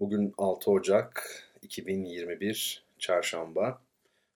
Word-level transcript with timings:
Bugün 0.00 0.34
6 0.38 0.70
Ocak 0.70 1.42
2021 1.62 2.84
Çarşamba 2.98 3.82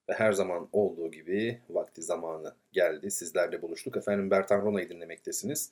ve 0.09 0.13
her 0.13 0.31
zaman 0.31 0.69
olduğu 0.71 1.11
gibi 1.11 1.59
vakti 1.69 2.01
zamanı 2.01 2.55
geldi. 2.71 3.11
Sizlerle 3.11 3.61
buluştuk. 3.61 3.97
Efendim 3.97 4.31
Bertan 4.31 4.61
Rona'yı 4.61 4.89
dinlemektesiniz. 4.89 5.71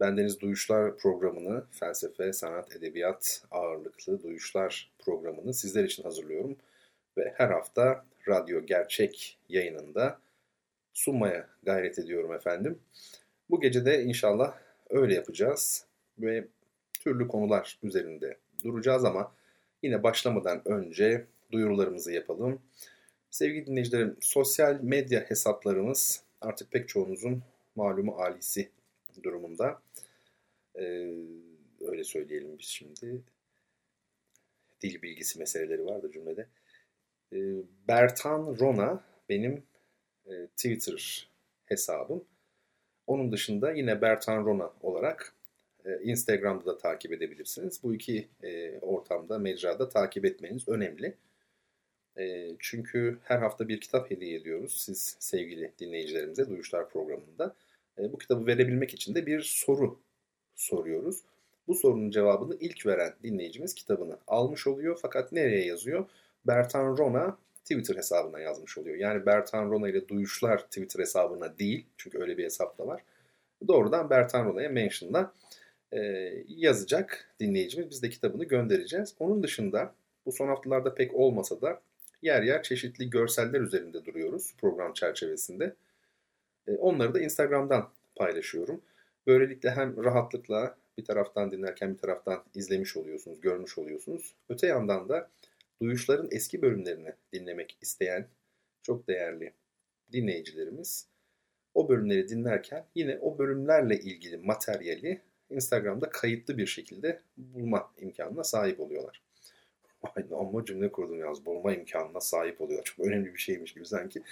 Bendeniz 0.00 0.40
Duyuşlar 0.40 0.96
programını, 0.96 1.64
felsefe, 1.70 2.32
sanat, 2.32 2.76
edebiyat 2.76 3.42
ağırlıklı 3.50 4.22
Duyuşlar 4.22 4.92
programını 4.98 5.54
sizler 5.54 5.84
için 5.84 6.02
hazırlıyorum. 6.02 6.56
Ve 7.18 7.34
her 7.36 7.50
hafta 7.50 8.04
Radyo 8.28 8.66
Gerçek 8.66 9.38
yayınında 9.48 10.18
sunmaya 10.92 11.48
gayret 11.62 11.98
ediyorum 11.98 12.32
efendim. 12.32 12.78
Bu 13.50 13.60
gece 13.60 13.84
de 13.84 14.02
inşallah 14.02 14.54
öyle 14.90 15.14
yapacağız 15.14 15.86
ve 16.18 16.44
türlü 17.00 17.28
konular 17.28 17.78
üzerinde 17.82 18.36
duracağız 18.66 19.04
ama 19.04 19.32
yine 19.82 20.02
başlamadan 20.02 20.68
önce 20.68 21.26
duyurularımızı 21.52 22.12
yapalım. 22.12 22.62
Sevgili 23.30 23.66
dinleyicilerim, 23.66 24.16
sosyal 24.20 24.80
medya 24.82 25.20
hesaplarımız 25.30 26.22
artık 26.40 26.70
pek 26.72 26.88
çoğunuzun 26.88 27.42
malumu 27.76 28.12
alisi 28.12 28.70
durumunda. 29.22 29.82
Ee, 30.74 31.12
öyle 31.80 32.04
söyleyelim 32.04 32.58
biz 32.58 32.66
şimdi. 32.66 33.22
Dil 34.80 35.02
bilgisi 35.02 35.38
meseleleri 35.38 35.86
vardı 35.86 36.10
cümlede. 36.12 36.46
Ee, 37.32 37.36
Bertan 37.88 38.56
Rona 38.60 39.04
benim 39.28 39.62
e, 40.26 40.46
Twitter 40.46 41.28
hesabım. 41.66 42.24
Onun 43.06 43.32
dışında 43.32 43.72
yine 43.72 44.02
Bertan 44.02 44.44
Rona 44.44 44.70
olarak 44.82 45.34
Instagram'da 46.02 46.66
da 46.66 46.78
takip 46.78 47.12
edebilirsiniz. 47.12 47.82
Bu 47.82 47.94
iki 47.94 48.28
e, 48.42 48.78
ortamda, 48.78 49.38
mecrada 49.38 49.88
takip 49.88 50.24
etmeniz 50.24 50.68
önemli. 50.68 51.14
E, 52.18 52.48
çünkü 52.58 53.18
her 53.22 53.38
hafta 53.38 53.68
bir 53.68 53.80
kitap 53.80 54.10
hediye 54.10 54.36
ediyoruz 54.36 54.82
siz 54.82 55.16
sevgili 55.18 55.72
dinleyicilerimize 55.78 56.48
Duyuşlar 56.48 56.90
programında. 56.90 57.54
Bu 57.98 58.18
kitabı 58.18 58.46
verebilmek 58.46 58.94
için 58.94 59.14
de 59.14 59.26
bir 59.26 59.40
soru 59.40 60.00
soruyoruz. 60.54 61.22
Bu 61.68 61.74
sorunun 61.74 62.10
cevabını 62.10 62.56
ilk 62.60 62.86
veren 62.86 63.14
dinleyicimiz 63.22 63.74
kitabını 63.74 64.18
almış 64.26 64.66
oluyor. 64.66 64.98
Fakat 65.02 65.32
nereye 65.32 65.66
yazıyor? 65.66 66.08
Bertan 66.46 66.96
Rona 66.96 67.38
Twitter 67.62 67.96
hesabına 67.96 68.40
yazmış 68.40 68.78
oluyor. 68.78 68.96
Yani 68.96 69.26
Bertan 69.26 69.70
Rona 69.70 69.88
ile 69.88 70.08
Duyuşlar 70.08 70.58
Twitter 70.58 71.00
hesabına 71.00 71.58
değil. 71.58 71.86
Çünkü 71.96 72.18
öyle 72.18 72.38
bir 72.38 72.44
hesap 72.44 72.78
da 72.78 72.86
var. 72.86 73.02
Doğrudan 73.68 74.10
Bertan 74.10 74.44
Rona'ya 74.44 74.68
mention'la 74.68 75.32
e, 75.92 75.98
yazacak 76.48 77.34
dinleyicimiz. 77.40 77.90
Biz 77.90 78.02
de 78.02 78.10
kitabını 78.10 78.44
göndereceğiz. 78.44 79.14
Onun 79.18 79.42
dışında 79.42 79.94
bu 80.26 80.32
son 80.32 80.48
haftalarda 80.48 80.94
pek 80.94 81.14
olmasa 81.14 81.60
da 81.60 81.80
yer 82.22 82.42
yer 82.42 82.62
çeşitli 82.62 83.10
görseller 83.10 83.60
üzerinde 83.60 84.04
duruyoruz 84.04 84.54
program 84.58 84.92
çerçevesinde. 84.92 85.74
E, 86.66 86.72
onları 86.72 87.14
da 87.14 87.20
Instagram'dan 87.20 87.90
paylaşıyorum. 88.16 88.82
Böylelikle 89.26 89.70
hem 89.70 90.04
rahatlıkla 90.04 90.76
bir 90.98 91.04
taraftan 91.04 91.50
dinlerken 91.50 91.94
bir 91.94 91.98
taraftan 91.98 92.44
izlemiş 92.54 92.96
oluyorsunuz, 92.96 93.40
görmüş 93.40 93.78
oluyorsunuz. 93.78 94.34
Öte 94.48 94.66
yandan 94.66 95.08
da 95.08 95.30
duyuşların 95.82 96.28
eski 96.30 96.62
bölümlerini 96.62 97.12
dinlemek 97.32 97.78
isteyen 97.80 98.28
çok 98.82 99.08
değerli 99.08 99.52
dinleyicilerimiz 100.12 101.08
o 101.74 101.88
bölümleri 101.88 102.28
dinlerken 102.28 102.84
yine 102.94 103.18
o 103.18 103.38
bölümlerle 103.38 103.98
ilgili 104.00 104.36
materyali 104.36 105.20
Instagram'da 105.50 106.10
kayıtlı 106.10 106.58
bir 106.58 106.66
şekilde 106.66 107.20
bulma 107.36 107.90
imkanına 107.98 108.44
sahip 108.44 108.80
oluyorlar. 108.80 109.22
Aynı 110.16 110.36
ama 110.36 110.64
cümle 110.64 110.92
kurdum 110.92 111.20
yalnız 111.20 111.46
bulma 111.46 111.74
imkanına 111.74 112.20
sahip 112.20 112.60
oluyor. 112.60 112.84
Çok 112.84 113.06
önemli 113.06 113.34
bir 113.34 113.38
şeymiş 113.38 113.74
gibi 113.74 113.86
sanki. 113.86 114.22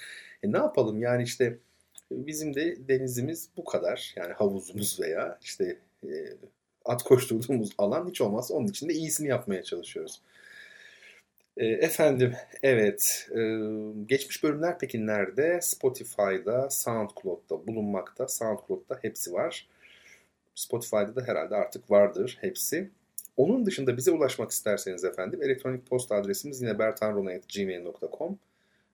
E 0.42 0.52
ne 0.52 0.56
yapalım 0.56 1.02
yani 1.02 1.22
işte 1.22 1.58
bizim 2.10 2.54
de 2.54 2.88
denizimiz 2.88 3.48
bu 3.56 3.64
kadar. 3.64 4.14
Yani 4.16 4.32
havuzumuz 4.32 5.00
veya 5.00 5.38
işte 5.42 5.78
e, 6.04 6.08
at 6.84 7.02
koşturduğumuz 7.02 7.70
alan 7.78 8.08
hiç 8.08 8.20
olmazsa 8.20 8.54
onun 8.54 8.66
için 8.66 8.88
de 8.88 8.92
iyisini 8.92 9.28
yapmaya 9.28 9.62
çalışıyoruz. 9.62 10.20
E, 11.56 11.66
efendim 11.66 12.34
evet 12.62 13.28
e, 13.31 13.41
geçmiş 14.06 14.42
bölümler 14.42 14.78
peki 14.78 15.06
nerede? 15.06 15.60
Spotify'da, 15.62 16.70
SoundCloud'da 16.70 17.66
bulunmakta. 17.66 18.28
SoundCloud'da 18.28 18.98
hepsi 19.02 19.32
var. 19.32 19.69
Spotify'da 20.54 21.16
da 21.16 21.22
herhalde 21.22 21.56
artık 21.56 21.91
vardır 21.91 22.38
hepsi. 22.41 22.91
Onun 23.37 23.66
dışında 23.66 23.97
bize 23.97 24.10
ulaşmak 24.10 24.50
isterseniz 24.50 25.04
efendim 25.04 25.42
elektronik 25.42 25.87
posta 25.87 26.15
adresimiz 26.15 26.62
yine 26.62 26.78
bertanrona.gmail.com 26.78 28.38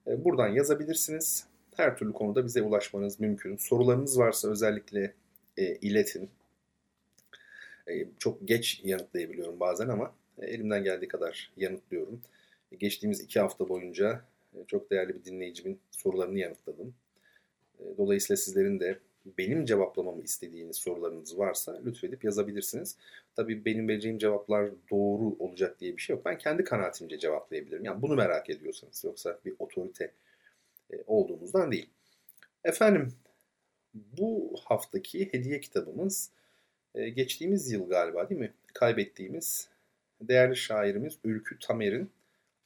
e, 0.06 0.24
Buradan 0.24 0.48
yazabilirsiniz. 0.48 1.46
Her 1.76 1.96
türlü 1.96 2.12
konuda 2.12 2.44
bize 2.44 2.62
ulaşmanız 2.62 3.20
mümkün. 3.20 3.56
Sorularınız 3.56 4.18
varsa 4.18 4.50
özellikle 4.50 5.14
e, 5.56 5.74
iletin. 5.74 6.30
E, 7.88 8.06
çok 8.18 8.48
geç 8.48 8.80
yanıtlayabiliyorum 8.84 9.60
bazen 9.60 9.88
ama 9.88 10.14
e, 10.38 10.46
elimden 10.46 10.84
geldiği 10.84 11.08
kadar 11.08 11.52
yanıtlıyorum. 11.56 12.20
E, 12.72 12.76
geçtiğimiz 12.76 13.20
iki 13.20 13.40
hafta 13.40 13.68
boyunca 13.68 14.20
çok 14.66 14.90
değerli 14.90 15.14
bir 15.14 15.24
dinleyicimin 15.24 15.80
sorularını 15.90 16.38
yanıtladım. 16.38 16.94
Dolayısıyla 17.98 18.36
sizlerin 18.36 18.80
de 18.80 18.98
benim 19.26 19.64
cevaplamamı 19.64 20.22
istediğiniz 20.22 20.76
sorularınız 20.76 21.38
varsa 21.38 21.80
lütfedip 21.84 22.24
yazabilirsiniz. 22.24 22.96
Tabii 23.36 23.64
benim 23.64 23.88
vereceğim 23.88 24.18
cevaplar 24.18 24.70
doğru 24.90 25.36
olacak 25.38 25.80
diye 25.80 25.96
bir 25.96 26.02
şey 26.02 26.16
yok. 26.16 26.24
Ben 26.24 26.38
kendi 26.38 26.64
kanaatimce 26.64 27.18
cevaplayabilirim. 27.18 27.84
Yani 27.84 28.02
bunu 28.02 28.14
merak 28.14 28.50
ediyorsanız 28.50 29.04
yoksa 29.04 29.38
bir 29.44 29.54
otorite 29.58 30.12
e, 30.92 30.96
olduğumuzdan 31.06 31.72
değil. 31.72 31.90
Efendim 32.64 33.12
bu 33.94 34.54
haftaki 34.64 35.32
hediye 35.32 35.60
kitabımız 35.60 36.30
e, 36.94 37.08
geçtiğimiz 37.08 37.72
yıl 37.72 37.88
galiba 37.88 38.28
değil 38.28 38.40
mi? 38.40 38.52
Kaybettiğimiz 38.74 39.68
değerli 40.20 40.56
şairimiz 40.56 41.18
Ülkü 41.24 41.58
Tamer'in 41.58 42.10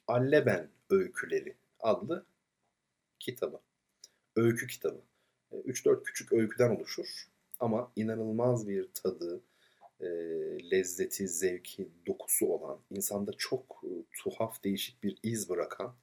Alleben 0.07 0.69
Öyküleri 0.91 1.55
adlı 1.81 2.25
kitabı. 3.21 3.61
Öykü 4.37 4.67
kitabı. 4.67 5.01
3-4 5.61 6.03
küçük 6.03 6.33
öyküden 6.33 6.77
oluşur. 6.77 7.29
Ama 7.61 7.93
inanılmaz 7.97 8.69
bir 8.69 8.89
tadı, 8.95 9.41
e, 10.01 10.07
lezzeti, 10.71 11.29
zevki, 11.29 11.89
dokusu 12.07 12.47
olan, 12.47 12.79
insanda 12.91 13.33
çok 13.33 13.83
e, 13.85 13.91
tuhaf, 14.23 14.65
değişik 14.65 15.03
bir 15.03 15.19
iz 15.23 15.49
bırakan 15.49 15.95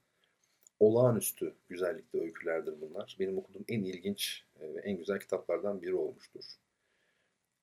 olağanüstü 0.79 1.55
güzellikte 1.69 2.21
öykülerdir 2.21 2.81
bunlar. 2.81 3.17
Benim 3.19 3.37
okuduğum 3.37 3.65
en 3.67 3.83
ilginç 3.83 4.43
e, 4.59 4.73
ve 4.73 4.79
en 4.79 4.97
güzel 4.97 5.19
kitaplardan 5.19 5.81
biri 5.81 5.95
olmuştur. 5.95 6.43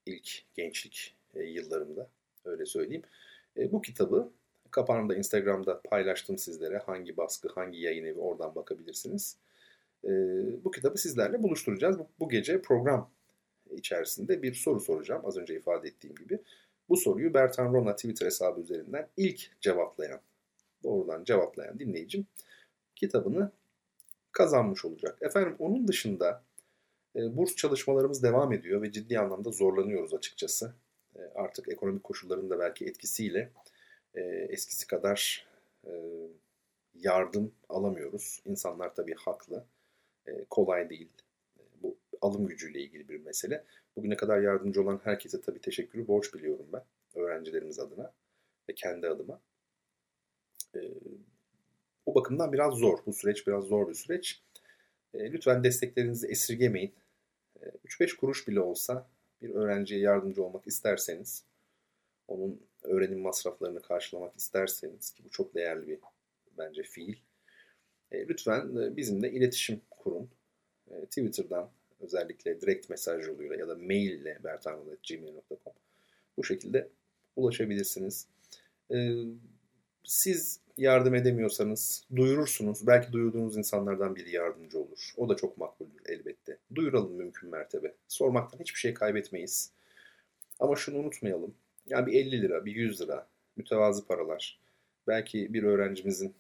İlk 0.07 0.43
gençlik 0.55 1.17
yıllarımda 1.35 2.11
öyle 2.45 2.67
söyleyeyim. 2.67 3.03
Bu 3.57 3.83
kitabı 3.83 4.33
kapağını 4.71 5.09
da 5.09 5.17
Instagram'da 5.17 5.81
paylaştım 5.83 6.39
sizlere. 6.39 6.79
Hangi 6.79 7.17
baskı, 7.17 7.49
hangi 7.49 7.79
yayın 7.79 8.05
evi 8.05 8.19
oradan 8.19 8.55
bakabilirsiniz 8.55 9.37
e, 10.05 10.11
bu 10.65 10.71
kitabı 10.71 10.99
sizlerle 10.99 11.43
buluşturacağız. 11.43 11.99
Bu, 11.99 12.09
bu 12.21 12.29
gece 12.29 12.63
program 12.63 13.11
içerisinde 13.71 14.43
bir 14.43 14.55
soru 14.55 14.81
soracağım 14.81 15.23
az 15.27 15.37
önce 15.37 15.57
ifade 15.57 15.89
ettiğim 15.89 16.15
gibi. 16.15 16.39
Bu 16.89 16.97
soruyu 16.97 17.35
Bertan 17.35 17.73
Rona 17.73 17.97
Twitter 17.97 18.27
hesabı 18.27 18.61
üzerinden 18.61 19.09
ilk 19.17 19.61
cevaplayan, 19.61 20.21
doğrudan 20.83 21.25
cevaplayan 21.25 21.79
dinleyicim 21.79 22.27
kitabını 22.97 23.53
kazanmış 24.33 24.85
olacak. 24.85 25.19
Efendim 25.21 25.57
onun 25.59 25.89
dışında 25.89 26.43
e, 27.17 27.37
burs 27.37 27.57
çalışmalarımız 27.57 28.23
devam 28.23 28.53
ediyor 28.53 28.83
ve 28.83 28.93
ciddi 28.93 29.19
anlamda 29.19 29.51
zorlanıyoruz 29.51 30.15
açıkçası. 30.15 30.75
E, 31.17 31.21
artık 31.35 31.69
ekonomik 31.69 32.05
koşulların 32.05 32.51
da 32.51 32.59
belki 32.59 32.87
etkisiyle 32.87 33.53
e, 34.15 34.21
eskisi 34.51 34.87
kadar 34.87 35.47
e, 35.87 35.93
yardım 36.95 37.53
alamıyoruz. 37.69 38.43
İnsanlar 38.45 38.95
tabii 38.95 39.15
haklı. 39.15 39.65
E, 40.29 40.45
kolay 40.51 40.91
değil. 40.91 41.09
E, 41.59 41.63
bu 41.83 41.99
alım 42.21 42.47
gücüyle 42.47 42.81
ilgili 42.81 43.09
bir 43.09 43.21
mesele. 43.21 43.65
Bugüne 43.97 44.17
kadar 44.17 44.41
yardımcı 44.41 44.83
olan 44.83 45.01
herkese 45.05 45.41
tabii 45.41 45.61
teşekkürü 45.61 46.09
borç 46.09 46.35
biliyorum 46.35 46.67
ben. 46.73 46.85
Öğrencilerimiz 47.15 47.79
adına 47.79 48.13
ve 48.71 48.75
kendi 48.75 49.09
adıma. 49.09 49.41
o 52.07 52.15
bakımdan 52.15 52.53
biraz 52.53 52.75
zor. 52.75 52.99
Bu 53.07 53.13
süreç 53.13 53.47
biraz 53.47 53.65
zor 53.65 53.89
bir 53.89 53.95
süreç. 53.95 54.43
lütfen 55.15 55.65
desteklerinizi 55.65 56.27
esirgemeyin. 56.27 56.95
3-5 57.85 58.17
kuruş 58.17 58.49
bile 58.49 58.61
olsa 58.61 59.09
bir 59.43 59.55
öğrenciye 59.55 60.01
yardımcı 60.01 60.45
olmak 60.45 60.67
isterseniz, 60.67 61.45
onun 62.29 62.63
öğrenim 62.83 63.21
masraflarını 63.21 63.83
karşılamak 63.83 64.37
isterseniz 64.37 65.11
ki 65.11 65.25
bu 65.25 65.31
çok 65.31 65.55
değerli 65.55 65.89
bir 65.89 65.99
bence 66.59 66.83
fiil. 66.83 67.17
Lütfen 68.13 68.97
bizimle 68.97 69.31
iletişim 69.31 69.81
kurun. 69.91 70.29
Twitter'dan 71.05 71.71
özellikle 72.01 72.61
direkt 72.61 72.91
mesaj 72.91 73.27
yoluyla 73.27 73.57
ya 73.57 73.69
da 73.69 73.75
mail 73.75 74.11
ile 74.11 74.39
bertanrol.gmail.com 74.45 75.73
bu 76.37 76.45
şekilde 76.45 76.89
ulaşabilirsiniz. 77.37 78.27
Ee, 78.91 79.15
siz 80.05 80.61
yardım 80.77 81.15
edemiyorsanız 81.15 82.05
duyurursunuz. 82.17 82.87
Belki 82.87 83.13
duyurduğunuz 83.13 83.57
insanlardan 83.57 84.17
biri 84.17 84.31
yardımcı 84.31 84.79
olur. 84.79 85.13
O 85.17 85.29
da 85.29 85.37
çok 85.37 85.59
makbuldür 85.59 86.01
elbette. 86.07 86.59
Duyuralım 86.75 87.13
mümkün 87.13 87.51
mertebe. 87.51 87.95
Sormaktan 88.09 88.59
hiçbir 88.59 88.79
şey 88.79 88.95
kaybetmeyiz. 88.95 89.71
Ama 90.61 90.77
şunu 90.77 90.99
unutmayalım. 90.99 91.55
Yani 91.87 92.07
bir 92.07 92.13
50 92.13 92.43
lira, 92.43 92.65
bir 92.65 92.75
100 92.75 93.01
lira 93.01 93.29
mütevazı 93.57 94.07
paralar. 94.07 94.61
Belki 95.07 95.55
bir 95.55 95.63
öğrencimizin 95.63 96.35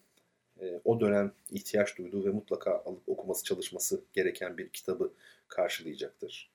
e, 0.62 0.80
o 0.84 1.00
dönem 1.00 1.32
ihtiyaç 1.50 1.98
duyduğu 1.98 2.24
ve 2.24 2.30
mutlaka 2.30 2.82
alıp 2.84 3.08
okuması 3.08 3.44
çalışması 3.44 4.00
gereken 4.12 4.58
bir 4.58 4.68
kitabı 4.68 5.12
karşılayacaktır. 5.48 6.50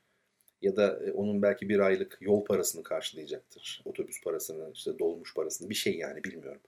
Ya 0.61 0.75
da 0.75 0.99
e, 1.05 1.11
onun 1.11 1.41
belki 1.41 1.69
bir 1.69 1.79
aylık 1.79 2.17
yol 2.21 2.45
parasını 2.45 2.83
karşılayacaktır. 2.83 3.81
Otobüs 3.85 4.21
parasını, 4.23 4.71
işte 4.73 4.99
dolmuş 4.99 5.33
parasını 5.33 5.69
bir 5.69 5.75
şey 5.75 5.97
yani 5.97 6.23
bilmiyorum. 6.23 6.61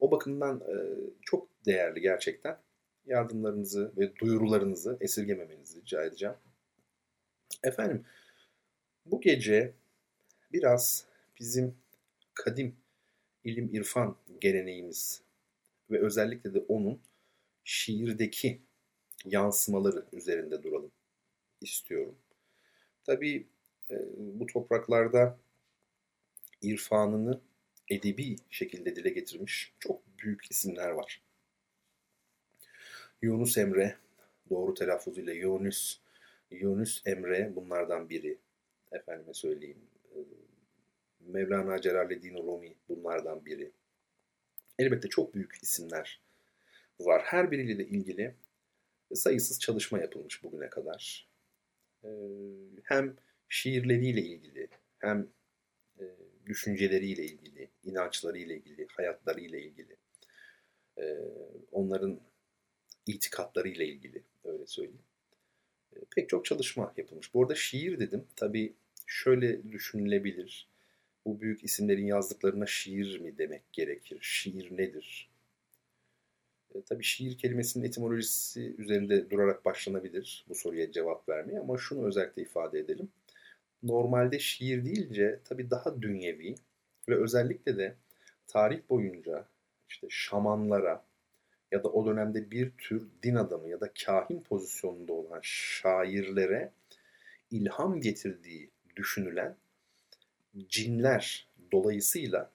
O 0.00 0.10
bakımdan 0.10 0.60
e, 0.60 0.74
çok 1.22 1.48
değerli 1.66 2.00
gerçekten. 2.00 2.58
Yardımlarınızı 3.06 3.92
ve 3.96 4.16
duyurularınızı 4.16 4.96
esirgememenizi 5.00 5.80
rica 5.80 6.04
edeceğim. 6.04 6.34
Efendim 7.62 8.04
bu 9.06 9.20
gece 9.20 9.72
biraz 10.52 11.04
bizim 11.40 11.74
kadim 12.34 12.76
ilim 13.44 13.74
irfan 13.74 14.16
geleneğimiz 14.40 15.22
ve 15.90 15.98
özellikle 15.98 16.54
de 16.54 16.58
onun 16.58 17.00
şiirdeki 17.64 18.62
yansımaları 19.24 20.06
üzerinde 20.12 20.62
duralım 20.62 20.92
istiyorum. 21.60 22.18
Tabii 23.04 23.46
e, 23.90 23.96
bu 24.16 24.46
topraklarda 24.46 25.38
irfanını 26.62 27.40
edebi 27.88 28.36
şekilde 28.50 28.96
dile 28.96 29.10
getirmiş 29.10 29.74
çok 29.78 30.02
büyük 30.18 30.50
isimler 30.50 30.90
var. 30.90 31.22
Yunus 33.22 33.58
Emre, 33.58 33.96
doğru 34.50 34.74
telaffuzuyla 34.74 35.32
Yunus, 35.32 36.00
Yunus 36.50 37.02
Emre 37.06 37.52
bunlardan 37.56 38.10
biri. 38.10 38.38
Efendime 38.92 39.34
söyleyeyim. 39.34 39.80
E, 40.14 40.18
Mevlana 41.20 41.80
Celaleddin 41.80 42.36
Rumi 42.36 42.74
bunlardan 42.88 43.46
biri. 43.46 43.70
Elbette 44.80 45.08
çok 45.08 45.34
büyük 45.34 45.54
isimler 45.62 46.20
var. 47.00 47.22
Her 47.24 47.50
biriyle 47.50 47.86
ilgili 47.86 48.34
sayısız 49.14 49.60
çalışma 49.60 49.98
yapılmış 49.98 50.42
bugüne 50.44 50.70
kadar. 50.70 51.28
Hem 52.82 53.16
şiirleriyle 53.48 54.20
ilgili 54.20 54.68
hem 54.98 55.28
düşünceleriyle 56.46 57.24
ilgili, 57.24 57.68
inançlarıyla 57.84 58.54
ilgili, 58.54 58.86
hayatlarıyla 58.90 59.58
ilgili, 59.58 59.96
onların 61.72 62.20
itikatlarıyla 63.06 63.84
ilgili 63.84 64.22
öyle 64.44 64.66
söyleyeyim. 64.66 65.02
Pek 66.16 66.28
çok 66.28 66.44
çalışma 66.44 66.94
yapılmış. 66.96 67.34
Bu 67.34 67.42
arada 67.42 67.54
şiir 67.54 67.98
dedim. 67.98 68.26
Tabii 68.36 68.74
şöyle 69.06 69.72
düşünülebilir. 69.72 70.69
Bu 71.24 71.40
büyük 71.40 71.64
isimlerin 71.64 72.06
yazdıklarına 72.06 72.66
şiir 72.66 73.20
mi 73.20 73.38
demek 73.38 73.72
gerekir? 73.72 74.18
Şiir 74.20 74.78
nedir? 74.78 75.30
E, 76.74 76.82
tabii 76.82 77.04
şiir 77.04 77.38
kelimesinin 77.38 77.84
etimolojisi 77.84 78.74
üzerinde 78.78 79.30
durarak 79.30 79.64
başlanabilir 79.64 80.44
bu 80.48 80.54
soruya 80.54 80.92
cevap 80.92 81.28
vermeye 81.28 81.60
ama 81.60 81.78
şunu 81.78 82.06
özellikle 82.06 82.42
ifade 82.42 82.78
edelim. 82.78 83.08
Normalde 83.82 84.38
şiir 84.38 84.84
deyince 84.84 85.40
tabii 85.44 85.70
daha 85.70 86.02
dünyevi 86.02 86.54
ve 87.08 87.16
özellikle 87.16 87.78
de 87.78 87.94
tarih 88.46 88.80
boyunca 88.90 89.48
işte 89.88 90.06
şamanlara 90.10 91.04
ya 91.72 91.84
da 91.84 91.88
o 91.88 92.06
dönemde 92.06 92.50
bir 92.50 92.70
tür 92.70 93.08
din 93.22 93.34
adamı 93.34 93.68
ya 93.68 93.80
da 93.80 93.92
kahin 94.04 94.40
pozisyonunda 94.40 95.12
olan 95.12 95.40
şairlere 95.42 96.72
ilham 97.50 98.00
getirdiği 98.00 98.70
düşünülen 98.96 99.56
cinler 100.68 101.48
dolayısıyla 101.72 102.50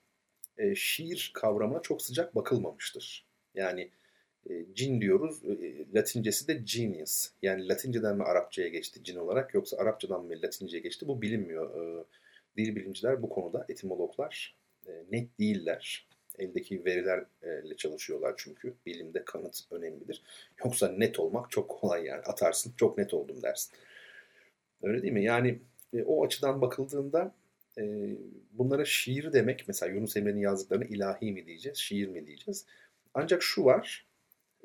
e, 0.58 0.76
şiir 0.76 1.32
kavramına 1.34 1.82
çok 1.82 2.02
sıcak 2.02 2.36
bakılmamıştır. 2.36 3.26
Yani 3.56 3.92
e, 4.50 4.66
cin 4.74 5.02
diyoruz. 5.02 5.46
E, 5.46 5.86
Latincesi 5.94 6.48
de 6.48 6.54
genius. 6.54 7.30
Yani 7.42 7.68
Latinceden 7.68 8.18
mi 8.18 8.24
Arapçaya 8.24 8.68
geçti 8.68 9.04
cin 9.04 9.16
olarak 9.16 9.54
yoksa 9.54 9.78
Arapçadan 9.78 10.26
mı 10.26 10.34
Latinceye 10.44 10.84
geçti 10.84 11.08
bu 11.08 11.22
bilinmiyor. 11.22 12.00
E, 12.00 12.06
dil 12.58 12.76
bilimciler 12.76 13.22
bu 13.22 13.30
konuda 13.30 13.66
etimologlar 13.70 14.56
net 15.12 15.40
değiller. 15.40 16.08
Eldeki 16.40 16.86
verilerle 16.86 17.78
çalışıyorlar 17.78 18.34
çünkü. 18.38 18.74
Bilimde 18.86 19.26
kanıt 19.26 19.62
önemlidir. 19.72 20.22
Yoksa 20.66 20.88
net 20.88 21.20
olmak 21.20 21.52
çok 21.52 21.70
kolay 21.70 22.06
yani. 22.06 22.22
Atarsın 22.22 22.74
çok 22.78 22.98
net 22.98 23.14
oldum 23.14 23.42
dersin. 23.44 23.74
Öyle 24.82 25.02
değil 25.02 25.14
mi? 25.14 25.24
Yani 25.24 25.60
o 26.06 26.26
açıdan 26.26 26.62
bakıldığında 26.62 27.36
bunlara 28.52 28.86
şiir 28.86 29.34
demek 29.34 29.64
mesela 29.68 29.94
Yunus 29.94 30.18
Emre'nin 30.18 30.40
yazdıklarını 30.40 30.86
ilahi 30.86 31.32
mi 31.32 31.46
diyeceğiz, 31.46 31.78
şiir 31.78 32.08
mi 32.08 32.28
diyeceğiz? 32.28 32.66
Ancak 33.14 33.44
şu 33.44 33.66
var, 33.66 34.06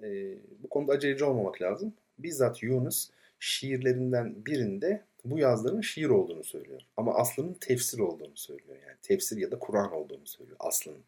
e, 0.03 0.35
bu 0.63 0.69
konuda 0.69 0.93
aceleci 0.93 1.25
olmamak 1.25 1.63
lazım. 1.63 1.95
Bizzat 2.19 2.63
Yunus 2.63 3.11
şiirlerinden 3.39 4.47
birinde 4.47 5.03
bu 5.25 5.39
yazların 5.39 5.81
şiir 5.81 6.09
olduğunu 6.09 6.45
söylüyor. 6.45 6.81
Ama 6.97 7.15
aslının 7.15 7.55
tefsir 7.55 7.99
olduğunu 7.99 8.37
söylüyor. 8.37 8.77
Yani 8.87 8.97
tefsir 9.03 9.37
ya 9.37 9.51
da 9.51 9.59
Kur'an 9.59 9.93
olduğunu 9.93 10.27
söylüyor 10.27 10.57
aslının. 10.61 11.03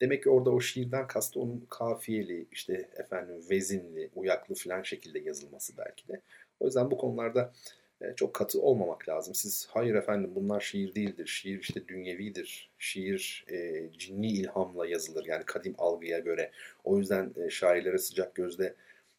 Demek 0.00 0.22
ki 0.22 0.30
orada 0.30 0.50
o 0.50 0.60
şiirden 0.60 1.06
kastı 1.06 1.40
onun 1.40 1.66
kafiyeli, 1.70 2.46
işte 2.52 2.88
efendim 2.96 3.44
vezinli, 3.50 4.10
uyaklı 4.14 4.54
falan 4.54 4.82
şekilde 4.82 5.18
yazılması 5.18 5.72
belki 5.78 6.08
de. 6.08 6.20
O 6.60 6.66
yüzden 6.66 6.90
bu 6.90 6.98
konularda 6.98 7.40
e, 7.42 7.81
çok 8.16 8.34
katı 8.34 8.60
olmamak 8.62 9.08
lazım. 9.08 9.34
Siz 9.34 9.68
hayır 9.70 9.94
efendim 9.94 10.30
bunlar 10.34 10.60
şiir 10.60 10.94
değildir. 10.94 11.26
Şiir 11.26 11.60
işte 11.60 11.88
dünyevidir. 11.88 12.70
Şiir 12.78 13.44
e, 13.50 13.88
cinni 13.98 14.28
ilhamla 14.28 14.86
yazılır. 14.86 15.24
Yani 15.26 15.44
kadim 15.44 15.74
algıya 15.78 16.18
göre. 16.18 16.50
O 16.84 16.98
yüzden 16.98 17.32
e, 17.36 17.50
şairlere 17.50 17.98
sıcak 17.98 18.34
gözle 18.34 18.74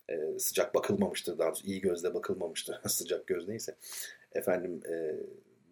e, 0.10 0.40
sıcak 0.40 0.76
bakılmamıştır. 0.76 1.38
Daha 1.38 1.48
doğrusu 1.48 1.68
iyi 1.68 1.82
gözle 1.82 2.14
bakılmamıştır. 2.14 2.80
sıcak 2.88 3.28
göz 3.28 3.48
neyse. 3.48 3.76
Efendim 4.34 4.82
e, 4.90 5.16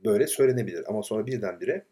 böyle 0.06 0.28
söylenebilir. 0.28 0.84
Ama 0.88 1.04
sonra 1.04 1.26
birdenbire 1.26 1.86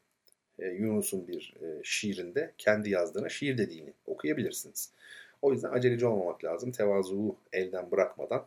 e, 0.60 0.68
Yunus'un 0.68 1.28
bir 1.28 1.54
e, 1.62 1.84
şiirinde 1.84 2.54
kendi 2.58 2.90
yazdığına 2.90 3.30
şiir 3.30 3.58
dediğini 3.58 3.94
okuyabilirsiniz. 4.06 4.94
O 5.42 5.54
yüzden 5.54 5.72
aceleci 5.72 6.06
olmamak 6.06 6.44
lazım. 6.44 6.72
Tevazuyu 6.72 7.36
elden 7.54 7.92
bırakmadan 7.92 8.46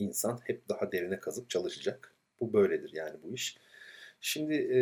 insan 0.00 0.40
hep 0.44 0.68
daha 0.68 0.92
derine 0.92 1.20
kazıp 1.20 1.50
çalışacak. 1.50 2.14
Bu 2.40 2.52
böyledir 2.52 2.92
yani 2.94 3.16
bu 3.22 3.34
iş. 3.34 3.58
Şimdi 4.20 4.54
e, 4.54 4.78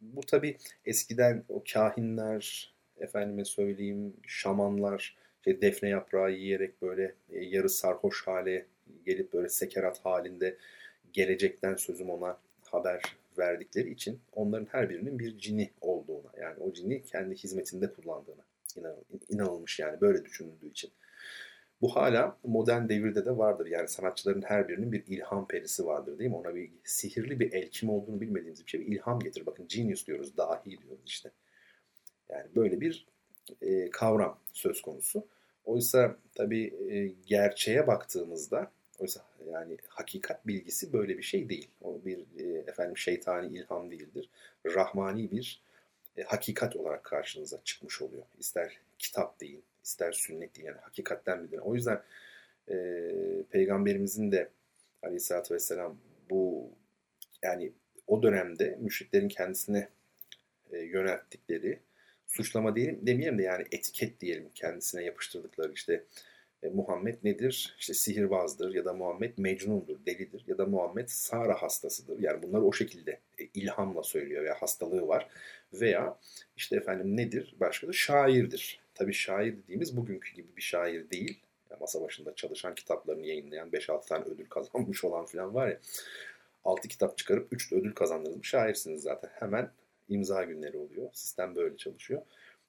bu 0.00 0.20
tabi 0.20 0.56
eskiden 0.84 1.44
o 1.48 1.64
kahinler, 1.72 2.74
efendime 2.96 3.44
söyleyeyim 3.44 4.16
şamanlar, 4.26 5.16
işte 5.36 5.62
defne 5.62 5.88
yaprağı 5.88 6.32
yiyerek 6.32 6.82
böyle 6.82 7.14
e, 7.30 7.44
yarı 7.44 7.68
sarhoş 7.68 8.26
hale 8.26 8.66
gelip 9.04 9.32
böyle 9.32 9.48
sekerat 9.48 9.98
halinde 9.98 10.56
gelecekten 11.12 11.74
sözüm 11.74 12.10
ona 12.10 12.38
haber 12.62 13.02
verdikleri 13.38 13.90
için 13.90 14.20
onların 14.32 14.66
her 14.66 14.90
birinin 14.90 15.18
bir 15.18 15.38
cini 15.38 15.70
olduğuna 15.80 16.32
yani 16.40 16.58
o 16.60 16.72
cini 16.72 17.04
kendi 17.04 17.34
hizmetinde 17.34 17.92
kullandığına 17.92 18.44
inanılmış 19.28 19.78
yani 19.78 20.00
böyle 20.00 20.24
düşünüldüğü 20.24 20.70
için. 20.70 20.90
Bu 21.82 21.96
hala 21.96 22.36
modern 22.44 22.88
devirde 22.88 23.24
de 23.24 23.36
vardır. 23.36 23.66
Yani 23.66 23.88
sanatçıların 23.88 24.42
her 24.42 24.68
birinin 24.68 24.92
bir 24.92 25.06
ilham 25.06 25.48
perisi 25.48 25.86
vardır 25.86 26.18
değil 26.18 26.30
mi? 26.30 26.36
Ona 26.36 26.54
bir 26.54 26.70
sihirli 26.84 27.40
bir 27.40 27.52
elçim 27.52 27.90
olduğunu 27.90 28.20
bilmediğimiz 28.20 28.66
bir 28.66 28.70
şey. 28.70 28.80
Bir 28.80 28.86
ilham 28.86 29.20
getir. 29.20 29.46
Bakın 29.46 29.66
genius 29.68 30.06
diyoruz, 30.06 30.36
dahi 30.36 30.70
diyoruz 30.70 31.00
işte. 31.06 31.30
Yani 32.28 32.46
böyle 32.56 32.80
bir 32.80 33.06
e, 33.62 33.90
kavram 33.90 34.38
söz 34.52 34.82
konusu. 34.82 35.26
Oysa 35.64 36.16
tabii 36.34 36.74
e, 36.90 37.06
gerçeğe 37.26 37.86
baktığımızda 37.86 38.70
oysa 38.98 39.24
yani 39.50 39.76
hakikat 39.88 40.46
bilgisi 40.46 40.92
böyle 40.92 41.18
bir 41.18 41.22
şey 41.22 41.48
değil. 41.48 41.68
O 41.82 42.04
bir 42.04 42.18
e, 42.38 42.58
efendim 42.58 42.96
şeytani 42.96 43.58
ilham 43.58 43.90
değildir. 43.90 44.28
Rahmani 44.66 45.30
bir 45.30 45.62
e, 46.16 46.22
hakikat 46.22 46.76
olarak 46.76 47.04
karşınıza 47.04 47.60
çıkmış 47.64 48.02
oluyor. 48.02 48.22
İster 48.38 48.78
kitap 48.98 49.40
deyin, 49.40 49.62
ister 49.84 50.12
sünnet 50.12 50.56
deyin. 50.56 50.66
Yani 50.66 50.78
hakikatten 50.80 51.44
bildirin. 51.44 51.60
O 51.60 51.74
yüzden 51.74 52.02
e, 52.70 52.74
peygamberimizin 53.50 54.32
de 54.32 54.48
aleyhissalatü 55.02 55.54
vesselam 55.54 55.96
bu 56.30 56.70
yani 57.42 57.72
o 58.06 58.22
dönemde 58.22 58.78
müşriklerin 58.80 59.28
kendisine 59.28 59.88
e, 60.72 60.78
yönelttikleri 60.78 61.80
suçlama 62.26 62.76
diyelim 62.76 63.06
demeyelim 63.06 63.38
de 63.38 63.42
yani 63.42 63.64
etiket 63.72 64.20
diyelim 64.20 64.48
kendisine 64.54 65.04
yapıştırdıkları 65.04 65.72
işte 65.72 66.04
e, 66.62 66.68
Muhammed 66.68 67.18
nedir? 67.24 67.74
İşte 67.78 67.94
sihirbazdır 67.94 68.74
ya 68.74 68.84
da 68.84 68.92
Muhammed 68.92 69.38
mecnundur, 69.38 70.06
delidir 70.06 70.44
ya 70.46 70.58
da 70.58 70.66
Muhammed 70.66 71.08
Sara 71.08 71.62
hastasıdır. 71.62 72.18
Yani 72.18 72.42
bunlar 72.42 72.60
o 72.60 72.72
şekilde 72.72 73.20
e, 73.38 73.44
ilhamla 73.54 74.02
söylüyor 74.02 74.44
ya 74.44 74.54
hastalığı 74.54 75.08
var. 75.08 75.28
Veya 75.72 76.18
işte 76.56 76.76
efendim 76.76 77.16
nedir? 77.16 77.54
Başka 77.60 77.88
da 77.88 77.92
şairdir. 77.92 78.80
Tabii 79.00 79.12
şair 79.14 79.56
dediğimiz 79.56 79.96
bugünkü 79.96 80.34
gibi 80.34 80.56
bir 80.56 80.62
şair 80.62 81.10
değil. 81.10 81.40
Yani 81.70 81.80
masa 81.80 82.02
başında 82.02 82.34
çalışan 82.34 82.74
kitaplarını 82.74 83.26
yayınlayan 83.26 83.70
5-6 83.70 84.08
tane 84.08 84.24
ödül 84.24 84.46
kazanmış 84.46 85.04
olan 85.04 85.26
falan 85.26 85.54
var 85.54 85.68
ya. 85.68 85.80
6 86.64 86.88
kitap 86.88 87.18
çıkarıp 87.18 87.52
3 87.52 87.72
ödül 87.72 87.94
kazandınız 87.94 88.36
mı 88.36 88.44
şairsiniz 88.44 89.02
zaten. 89.02 89.30
Hemen 89.32 89.70
imza 90.08 90.44
günleri 90.44 90.76
oluyor. 90.76 91.10
Sistem 91.12 91.56
böyle 91.56 91.76
çalışıyor. 91.76 92.22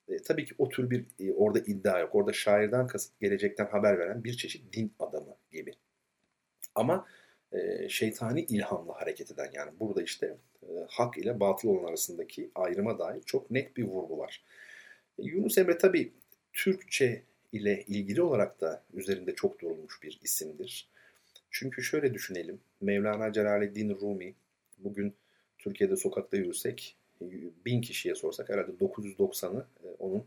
E, 0.07 0.17
tabii 0.17 0.45
ki 0.45 0.55
o 0.57 0.69
tür 0.69 0.89
bir 0.89 1.05
e, 1.19 1.33
orada 1.33 1.59
iddia 1.59 1.99
yok. 1.99 2.15
Orada 2.15 2.33
şairden 2.33 2.87
kasıt 2.87 3.19
gelecekten 3.19 3.65
haber 3.65 3.99
veren 3.99 4.23
bir 4.23 4.37
çeşit 4.37 4.73
din 4.73 4.93
adamı 4.99 5.35
gibi. 5.51 5.73
Ama 6.75 7.07
e, 7.51 7.89
şeytani 7.89 8.41
ilhamla 8.41 8.93
hareket 8.93 9.31
eden 9.31 9.49
yani 9.53 9.71
burada 9.79 10.01
işte 10.01 10.37
e, 10.63 10.67
hak 10.89 11.17
ile 11.17 11.39
batıl 11.39 11.69
olan 11.69 11.87
arasındaki 11.87 12.51
ayrıma 12.55 12.99
dair 12.99 13.21
çok 13.21 13.51
net 13.51 13.77
bir 13.77 13.83
vurgu 13.83 14.17
var. 14.17 14.43
E, 15.19 15.23
Yunus 15.23 15.57
Emre 15.57 15.77
tabii 15.77 16.13
Türkçe 16.53 17.23
ile 17.51 17.83
ilgili 17.87 18.21
olarak 18.21 18.61
da 18.61 18.83
üzerinde 18.93 19.35
çok 19.35 19.61
durulmuş 19.61 20.03
bir 20.03 20.19
isimdir. 20.23 20.89
Çünkü 21.51 21.83
şöyle 21.83 22.13
düşünelim. 22.13 22.59
Mevlana 22.81 23.33
Celaleddin 23.33 23.89
Rumi 23.89 24.35
bugün 24.77 25.13
Türkiye'de 25.57 25.95
sokakta 25.95 26.37
yürüsek 26.37 26.95
bin 27.65 27.81
kişiye 27.81 28.15
sorsak 28.15 28.49
herhalde 28.49 28.71
990'ı 28.71 29.65
e, 29.83 29.87
onun 29.99 30.19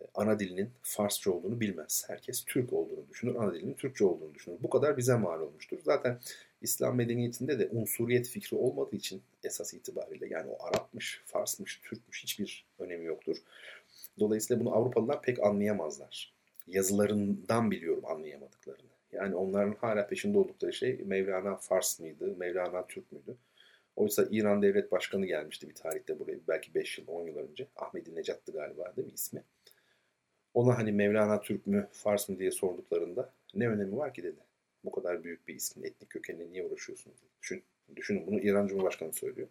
e, 0.00 0.04
ana 0.14 0.38
dilinin 0.38 0.70
Farsça 0.82 1.30
olduğunu 1.30 1.60
bilmez. 1.60 2.04
Herkes 2.06 2.44
Türk 2.44 2.72
olduğunu 2.72 3.08
düşünür, 3.10 3.34
ana 3.34 3.54
dilinin 3.54 3.74
Türkçe 3.74 4.04
olduğunu 4.04 4.34
düşünür. 4.34 4.56
Bu 4.62 4.70
kadar 4.70 4.96
bize 4.96 5.14
mal 5.14 5.40
olmuştur. 5.40 5.78
Zaten 5.84 6.20
İslam 6.62 6.96
medeniyetinde 6.96 7.58
de 7.58 7.68
unsuriyet 7.72 8.28
fikri 8.28 8.56
olmadığı 8.56 8.96
için 8.96 9.22
esas 9.44 9.74
itibariyle 9.74 10.28
yani 10.28 10.50
o 10.50 10.66
Arapmış, 10.66 11.22
Farsmış, 11.26 11.80
Türkmüş 11.84 12.22
hiçbir 12.22 12.66
önemi 12.78 13.04
yoktur. 13.04 13.36
Dolayısıyla 14.18 14.60
bunu 14.60 14.74
Avrupalılar 14.74 15.22
pek 15.22 15.42
anlayamazlar. 15.42 16.34
Yazılarından 16.66 17.70
biliyorum 17.70 18.06
anlayamadıklarını. 18.06 18.90
Yani 19.12 19.34
onların 19.34 19.74
hala 19.80 20.06
peşinde 20.06 20.38
oldukları 20.38 20.72
şey 20.72 21.00
Mevlana 21.04 21.56
Fars 21.56 22.00
mıydı, 22.00 22.34
Mevlana 22.36 22.86
Türk 22.86 23.12
müydü? 23.12 23.36
Oysa 23.96 24.26
İran 24.30 24.62
Devlet 24.62 24.92
Başkanı 24.92 25.26
gelmişti 25.26 25.68
bir 25.68 25.74
tarihte 25.74 26.18
buraya. 26.18 26.38
Belki 26.48 26.74
5 26.74 26.98
yıl, 26.98 27.08
10 27.08 27.26
yıl 27.26 27.36
önce. 27.36 27.68
Ahmedi 27.76 28.14
Necat'tı 28.14 28.52
galiba 28.52 28.92
değil 28.96 29.08
mi 29.08 29.14
ismi? 29.14 29.44
Ona 30.54 30.78
hani 30.78 30.92
Mevlana 30.92 31.40
Türk 31.40 31.66
mü, 31.66 31.88
Fars 31.92 32.28
mı 32.28 32.38
diye 32.38 32.50
sorduklarında 32.50 33.32
ne 33.54 33.68
önemi 33.68 33.96
var 33.96 34.14
ki 34.14 34.22
dedi. 34.22 34.40
Bu 34.84 34.90
kadar 34.90 35.24
büyük 35.24 35.48
bir 35.48 35.54
ismin 35.54 35.84
etnik 35.84 36.10
kökenine 36.10 36.52
niye 36.52 36.64
uğraşıyorsunuz? 36.64 37.16
Düşün, 37.42 37.62
düşünün 37.96 38.26
bunu 38.26 38.40
İran 38.40 38.66
Cumhurbaşkanı 38.66 39.12
söylüyor. 39.12 39.48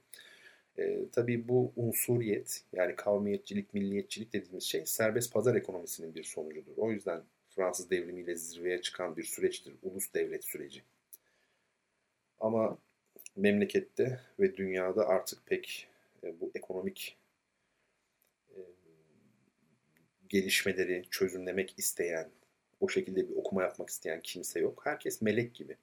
E, 0.81 1.09
tabii 1.11 1.47
bu 1.47 1.73
unsuriyet 1.75 2.63
yani 2.73 2.95
kavmiyetçilik, 2.95 3.73
milliyetçilik 3.73 4.33
dediğimiz 4.33 4.63
şey 4.63 4.85
serbest 4.85 5.33
pazar 5.33 5.55
ekonomisinin 5.55 6.15
bir 6.15 6.23
sonucudur. 6.23 6.71
O 6.77 6.91
yüzden 6.91 7.23
Fransız 7.49 7.89
devrimiyle 7.89 8.35
zirveye 8.35 8.81
çıkan 8.81 9.17
bir 9.17 9.23
süreçtir. 9.23 9.73
Ulus 9.83 10.13
devlet 10.13 10.43
süreci. 10.45 10.83
Ama 12.39 12.77
memlekette 13.35 14.19
ve 14.39 14.57
dünyada 14.57 15.07
artık 15.07 15.45
pek 15.45 15.87
e, 16.23 16.39
bu 16.39 16.51
ekonomik 16.55 17.17
e, 18.49 18.59
gelişmeleri 20.29 21.03
çözümlemek 21.11 21.73
isteyen, 21.77 22.29
o 22.79 22.89
şekilde 22.89 23.29
bir 23.29 23.35
okuma 23.35 23.61
yapmak 23.61 23.89
isteyen 23.89 24.21
kimse 24.23 24.59
yok. 24.59 24.81
Herkes 24.85 25.21
melek 25.21 25.55
gibi. 25.55 25.77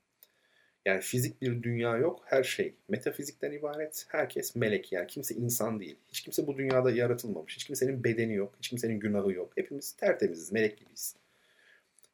Yani 0.87 1.01
fizik 1.01 1.43
bir 1.43 1.63
dünya 1.63 1.97
yok. 1.97 2.23
Her 2.27 2.43
şey 2.43 2.75
metafizikten 2.89 3.53
ibaret. 3.53 4.07
Herkes 4.09 4.57
melek 4.57 4.93
yani. 4.93 5.07
Kimse 5.07 5.35
insan 5.35 5.81
değil. 5.81 5.97
Hiç 6.09 6.21
kimse 6.21 6.47
bu 6.47 6.59
dünyada 6.59 6.91
yaratılmamış. 6.91 7.57
Hiç 7.57 7.65
kimsenin 7.65 8.05
bedeni 8.05 8.35
yok. 8.35 8.55
Hiç 8.59 8.69
kimsenin 8.69 9.01
günahı 9.01 9.33
yok. 9.33 9.53
Hepimiz 9.57 9.93
tertemiziz. 9.93 10.53
Melek 10.53 10.79
gibiyiz. 10.79 11.17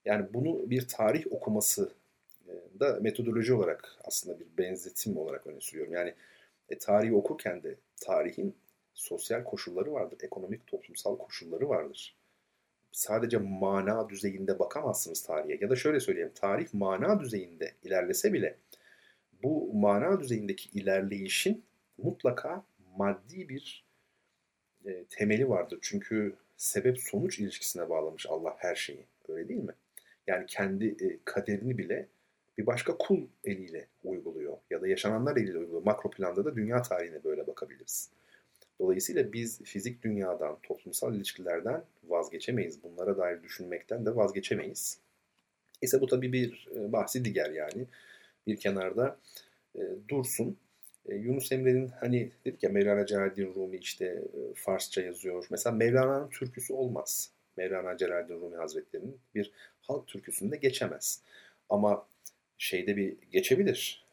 Yani 0.05 0.27
bunu 0.35 0.71
bir 0.71 0.89
tarih 0.89 1.25
okuması 1.31 1.93
da 2.81 2.99
metodoloji 3.01 3.55
olarak 3.55 3.97
aslında 4.05 4.41
bir 4.41 4.47
benzetim 4.59 5.17
olarak 5.17 5.47
öne 5.47 5.61
sürüyorum. 5.61 5.93
Yani 5.93 6.15
e, 6.71 6.79
tarihi 6.79 7.15
okurken 7.15 7.63
de 7.63 7.75
tarihin 8.01 8.55
sosyal 8.95 9.45
koşulları 9.45 9.93
vardır, 9.93 10.19
ekonomik 10.23 10.67
toplumsal 10.67 11.19
koşulları 11.19 11.69
vardır. 11.69 12.15
Sadece 12.95 13.39
mana 13.39 14.09
düzeyinde 14.09 14.59
bakamazsınız 14.59 15.23
tarihe. 15.23 15.59
Ya 15.61 15.71
da 15.71 15.77
şöyle 15.77 16.01
söyleyeyim, 16.01 16.33
tarih 16.35 16.75
mana 16.75 17.21
düzeyinde 17.21 17.73
ilerlese 17.83 18.33
bile 18.33 18.57
bu 19.43 19.75
mana 19.75 20.21
düzeyindeki 20.21 20.79
ilerleyişin 20.79 21.65
mutlaka 21.99 22.65
maddi 22.97 23.49
bir 23.49 23.85
e, 24.87 25.05
temeli 25.05 25.49
vardır. 25.49 25.79
Çünkü 25.83 26.35
sebep 26.57 26.99
sonuç 26.99 27.39
ilişkisine 27.39 27.91
bağlamış 27.91 28.27
Allah 28.29 28.55
her 28.59 28.75
şeyi. 28.75 29.07
Öyle 29.29 29.49
değil 29.49 29.65
mi? 29.65 29.75
Yani 30.27 30.47
kendi 30.47 30.87
e, 30.87 31.19
kaderini 31.25 31.79
bile 31.79 32.09
bir 32.59 32.67
başka 32.67 32.97
kul 32.99 33.27
eliyle 33.45 33.87
uyguluyor 34.05 34.57
ya 34.71 34.81
da 34.81 34.89
yaşananlar 34.89 35.37
eliyle 35.37 35.59
uyguluyor. 35.59 35.83
Makro 35.83 36.11
planda 36.11 36.45
da 36.45 36.57
dünya 36.57 36.83
tarihine 36.83 37.25
böyle 37.25 37.47
bakabiliriz. 37.47 38.11
Dolayısıyla 38.81 39.33
biz 39.33 39.63
fizik 39.63 40.03
dünyadan, 40.03 40.59
toplumsal 40.63 41.15
ilişkilerden 41.15 41.85
vazgeçemeyiz. 42.09 42.83
Bunlara 42.83 43.19
dair 43.19 43.43
düşünmekten 43.43 44.07
de 44.07 44.17
vazgeçemeyiz. 44.17 44.99
İse 45.83 46.01
bu 46.01 46.07
tabii 46.07 46.33
bir 46.33 46.69
e, 46.77 46.93
bahsi 46.93 47.25
diğer 47.25 47.51
yani. 47.51 47.87
Bir 48.47 48.57
kenarda 48.57 49.19
e, 49.77 49.81
dursun. 50.09 50.59
E, 51.09 51.15
Yunus 51.15 51.53
Emre'nin 51.53 51.89
hani 51.89 52.33
dedik 52.45 52.63
ya 52.63 52.71
Mevlana 52.71 53.07
Celaleddin 53.07 53.55
Rumi 53.55 53.77
işte 53.77 54.05
e, 54.05 54.55
Farsça 54.55 55.03
yazıyor. 55.03 55.47
Mesela 55.51 55.77
Mevlana'nın 55.77 56.31
türküsü 56.31 56.73
olmaz. 56.73 57.31
Mevlana 57.57 57.97
Celaleddin 57.97 58.41
Rumi 58.41 58.57
Hazretleri'nin 58.57 59.19
bir 59.35 59.51
halk 59.81 60.07
türküsünde 60.07 60.57
geçemez. 60.57 61.23
Ama 61.69 62.07
şeyde 62.59 62.97
bir 62.97 63.17
geçebilir. 63.31 64.04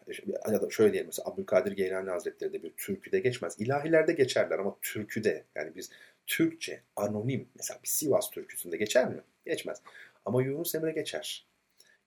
Ya 0.51 0.61
da 0.61 0.69
şöyle 0.69 0.93
diyelim 0.93 1.07
mesela 1.07 1.29
Abdülkadir 1.29 1.71
Geylani 1.71 2.09
Hazretleri 2.09 2.53
de 2.53 2.63
bir 2.63 2.71
türküde 2.71 3.19
geçmez. 3.19 3.55
İlahilerde 3.59 4.13
geçerler 4.13 4.59
ama 4.59 4.77
türküde 4.81 5.43
yani 5.55 5.75
biz 5.75 5.89
Türkçe, 6.27 6.81
anonim 6.95 7.49
mesela 7.55 7.79
bir 7.83 7.87
Sivas 7.87 8.31
türküsünde 8.31 8.77
geçer 8.77 9.09
mi? 9.09 9.21
Geçmez. 9.45 9.81
Ama 10.25 10.43
Yunus 10.43 10.75
Emre 10.75 10.91
geçer. 10.91 11.45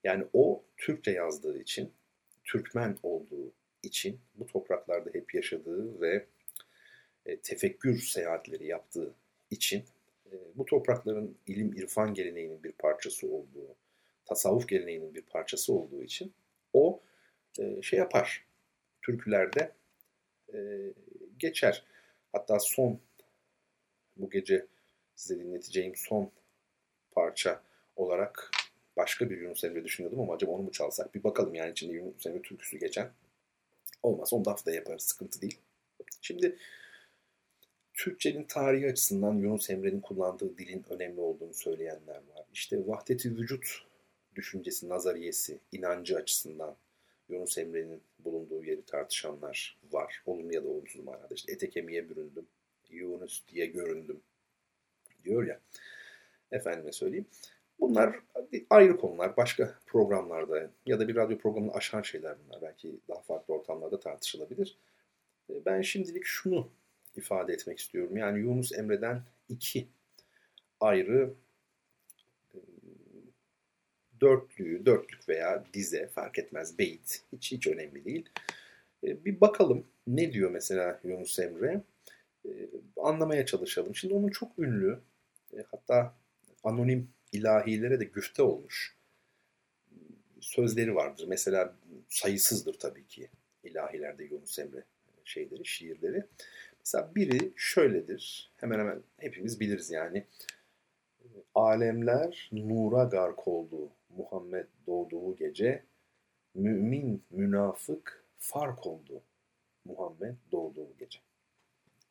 Yani 0.04 0.24
o 0.32 0.64
Türkçe 0.76 1.10
yazdığı 1.10 1.58
için, 1.58 1.92
Türkmen 2.44 2.96
olduğu 3.02 3.52
için 3.82 4.20
bu 4.34 4.46
topraklarda 4.46 5.10
hep 5.12 5.34
yaşadığı 5.34 6.00
ve 6.00 6.26
e, 7.26 7.36
tefekkür 7.36 7.98
seyahatleri 7.98 8.66
yaptığı 8.66 9.14
için 9.50 9.84
e, 10.26 10.32
bu 10.54 10.64
toprakların 10.64 11.36
ilim 11.46 11.72
irfan 11.72 12.14
geleneğinin 12.14 12.62
bir 12.62 12.72
parçası 12.72 13.26
olduğu, 13.26 13.76
tasavvuf 14.24 14.68
geleneğinin 14.68 15.14
bir 15.14 15.22
parçası 15.22 15.72
olduğu 15.72 16.02
için 16.02 16.32
o 16.72 17.00
e, 17.58 17.82
şey 17.82 17.98
yapar. 17.98 18.44
Türkülerde 19.02 19.72
e, 20.54 20.58
geçer. 21.38 21.84
Hatta 22.32 22.60
son 22.60 23.00
bu 24.16 24.30
gece 24.30 24.66
size 25.14 25.40
dinleteceğim 25.40 25.96
son 25.96 26.30
parça 27.12 27.62
olarak 27.96 28.50
başka 28.96 29.30
bir 29.30 29.40
Yunus 29.40 29.64
Emre 29.64 29.84
düşünüyordum 29.84 30.20
ama 30.20 30.34
acaba 30.34 30.52
onu 30.52 30.62
mu 30.62 30.72
çalsak? 30.72 31.14
Bir 31.14 31.24
bakalım 31.24 31.54
yani 31.54 31.72
içinde 31.72 31.92
Yunus 31.92 32.26
Emre 32.26 32.42
türküsü 32.42 32.78
geçen. 32.78 33.10
Olmaz 34.02 34.32
onu 34.32 34.44
da 34.44 34.50
haftaya 34.50 34.76
yaparız. 34.76 35.02
Sıkıntı 35.02 35.42
değil. 35.42 35.58
Şimdi 36.20 36.58
Türkçenin 37.94 38.44
tarihi 38.44 38.86
açısından 38.86 39.34
Yunus 39.34 39.70
Emre'nin 39.70 40.00
kullandığı 40.00 40.58
dilin 40.58 40.84
önemli 40.90 41.20
olduğunu 41.20 41.54
söyleyenler 41.54 42.14
var. 42.14 42.44
İşte 42.52 42.86
vahdeti 42.86 43.36
vücut 43.36 43.86
düşüncesi, 44.34 44.88
nazariyesi, 44.88 45.58
inancı 45.72 46.16
açısından 46.16 46.76
Yunus 47.28 47.58
Emre'nin 47.58 48.02
bulunduğu 48.18 48.64
yeri 48.64 48.84
tartışanlar 48.84 49.78
var. 49.92 50.22
Olumlu 50.26 50.54
ya 50.54 50.64
da 50.64 50.68
olumsuz 50.68 51.04
manada. 51.04 51.34
İşte 51.34 51.52
ete 51.52 51.70
kemiğe 51.70 52.10
büründüm, 52.10 52.46
Yunus 52.90 53.42
diye 53.48 53.66
göründüm 53.66 54.20
diyor 55.24 55.46
ya. 55.46 55.60
Efendime 56.52 56.92
söyleyeyim. 56.92 57.26
Bunlar 57.80 58.20
ayrı 58.70 58.96
konular. 58.96 59.36
Başka 59.36 59.78
programlarda 59.86 60.70
ya 60.86 61.00
da 61.00 61.08
bir 61.08 61.16
radyo 61.16 61.38
programını 61.38 61.72
aşan 61.72 62.02
şeyler 62.02 62.36
bunlar. 62.44 62.62
Belki 62.62 63.00
daha 63.08 63.20
farklı 63.20 63.54
ortamlarda 63.54 64.00
tartışılabilir. 64.00 64.78
Ben 65.48 65.82
şimdilik 65.82 66.24
şunu 66.24 66.70
ifade 67.16 67.52
etmek 67.52 67.78
istiyorum. 67.78 68.16
Yani 68.16 68.38
Yunus 68.38 68.72
Emre'den 68.72 69.22
iki 69.48 69.88
ayrı 70.80 71.22
e, 71.24 71.43
dörtlüğü, 74.24 74.86
dörtlük 74.86 75.28
veya 75.28 75.64
dize 75.74 76.06
fark 76.06 76.38
etmez 76.38 76.78
beyit 76.78 77.22
hiç 77.32 77.52
hiç 77.52 77.66
önemli 77.66 78.04
değil. 78.04 78.28
E, 79.04 79.24
bir 79.24 79.40
bakalım 79.40 79.86
ne 80.06 80.32
diyor 80.32 80.50
mesela 80.50 81.00
Yunus 81.04 81.38
Emre. 81.38 81.80
E, 82.46 82.50
anlamaya 82.96 83.46
çalışalım. 83.46 83.94
Şimdi 83.94 84.14
onun 84.14 84.28
çok 84.28 84.58
ünlü 84.58 85.00
hatta 85.70 86.14
anonim 86.64 87.08
ilahilere 87.32 88.00
de 88.00 88.04
güfte 88.04 88.42
olmuş 88.42 88.96
sözleri 90.44 90.94
vardır. 90.94 91.24
Mesela 91.28 91.76
sayısızdır 92.08 92.78
tabii 92.78 93.06
ki 93.06 93.28
ilahilerde 93.64 94.24
Yunus 94.24 94.58
Emre 94.58 94.84
şeyleri, 95.24 95.66
şiirleri. 95.66 96.24
Mesela 96.78 97.14
biri 97.14 97.52
şöyledir. 97.56 98.52
Hemen 98.56 98.78
hemen 98.78 99.02
hepimiz 99.18 99.60
biliriz 99.60 99.90
yani. 99.90 100.24
Alemler 101.54 102.50
nura 102.52 103.04
gark 103.04 103.48
oldu. 103.48 103.90
Muhammed 104.16 104.66
doğduğu 104.86 105.36
gece. 105.36 105.82
Mümin, 106.54 107.24
münafık 107.30 108.24
fark 108.38 108.86
oldu. 108.86 109.22
Muhammed 109.84 110.34
doğduğu 110.52 110.88
gece. 110.98 111.18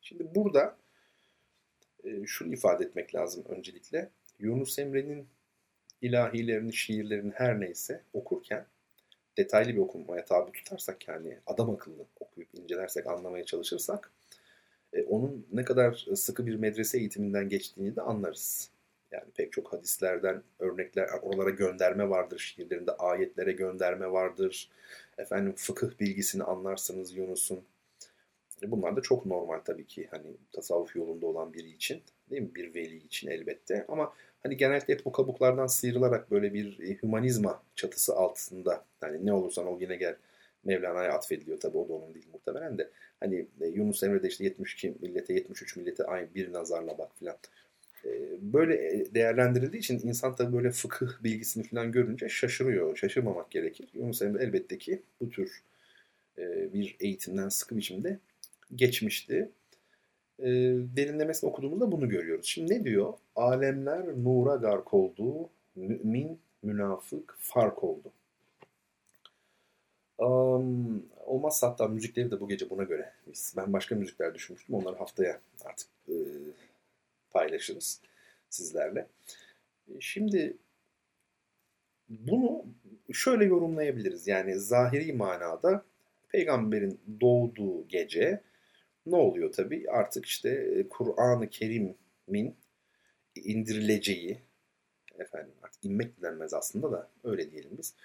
Şimdi 0.01 0.35
burada 0.35 0.77
e, 2.03 2.25
şunu 2.25 2.53
ifade 2.53 2.85
etmek 2.85 3.15
lazım 3.15 3.43
öncelikle. 3.49 4.09
Yunus 4.39 4.79
Emre'nin 4.79 5.27
ilahilerini, 6.01 6.73
şiirlerini 6.73 7.31
her 7.35 7.59
neyse 7.59 8.03
okurken 8.13 8.65
detaylı 9.37 9.69
bir 9.69 9.77
okumaya 9.77 10.25
tabi 10.25 10.51
tutarsak 10.51 11.07
yani 11.07 11.37
adam 11.45 11.69
akıllı 11.69 12.05
okuyup 12.19 12.55
incelersek, 12.55 13.07
anlamaya 13.07 13.45
çalışırsak 13.45 14.11
e, 14.93 15.03
onun 15.03 15.47
ne 15.51 15.63
kadar 15.63 16.05
sıkı 16.15 16.47
bir 16.47 16.55
medrese 16.55 16.97
eğitiminden 16.97 17.49
geçtiğini 17.49 17.95
de 17.95 18.01
anlarız. 18.01 18.69
Yani 19.13 19.31
pek 19.35 19.51
çok 19.51 19.73
hadislerden 19.73 20.43
örnekler, 20.59 21.09
oralara 21.21 21.49
gönderme 21.49 22.09
vardır. 22.09 22.39
Şiirlerinde 22.39 22.91
ayetlere 22.91 23.51
gönderme 23.51 24.11
vardır. 24.11 24.69
Efendim 25.17 25.53
fıkıh 25.57 25.99
bilgisini 25.99 26.43
anlarsınız 26.43 27.15
Yunus'un. 27.15 27.63
E, 28.63 28.71
bunlar 28.71 28.95
da 28.95 29.01
çok 29.01 29.25
normal 29.25 29.59
tabii 29.59 29.87
ki 29.87 30.07
hani 30.11 30.27
tasavvuf 30.51 30.95
yolunda 30.95 31.27
olan 31.27 31.53
biri 31.53 31.69
için 31.69 32.01
değil 32.29 32.41
mi? 32.41 32.55
Bir 32.55 32.75
veli 32.75 32.97
için 32.97 33.29
elbette 33.29 33.85
ama 33.87 34.13
hani 34.43 34.57
genellikle 34.57 34.93
hep 34.93 35.05
bu 35.05 35.11
kabuklardan 35.11 35.67
sıyrılarak 35.67 36.31
böyle 36.31 36.53
bir 36.53 36.79
e, 36.79 36.97
hümanizma 37.03 37.63
çatısı 37.75 38.15
altında 38.15 38.85
hani 39.01 39.25
ne 39.25 39.33
olursan 39.33 39.67
ol 39.67 39.81
yine 39.81 39.95
gel 39.95 40.15
Mevlana'ya 40.63 41.13
atfediliyor 41.13 41.59
tabii 41.59 41.77
o 41.77 41.89
da 41.89 41.93
onun 41.93 42.13
değil 42.13 42.27
muhtemelen 42.33 42.77
de. 42.77 42.89
Hani 43.19 43.47
e, 43.61 43.67
Yunus 43.67 44.03
Emre 44.03 44.23
de 44.23 44.27
işte 44.27 44.43
72 44.43 44.95
millete 45.01 45.33
73 45.33 45.75
millete 45.75 46.03
aynı 46.03 46.35
bir 46.35 46.53
nazarla 46.53 46.97
bak 46.97 47.11
filan. 47.19 47.37
E, 48.05 48.09
böyle 48.41 49.05
değerlendirildiği 49.13 49.79
için 49.79 49.99
insan 50.07 50.35
tabii 50.35 50.53
böyle 50.53 50.71
fıkıh 50.71 51.23
bilgisini 51.23 51.63
filan 51.63 51.91
görünce 51.91 52.29
şaşırıyor. 52.29 52.97
Şaşırmamak 52.97 53.51
gerekir. 53.51 53.89
Yunus 53.93 54.21
Emre 54.21 54.43
elbette 54.43 54.77
ki 54.77 55.01
bu 55.21 55.29
tür 55.29 55.63
bir 56.73 56.95
eğitimden 56.99 57.49
sıkı 57.49 57.77
biçimde 57.77 58.19
geçmişti 58.75 59.49
e, 60.39 60.45
derinlemesine 60.95 61.49
okuduğumuzda 61.49 61.91
bunu 61.91 62.09
görüyoruz. 62.09 62.45
Şimdi 62.45 62.73
ne 62.73 62.83
diyor? 62.83 63.13
Alemler 63.35 64.07
nura 64.23 64.55
gark 64.55 64.93
oldu, 64.93 65.49
mümin, 65.75 66.39
münafık 66.63 67.35
fark 67.39 67.83
oldu. 67.83 68.11
Um, 70.17 71.05
olmazsa 71.25 71.69
hatta 71.69 71.87
müzikleri 71.87 72.31
de 72.31 72.39
bu 72.39 72.47
gece 72.47 72.69
buna 72.69 72.83
göre. 72.83 73.13
Ben 73.57 73.73
başka 73.73 73.95
müzikler 73.95 74.35
düşünmüştüm. 74.35 74.75
Onları 74.75 74.95
haftaya 74.95 75.39
artık 75.65 75.87
e, 76.09 76.13
paylaşırız 77.33 78.01
sizlerle. 78.49 79.07
Şimdi 79.99 80.57
bunu 82.09 82.65
şöyle 83.13 83.45
yorumlayabiliriz. 83.45 84.27
Yani 84.27 84.59
zahiri 84.59 85.13
manada 85.13 85.85
peygamberin 86.29 86.99
doğduğu 87.21 87.87
gece 87.87 88.41
ne 89.05 89.15
oluyor 89.15 89.51
tabii? 89.51 89.89
Artık 89.89 90.25
işte 90.25 90.49
e, 90.49 90.87
Kur'an-ı 90.89 91.49
Kerim'in 91.49 92.55
indirileceği, 93.35 94.41
efendim 95.19 95.53
artık 95.63 95.85
inmek 95.85 96.21
denmez 96.21 96.53
aslında 96.53 96.91
da 96.91 97.09
öyle 97.23 97.51
diyelim 97.51 97.71
biz. 97.77 97.95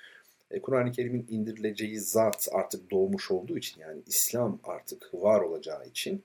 E, 0.50 0.60
Kur'an-ı 0.60 0.92
Kerim'in 0.92 1.26
indirileceği 1.28 2.00
zat 2.00 2.48
artık 2.52 2.90
doğmuş 2.90 3.30
olduğu 3.30 3.58
için 3.58 3.80
yani 3.80 4.02
İslam 4.06 4.60
artık 4.64 5.14
var 5.14 5.40
olacağı 5.40 5.86
için 5.86 6.24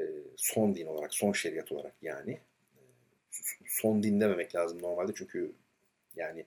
e, 0.00 0.04
son 0.36 0.74
din 0.74 0.86
olarak, 0.86 1.14
son 1.14 1.32
şeriat 1.32 1.72
olarak 1.72 1.94
yani 2.02 2.40
son 3.66 4.02
din 4.02 4.20
dememek 4.20 4.54
lazım 4.54 4.82
normalde 4.82 5.12
çünkü 5.14 5.52
yani 6.16 6.46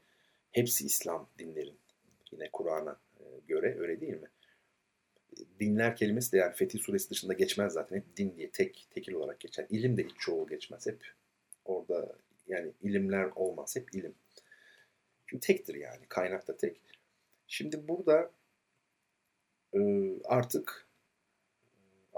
hepsi 0.51 0.85
İslam 0.85 1.29
dinlerin 1.39 1.77
yine 2.31 2.49
Kur'an'a 2.53 2.99
göre 3.47 3.77
öyle 3.79 4.01
değil 4.01 4.13
mi? 4.13 4.27
dinler 5.59 5.95
kelimesi 5.95 6.31
de 6.31 6.37
yani 6.37 6.53
Fetih 6.53 6.79
Suresi 6.79 7.09
dışında 7.09 7.33
geçmez 7.33 7.73
zaten. 7.73 7.95
Hep 7.95 8.17
din 8.17 8.35
diye 8.37 8.49
tek 8.51 8.87
tekil 8.91 9.13
olarak 9.13 9.39
geçer. 9.39 9.65
İlim 9.69 9.97
de 9.97 10.03
hiç 10.03 10.15
çoğu 10.19 10.47
geçmez. 10.47 10.87
Hep 10.87 10.99
orada 11.65 12.15
yani 12.47 12.71
ilimler 12.81 13.29
olmaz. 13.35 13.75
Hep 13.75 13.95
ilim. 13.95 14.15
Çünkü 15.25 15.47
tektir 15.47 15.75
yani. 15.75 16.05
Kaynak 16.09 16.47
da 16.47 16.57
tek. 16.57 16.81
Şimdi 17.47 17.87
burada 17.87 18.31
e, 19.73 19.79
artık 20.25 20.86
e, 20.86 20.86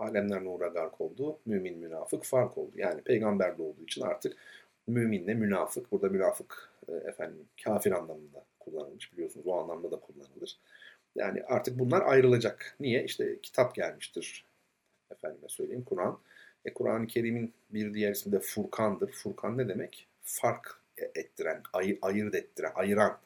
alemler 0.01 0.43
nura 0.43 0.67
gark 0.67 1.01
oldu. 1.01 1.39
Mümin 1.45 1.77
münafık 1.77 2.23
fark 2.25 2.57
oldu. 2.57 2.71
Yani 2.75 3.01
peygamber 3.01 3.57
de 3.57 3.61
olduğu 3.61 3.83
için 3.83 4.01
artık 4.01 4.37
müminle 4.87 5.33
münafık. 5.33 5.91
Burada 5.91 6.09
münafık 6.09 6.71
e, 6.87 6.91
efendim 6.91 7.45
kafir 7.63 7.91
anlamında 7.91 8.45
kullanılmış. 8.59 9.13
Biliyorsunuz 9.13 9.47
o 9.47 9.59
anlamda 9.59 9.91
da 9.91 9.99
kullanılır. 9.99 10.57
Yani 11.15 11.43
artık 11.43 11.79
bunlar 11.79 12.01
ayrılacak. 12.01 12.75
Niye? 12.79 13.03
İşte 13.03 13.39
kitap 13.41 13.75
gelmiştir. 13.75 14.45
Efendime 15.11 15.49
söyleyeyim 15.49 15.83
Kur'an. 15.83 16.19
E, 16.65 16.73
Kur'an-ı 16.73 17.07
Kerim'in 17.07 17.53
bir 17.69 17.93
diğer 17.93 18.11
ismi 18.11 18.31
de 18.31 18.39
Furkan'dır. 18.39 19.11
Furkan 19.11 19.57
ne 19.57 19.67
demek? 19.67 20.07
Fark 20.23 20.81
ettiren, 20.97 21.61
ayı, 21.73 21.99
ayırt 22.01 22.35
ettiren, 22.35 22.71
ayıran. 22.75 23.17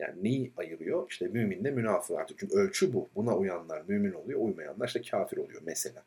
Yani 0.00 0.24
neyi 0.24 0.52
ayırıyor? 0.56 1.10
İşte 1.10 1.28
müminle 1.28 1.70
münafık 1.70 2.18
artık. 2.18 2.38
Çünkü 2.38 2.56
ölçü 2.56 2.92
bu. 2.92 3.08
Buna 3.14 3.36
uyanlar 3.36 3.82
mümin 3.88 4.12
oluyor, 4.12 4.40
uymayanlar 4.40 4.86
işte 4.86 5.02
kafir 5.02 5.36
oluyor 5.36 5.62
mesela. 5.64 6.04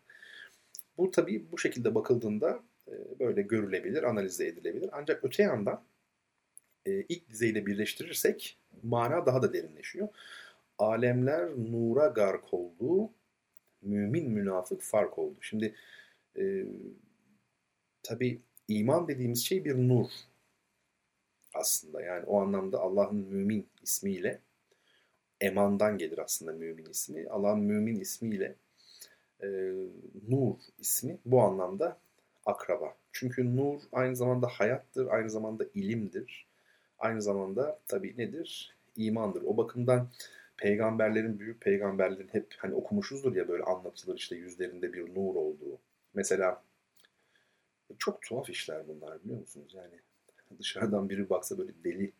Bu 0.97 1.11
tabii 1.11 1.51
bu 1.51 1.57
şekilde 1.57 1.95
bakıldığında 1.95 2.59
e, 2.87 2.93
böyle 3.19 3.41
görülebilir, 3.41 4.03
analize 4.03 4.47
edilebilir. 4.47 4.89
Ancak 4.93 5.23
öte 5.23 5.43
yandan 5.43 5.83
e, 6.85 6.91
ilk 6.91 7.29
dizeyle 7.29 7.65
birleştirirsek 7.65 8.57
mana 8.83 9.25
daha 9.25 9.41
da 9.41 9.53
derinleşiyor 9.53 10.07
alemler 10.77 11.49
nura 11.49 12.07
gark 12.07 12.53
oldu, 12.53 13.09
mümin 13.81 14.31
münafık 14.31 14.81
fark 14.81 15.19
oldu. 15.19 15.37
Şimdi 15.41 15.75
e, 16.37 16.65
tabi 18.03 18.41
iman 18.67 19.07
dediğimiz 19.07 19.45
şey 19.45 19.65
bir 19.65 19.75
nur 19.75 20.07
aslında. 21.55 22.01
Yani 22.01 22.25
o 22.25 22.41
anlamda 22.41 22.79
Allah'ın 22.79 23.15
mümin 23.15 23.67
ismiyle 23.83 24.39
emandan 25.41 25.97
gelir 25.97 26.17
aslında 26.17 26.51
mümin 26.51 26.85
ismi. 26.85 27.29
Allah'ın 27.29 27.59
mümin 27.59 27.99
ismiyle 27.99 28.55
e, 29.43 29.47
nur 30.27 30.55
ismi 30.79 31.17
bu 31.25 31.41
anlamda 31.41 31.97
akraba. 32.45 32.95
Çünkü 33.11 33.55
nur 33.55 33.81
aynı 33.91 34.15
zamanda 34.15 34.47
hayattır, 34.47 35.07
aynı 35.07 35.29
zamanda 35.29 35.65
ilimdir. 35.73 36.47
Aynı 36.99 37.21
zamanda 37.21 37.79
tabi 37.87 38.17
nedir? 38.17 38.75
İmandır. 38.95 39.43
O 39.43 39.57
bakımdan 39.57 40.09
peygamberlerin, 40.57 41.39
büyük 41.39 41.61
peygamberlerin 41.61 42.27
hep 42.27 42.55
hani 42.57 42.75
okumuşuzdur 42.75 43.35
ya 43.35 43.47
böyle 43.47 43.63
anlatılır 43.63 44.17
işte 44.17 44.35
yüzlerinde 44.35 44.93
bir 44.93 45.15
nur 45.15 45.35
olduğu. 45.35 45.79
Mesela 46.13 46.63
çok 47.97 48.21
tuhaf 48.21 48.49
işler 48.49 48.87
bunlar 48.87 49.23
biliyor 49.23 49.39
musunuz? 49.39 49.73
Yani 49.75 49.99
dışarıdan 50.59 51.09
biri 51.09 51.29
baksa 51.29 51.57
böyle 51.57 51.71
deli 51.83 52.11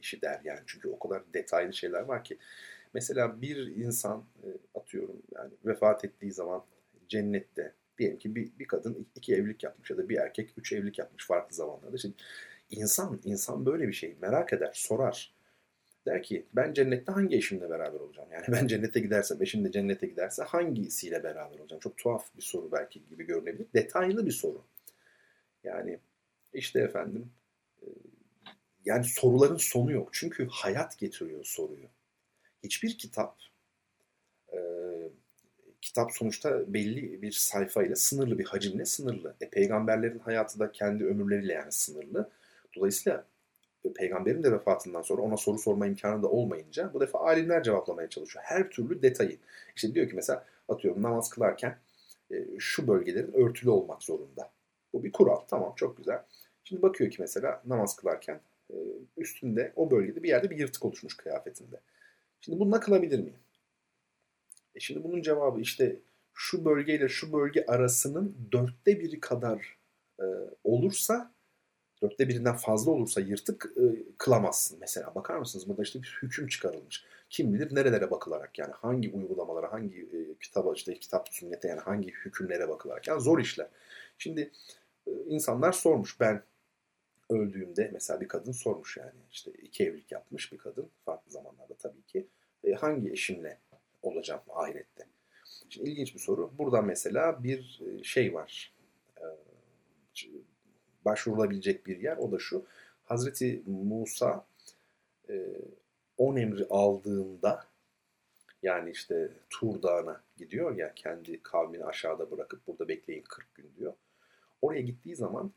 işi 0.00 0.22
der 0.22 0.40
yani. 0.44 0.60
Çünkü 0.66 0.88
o 0.88 0.98
kadar 0.98 1.22
detaylı 1.34 1.72
şeyler 1.72 2.00
var 2.00 2.24
ki. 2.24 2.38
Mesela 2.94 3.42
bir 3.42 3.76
insan 3.76 4.24
e, 4.44 4.48
atıyorum 4.78 5.22
yani 5.34 5.50
vefat 5.64 6.04
ettiği 6.04 6.32
zaman 6.32 6.64
cennette 7.08 7.72
diyelim 7.98 8.18
ki 8.18 8.34
bir, 8.34 8.50
bir 8.58 8.64
kadın 8.64 9.06
iki 9.14 9.34
evlilik 9.34 9.64
yapmış 9.64 9.90
ya 9.90 9.96
da 9.96 10.08
bir 10.08 10.16
erkek 10.16 10.50
üç 10.56 10.72
evlilik 10.72 10.98
yapmış 10.98 11.26
farklı 11.26 11.56
zamanlarda. 11.56 11.98
Şimdi 11.98 12.14
insan, 12.70 13.20
insan 13.24 13.66
böyle 13.66 13.88
bir 13.88 13.92
şey 13.92 14.16
merak 14.22 14.52
eder, 14.52 14.70
sorar. 14.74 15.34
Der 16.06 16.22
ki 16.22 16.46
ben 16.52 16.72
cennette 16.72 17.12
hangi 17.12 17.36
eşimle 17.36 17.70
beraber 17.70 18.00
olacağım? 18.00 18.28
Yani 18.32 18.44
ben 18.52 18.66
cennete 18.66 19.00
gidersem, 19.00 19.42
eşim 19.42 19.64
de 19.64 19.72
cennete 19.72 20.06
giderse 20.06 20.42
hangisiyle 20.42 21.22
beraber 21.22 21.58
olacağım? 21.58 21.80
Çok 21.80 21.96
tuhaf 21.96 22.36
bir 22.36 22.42
soru 22.42 22.72
belki 22.72 23.06
gibi 23.10 23.26
görünebilir. 23.26 23.66
Detaylı 23.74 24.26
bir 24.26 24.30
soru. 24.32 24.64
Yani 25.64 25.98
işte 26.54 26.80
efendim 26.80 27.30
e, 27.39 27.39
yani 28.84 29.04
soruların 29.04 29.56
sonu 29.56 29.92
yok. 29.92 30.08
Çünkü 30.12 30.48
hayat 30.50 30.98
getiriyor 30.98 31.44
soruyu. 31.44 31.86
Hiçbir 32.62 32.98
kitap 32.98 33.38
kitap 35.80 36.12
sonuçta 36.12 36.74
belli 36.74 37.22
bir 37.22 37.32
sayfayla, 37.32 37.96
sınırlı 37.96 38.38
bir 38.38 38.44
hacimle 38.44 38.84
sınırlı. 38.84 39.34
E, 39.40 39.48
peygamberlerin 39.48 40.18
hayatı 40.18 40.58
da 40.58 40.72
kendi 40.72 41.04
ömürleriyle 41.04 41.52
yani 41.52 41.72
sınırlı. 41.72 42.30
Dolayısıyla 42.76 43.24
e, 43.84 43.92
peygamberin 43.92 44.42
de 44.42 44.52
vefatından 44.52 45.02
sonra 45.02 45.22
ona 45.22 45.36
soru 45.36 45.58
sorma 45.58 45.86
imkanı 45.86 46.22
da 46.22 46.28
olmayınca 46.28 46.94
bu 46.94 47.00
defa 47.00 47.18
alimler 47.18 47.62
cevaplamaya 47.62 48.08
çalışıyor. 48.08 48.44
Her 48.46 48.70
türlü 48.70 49.02
detayı. 49.02 49.38
İşte 49.76 49.94
diyor 49.94 50.08
ki 50.08 50.16
mesela 50.16 50.46
atıyorum 50.68 51.02
namaz 51.02 51.30
kılarken 51.30 51.78
e, 52.30 52.46
şu 52.58 52.88
bölgelerin 52.88 53.32
örtülü 53.32 53.70
olmak 53.70 54.02
zorunda. 54.02 54.50
Bu 54.92 55.04
bir 55.04 55.12
kural. 55.12 55.40
Tamam 55.48 55.72
çok 55.76 55.96
güzel. 55.96 56.22
Şimdi 56.64 56.82
bakıyor 56.82 57.10
ki 57.10 57.16
mesela 57.20 57.62
namaz 57.66 57.96
kılarken 57.96 58.34
e, 58.34 58.40
üstünde 59.16 59.72
o 59.76 59.90
bölgede 59.90 60.22
bir 60.22 60.28
yerde 60.28 60.50
bir 60.50 60.58
yırtık 60.58 60.84
oluşmuş 60.84 61.16
kıyafetinde. 61.16 61.80
Şimdi 62.40 62.60
bunu 62.60 62.80
kılabilir 62.80 63.18
miyim? 63.18 63.38
E 64.74 64.80
şimdi 64.80 65.04
bunun 65.04 65.22
cevabı 65.22 65.60
işte 65.60 66.00
şu 66.34 66.64
bölgeyle 66.64 67.08
şu 67.08 67.32
bölge 67.32 67.64
arasının 67.66 68.36
dörtte 68.52 69.00
biri 69.00 69.20
kadar 69.20 69.78
e, 70.20 70.24
olursa 70.64 71.34
dörtte 72.02 72.28
birinden 72.28 72.56
fazla 72.56 72.90
olursa 72.90 73.20
yırtık 73.20 73.72
e, 73.76 73.82
kılamazsın. 74.18 74.78
Mesela 74.80 75.14
bakar 75.14 75.36
mısınız 75.36 75.68
burada 75.68 75.82
işte 75.82 76.02
bir 76.02 76.18
hüküm 76.22 76.48
çıkarılmış. 76.48 77.04
Kim 77.30 77.54
bilir 77.54 77.74
nerelere 77.74 78.10
bakılarak 78.10 78.58
yani 78.58 78.72
hangi 78.72 79.10
uygulamalara, 79.10 79.72
hangi 79.72 80.00
e, 80.00 80.18
kitaba 80.40 80.74
işte 80.74 80.94
kitap 80.94 81.28
sünnete 81.28 81.68
yani 81.68 81.80
hangi 81.80 82.08
hükümlere 82.10 82.68
bakılarak 82.68 83.08
yani 83.08 83.20
zor 83.20 83.38
işler. 83.38 83.68
Şimdi 84.18 84.50
e, 85.06 85.10
insanlar 85.10 85.72
sormuş 85.72 86.20
ben 86.20 86.42
öldüğümde 87.30 87.90
mesela 87.92 88.20
bir 88.20 88.28
kadın 88.28 88.52
sormuş 88.52 88.96
yani 88.96 89.20
işte 89.30 89.50
iki 89.50 89.84
evlilik 89.84 90.12
yapmış 90.12 90.52
bir 90.52 90.58
kadın 90.58 90.90
farklı 91.04 91.32
zamanlarda 91.32 91.74
tabii 91.74 92.02
ki 92.02 92.26
e, 92.64 92.72
hangi 92.72 93.10
eşimle 93.10 93.58
olacağım 94.02 94.42
ahirette. 94.48 95.06
Şimdi 95.68 95.90
ilginç 95.90 96.14
bir 96.14 96.20
soru. 96.20 96.52
Burada 96.58 96.82
mesela 96.82 97.44
bir 97.44 97.80
e, 97.86 98.04
şey 98.04 98.34
var. 98.34 98.74
E, 99.16 99.24
başvurulabilecek 101.04 101.86
bir 101.86 102.00
yer. 102.00 102.16
O 102.16 102.32
da 102.32 102.38
şu. 102.38 102.66
Hazreti 103.04 103.62
Musa 103.66 104.46
e, 105.28 105.46
on 106.18 106.36
emri 106.36 106.66
aldığında 106.70 107.66
yani 108.62 108.90
işte 108.90 109.32
Tur 109.50 109.82
Dağı'na 109.82 110.22
gidiyor 110.36 110.76
ya 110.76 110.94
kendi 110.94 111.42
kavmini 111.42 111.84
aşağıda 111.84 112.30
bırakıp 112.30 112.66
burada 112.66 112.88
bekleyin 112.88 113.24
40 113.28 113.54
gün 113.54 113.72
diyor. 113.76 113.92
Oraya 114.62 114.80
gittiği 114.80 115.16
zaman 115.16 115.52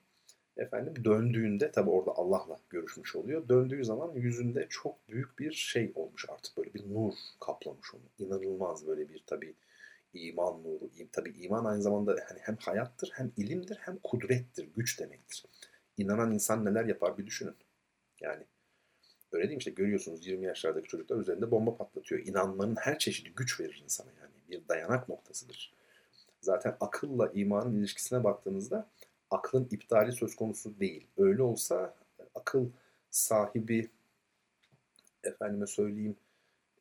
efendim 0.57 1.05
döndüğünde 1.05 1.71
tabi 1.71 1.89
orada 1.89 2.11
Allah'la 2.11 2.59
görüşmüş 2.69 3.15
oluyor. 3.15 3.49
Döndüğü 3.49 3.85
zaman 3.85 4.11
yüzünde 4.15 4.67
çok 4.69 5.09
büyük 5.09 5.39
bir 5.39 5.51
şey 5.51 5.91
olmuş 5.95 6.25
artık 6.29 6.57
böyle 6.57 6.73
bir 6.73 6.93
nur 6.93 7.13
kaplamış 7.39 7.93
onu. 7.93 8.27
İnanılmaz 8.27 8.87
böyle 8.87 9.09
bir 9.09 9.23
tabi 9.27 9.55
iman 10.13 10.63
nuru. 10.63 10.89
Tabi 11.11 11.29
iman 11.29 11.65
aynı 11.65 11.81
zamanda 11.81 12.15
hani 12.27 12.39
hem 12.39 12.55
hayattır 12.55 13.11
hem 13.13 13.31
ilimdir 13.37 13.77
hem 13.81 13.97
kudrettir, 13.97 14.69
güç 14.75 14.99
demektir. 14.99 15.45
İnanan 15.97 16.31
insan 16.31 16.65
neler 16.65 16.85
yapar 16.85 17.17
bir 17.17 17.25
düşünün. 17.25 17.55
Yani 18.21 18.43
öyle 19.31 19.43
değil 19.43 19.55
mi 19.55 19.59
işte 19.59 19.71
görüyorsunuz 19.71 20.27
20 20.27 20.45
yaşlardaki 20.45 20.87
çocuklar 20.87 21.17
üzerinde 21.17 21.51
bomba 21.51 21.77
patlatıyor. 21.77 22.25
İnanmanın 22.25 22.75
her 22.75 22.99
çeşidi 22.99 23.29
güç 23.35 23.59
verir 23.59 23.81
insana 23.83 24.11
yani. 24.21 24.33
Bir 24.49 24.67
dayanak 24.67 25.09
noktasıdır. 25.09 25.73
Zaten 26.41 26.77
akılla 26.79 27.31
imanın 27.33 27.79
ilişkisine 27.79 28.23
baktığınızda 28.23 28.89
aklın 29.33 29.67
iptali 29.71 30.11
söz 30.11 30.35
konusu 30.35 30.79
değil. 30.79 31.07
Öyle 31.17 31.43
olsa 31.43 31.95
akıl 32.35 32.65
sahibi 33.11 33.89
efendime 35.23 35.67
söyleyeyim 35.67 36.15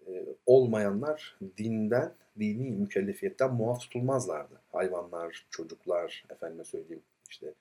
e, 0.07 0.27
olmayanlar 0.47 1.38
dinden, 1.59 2.15
dini 2.38 2.71
mükellefiyetten 2.71 3.55
muaf 3.55 3.81
tutulmazlardı. 3.81 4.61
Hayvanlar, 4.73 5.47
çocuklar, 5.51 6.25
efendime 6.31 6.65
söyleyeyim 6.65 7.03
işte 7.29 7.55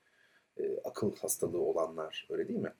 e, 0.58 0.80
akıl 0.84 1.16
hastalığı 1.16 1.62
olanlar 1.62 2.28
öyle 2.30 2.48
değil 2.48 2.60
mi? 2.60 2.74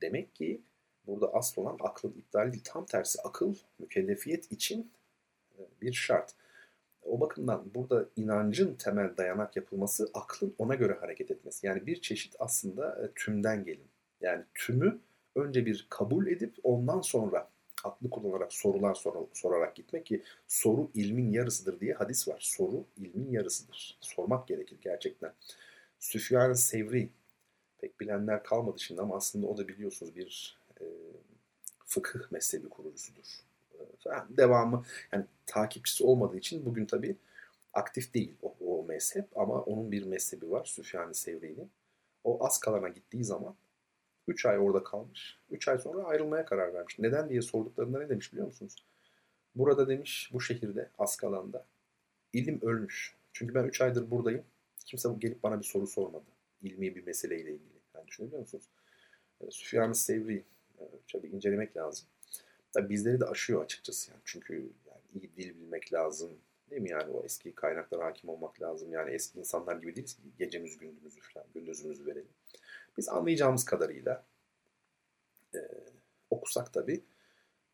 Demek 0.00 0.34
ki 0.34 0.60
burada 1.06 1.34
asıl 1.34 1.62
olan 1.62 1.76
aklın 1.80 2.12
iptali 2.12 2.52
değil. 2.52 2.64
Tam 2.66 2.86
tersi 2.86 3.22
akıl 3.22 3.54
mükellefiyet 3.78 4.52
için 4.52 4.90
e, 5.58 5.60
bir 5.82 5.92
şart. 5.92 6.34
O 7.06 7.20
bakımdan 7.20 7.74
burada 7.74 8.06
inancın 8.16 8.74
temel 8.74 9.16
dayanak 9.16 9.56
yapılması 9.56 10.10
aklın 10.14 10.54
ona 10.58 10.74
göre 10.74 10.92
hareket 11.00 11.30
etmesi. 11.30 11.66
Yani 11.66 11.86
bir 11.86 12.00
çeşit 12.00 12.36
aslında 12.38 13.04
e, 13.04 13.10
tümden 13.14 13.64
gelin. 13.64 13.88
Yani 14.20 14.44
tümü 14.54 14.98
önce 15.34 15.66
bir 15.66 15.86
kabul 15.90 16.26
edip 16.26 16.54
ondan 16.62 17.00
sonra 17.00 17.48
aklı 17.84 18.10
kullanarak 18.10 18.52
sorular 18.52 18.94
sor 18.94 19.26
sorarak 19.32 19.76
gitmek 19.76 20.06
ki 20.06 20.22
soru 20.46 20.90
ilmin 20.94 21.32
yarısıdır 21.32 21.80
diye 21.80 21.94
hadis 21.94 22.28
var. 22.28 22.40
Soru 22.40 22.84
ilmin 22.96 23.30
yarısıdır. 23.30 23.98
Sormak 24.00 24.48
gerekir 24.48 24.78
gerçekten. 24.82 25.32
Süfyan 25.98 26.52
Sevri 26.52 27.08
pek 27.78 28.00
bilenler 28.00 28.42
kalmadı 28.42 28.78
şimdi 28.78 29.00
ama 29.00 29.16
aslında 29.16 29.46
o 29.46 29.56
da 29.56 29.68
biliyorsunuz 29.68 30.16
bir 30.16 30.58
e, 30.80 30.84
fıkıh 31.84 32.32
mezhebi 32.32 32.68
kurucusudur 32.68 33.46
devamı 34.28 34.84
yani 35.12 35.24
takipçisi 35.46 36.04
olmadığı 36.04 36.36
için 36.36 36.66
bugün 36.66 36.86
tabii 36.86 37.16
aktif 37.72 38.14
değil 38.14 38.34
o, 38.42 38.56
o 38.60 38.84
mezhep 38.84 39.38
ama 39.38 39.62
onun 39.62 39.92
bir 39.92 40.06
mezhebi 40.06 40.50
var 40.50 40.64
Süfyan-ı 40.64 41.14
Sevri'nin. 41.14 41.70
O 42.24 42.44
az 42.44 42.60
kalana 42.60 42.88
gittiği 42.88 43.24
zaman 43.24 43.56
3 44.28 44.46
ay 44.46 44.58
orada 44.58 44.82
kalmış. 44.82 45.38
3 45.50 45.68
ay 45.68 45.78
sonra 45.78 46.04
ayrılmaya 46.04 46.44
karar 46.44 46.74
vermiş. 46.74 46.98
Neden 46.98 47.28
diye 47.28 47.42
sorduklarında 47.42 47.98
ne 47.98 48.08
demiş 48.08 48.32
biliyor 48.32 48.46
musunuz? 48.46 48.86
Burada 49.54 49.88
demiş 49.88 50.30
bu 50.32 50.40
şehirde 50.40 50.90
Askalan'da 50.98 51.66
ilim 52.32 52.60
ölmüş. 52.62 53.16
Çünkü 53.32 53.54
ben 53.54 53.64
3 53.64 53.80
aydır 53.80 54.10
buradayım. 54.10 54.44
Kimse 54.86 55.08
gelip 55.18 55.42
bana 55.42 55.58
bir 55.58 55.64
soru 55.64 55.86
sormadı. 55.86 56.24
İlmi 56.62 56.96
bir 56.96 57.06
meseleyle 57.06 57.50
ilgili. 57.50 57.78
Yani 57.94 58.06
düşünebiliyor 58.06 58.40
musunuz? 58.40 58.64
Süfyan-ı 59.50 59.94
Sevri 59.94 60.44
tabii 61.12 61.28
incelemek 61.28 61.76
lazım. 61.76 62.08
Tabii 62.72 62.88
bizleri 62.88 63.20
de 63.20 63.24
aşıyor 63.24 63.64
açıkçası 63.64 64.10
yani. 64.10 64.20
Çünkü 64.24 64.54
yani 64.86 65.00
iyi 65.14 65.36
dil 65.36 65.54
bilmek 65.60 65.92
lazım. 65.92 66.30
Değil 66.70 66.82
mi 66.82 66.90
yani 66.90 67.12
o 67.12 67.24
eski 67.24 67.54
kaynaklara 67.54 68.04
hakim 68.04 68.30
olmak 68.30 68.62
lazım. 68.62 68.92
Yani 68.92 69.10
eski 69.10 69.38
insanlar 69.38 69.76
gibi 69.76 69.96
değiliz 69.96 70.14
ki 70.14 70.22
gecemiz 70.38 70.78
gündüzümüzü 70.78 71.20
falan 71.20 71.46
gündüzümüzü 71.54 72.06
verelim. 72.06 72.28
Biz 72.98 73.08
anlayacağımız 73.08 73.64
kadarıyla 73.64 74.24
e, 75.54 75.60
okusak 76.30 76.72
tabii 76.72 77.00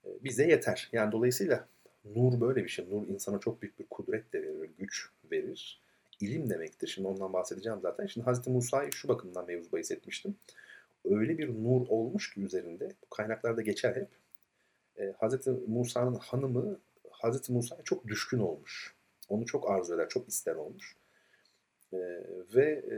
e, 0.04 0.08
bize 0.24 0.46
yeter. 0.46 0.88
Yani 0.92 1.12
dolayısıyla 1.12 1.68
nur 2.04 2.40
böyle 2.40 2.64
bir 2.64 2.68
şey. 2.68 2.90
Nur 2.90 3.08
insana 3.08 3.38
çok 3.40 3.62
büyük 3.62 3.78
bir 3.78 3.86
kudret 3.90 4.32
de 4.32 4.42
verir, 4.42 4.70
güç 4.78 5.10
verir. 5.30 5.82
İlim 6.20 6.50
demektir. 6.50 6.88
Şimdi 6.88 7.08
ondan 7.08 7.32
bahsedeceğim 7.32 7.80
zaten. 7.80 8.06
Şimdi 8.06 8.24
Hazreti 8.24 8.50
Musa'yı 8.50 8.92
şu 8.92 9.08
bakımdan 9.08 9.46
mevzu 9.46 9.72
bahis 9.72 9.90
etmiştim. 9.90 10.36
Öyle 11.04 11.38
bir 11.38 11.48
nur 11.48 11.86
olmuş 11.88 12.34
ki 12.34 12.40
üzerinde, 12.40 12.92
bu 13.02 13.10
kaynaklarda 13.10 13.62
geçer 13.62 13.96
hep 13.96 14.08
e, 14.98 15.14
Hazreti 15.18 15.50
Musa'nın 15.50 16.14
hanımı 16.14 16.80
Hazreti 17.10 17.52
Musa'ya 17.52 17.82
çok 17.82 18.06
düşkün 18.08 18.38
olmuş. 18.38 18.94
Onu 19.28 19.46
çok 19.46 19.70
arzu 19.70 19.94
eder, 19.94 20.08
çok 20.08 20.28
ister 20.28 20.54
olmuş. 20.54 20.96
E, 21.92 21.98
ve 22.54 22.84
e, 22.90 22.96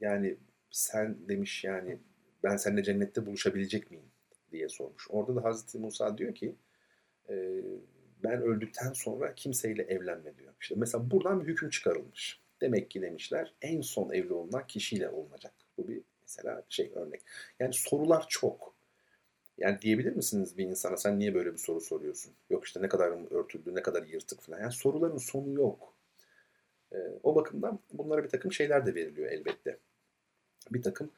yani 0.00 0.36
sen 0.70 1.28
demiş 1.28 1.64
yani 1.64 1.98
ben 2.42 2.56
seninle 2.56 2.82
cennette 2.82 3.26
buluşabilecek 3.26 3.90
miyim 3.90 4.10
diye 4.52 4.68
sormuş. 4.68 5.06
Orada 5.10 5.36
da 5.36 5.44
Hazreti 5.44 5.78
Musa 5.78 6.18
diyor 6.18 6.34
ki 6.34 6.56
e, 7.28 7.62
ben 8.24 8.42
öldükten 8.42 8.92
sonra 8.92 9.34
kimseyle 9.34 9.82
evlenme 9.82 10.36
diyor. 10.36 10.54
İşte 10.60 10.74
mesela 10.78 11.10
buradan 11.10 11.40
bir 11.40 11.52
hüküm 11.52 11.70
çıkarılmış. 11.70 12.40
Demek 12.60 12.90
ki 12.90 13.02
demişler 13.02 13.54
en 13.62 13.80
son 13.80 14.12
evli 14.12 14.32
olunan 14.32 14.66
kişiyle 14.66 15.08
olunacak. 15.08 15.54
Bu 15.78 15.88
bir 15.88 16.02
mesela 16.22 16.62
şey 16.68 16.92
örnek. 16.94 17.22
Yani 17.60 17.72
sorular 17.72 18.26
çok. 18.28 18.73
Yani 19.58 19.80
diyebilir 19.80 20.16
misiniz 20.16 20.58
bir 20.58 20.64
insana 20.64 20.96
sen 20.96 21.18
niye 21.18 21.34
böyle 21.34 21.52
bir 21.52 21.58
soru 21.58 21.80
soruyorsun? 21.80 22.32
Yok 22.50 22.64
işte 22.64 22.82
ne 22.82 22.88
kadar 22.88 23.34
örtüldü, 23.34 23.74
ne 23.74 23.82
kadar 23.82 24.02
yırtık 24.02 24.40
falan. 24.40 24.60
Yani 24.60 24.72
soruların 24.72 25.18
sonu 25.18 25.52
yok. 25.52 25.94
E, 26.92 26.96
o 27.22 27.34
bakımdan 27.34 27.78
bunlara 27.92 28.24
bir 28.24 28.28
takım 28.28 28.52
şeyler 28.52 28.86
de 28.86 28.94
veriliyor 28.94 29.30
elbette. 29.32 29.78
Bir 30.70 30.82
takım 30.82 31.10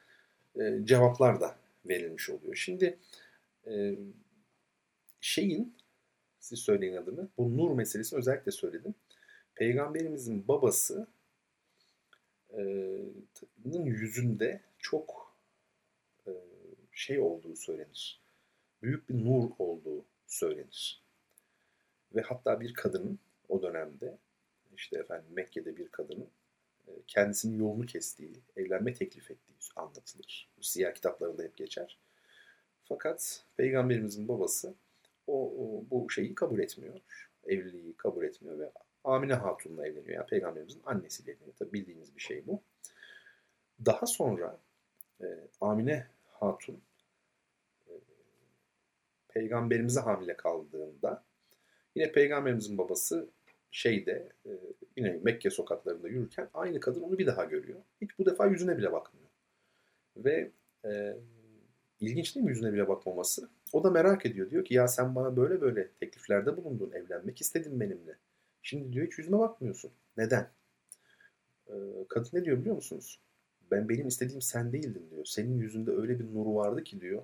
e, 0.59 0.79
cevaplar 0.83 1.41
da 1.41 1.55
verilmiş 1.85 2.29
oluyor. 2.29 2.55
Şimdi 2.55 2.97
e, 3.67 3.95
şeyin, 5.21 5.75
siz 6.39 6.59
söyleyin 6.59 6.95
adını, 6.95 7.29
bu 7.37 7.57
nur 7.57 7.71
meselesini 7.71 8.19
özellikle 8.19 8.51
söyledim. 8.51 8.95
Peygamberimizin 9.55 10.47
babası 10.47 11.07
e, 12.57 12.63
yüzünde 13.65 14.61
çok 14.79 15.35
e, 16.27 16.31
şey 16.91 17.19
olduğu 17.19 17.55
söylenir 17.55 18.26
büyük 18.87 19.09
bir 19.09 19.25
nur 19.25 19.49
olduğu 19.59 20.05
söylenir. 20.27 21.03
Ve 22.15 22.21
hatta 22.21 22.61
bir 22.61 22.73
kadının 22.73 23.19
o 23.49 23.61
dönemde 23.61 24.17
işte 24.75 24.99
efendim 24.99 25.27
Mekke'de 25.29 25.77
bir 25.77 25.87
kadının 25.87 26.29
e, 26.87 26.91
kendisinin 27.07 27.59
yolunu 27.59 27.85
kestiği, 27.85 28.33
evlenme 28.55 28.93
teklif 28.93 29.31
ettiği 29.31 29.53
anlatılır. 29.75 30.49
Bu 30.57 30.63
siyah 30.63 30.93
kitaplarında 30.93 31.43
hep 31.43 31.57
geçer. 31.57 31.99
Fakat 32.83 33.45
Peygamberimizin 33.57 34.27
babası 34.27 34.73
o, 35.27 35.53
o 35.57 35.83
bu 35.91 36.09
şeyi 36.09 36.35
kabul 36.35 36.59
etmiyor. 36.59 37.01
Evliliği 37.43 37.93
kabul 37.93 38.23
etmiyor 38.23 38.59
ve 38.59 38.71
Amine 39.03 39.33
Hatun'la 39.33 39.87
evleniyor. 39.87 40.15
Yani 40.15 40.27
peygamberimizin 40.27 40.81
annesiyle 40.85 41.31
evleniyor. 41.31 41.55
Tabi 41.55 41.73
bildiğimiz 41.73 42.15
bir 42.15 42.21
şey 42.21 42.47
bu. 42.47 42.61
Daha 43.85 44.05
sonra 44.05 44.59
e, 45.21 45.25
Amine 45.61 46.07
Hatun 46.27 46.81
peygamberimize 49.37 49.99
hamile 49.99 50.37
kaldığında 50.37 51.23
yine 51.95 52.11
peygamberimizin 52.11 52.77
babası 52.77 53.29
şeyde 53.71 54.29
e, 54.45 54.51
yine 54.97 55.19
Mekke 55.23 55.49
sokaklarında 55.49 56.07
yürürken 56.07 56.49
aynı 56.53 56.79
kadın 56.79 57.01
onu 57.01 57.17
bir 57.17 57.27
daha 57.27 57.45
görüyor. 57.45 57.79
Hiç 58.01 58.19
bu 58.19 58.25
defa 58.25 58.47
yüzüne 58.47 58.77
bile 58.77 58.91
bakmıyor. 58.91 59.27
Ve 60.17 60.51
e, 60.85 61.17
ilginç 61.99 62.35
değil 62.35 62.43
mi 62.43 62.49
yüzüne 62.49 62.73
bile 62.73 62.87
bakmaması? 62.87 63.49
O 63.73 63.83
da 63.83 63.91
merak 63.91 64.25
ediyor. 64.25 64.49
Diyor 64.49 64.65
ki 64.65 64.73
ya 64.73 64.87
sen 64.87 65.15
bana 65.15 65.37
böyle 65.37 65.61
böyle 65.61 65.87
tekliflerde 65.91 66.57
bulundun. 66.57 66.91
Evlenmek 66.91 67.41
istedin 67.41 67.79
benimle. 67.79 68.15
Şimdi 68.61 68.93
diyor 68.93 69.07
hiç 69.07 69.17
yüzüme 69.17 69.39
bakmıyorsun. 69.39 69.91
Neden? 70.17 70.49
Ee, 71.67 71.73
kadın 72.09 72.29
ne 72.33 72.45
diyor 72.45 72.59
biliyor 72.59 72.75
musunuz? 72.75 73.21
Ben 73.71 73.89
benim 73.89 74.07
istediğim 74.07 74.41
sen 74.41 74.71
değildin 74.71 75.09
diyor. 75.11 75.25
Senin 75.25 75.57
yüzünde 75.57 75.91
öyle 75.91 76.19
bir 76.19 76.25
nuru 76.25 76.55
vardı 76.55 76.83
ki 76.83 77.01
diyor. 77.01 77.23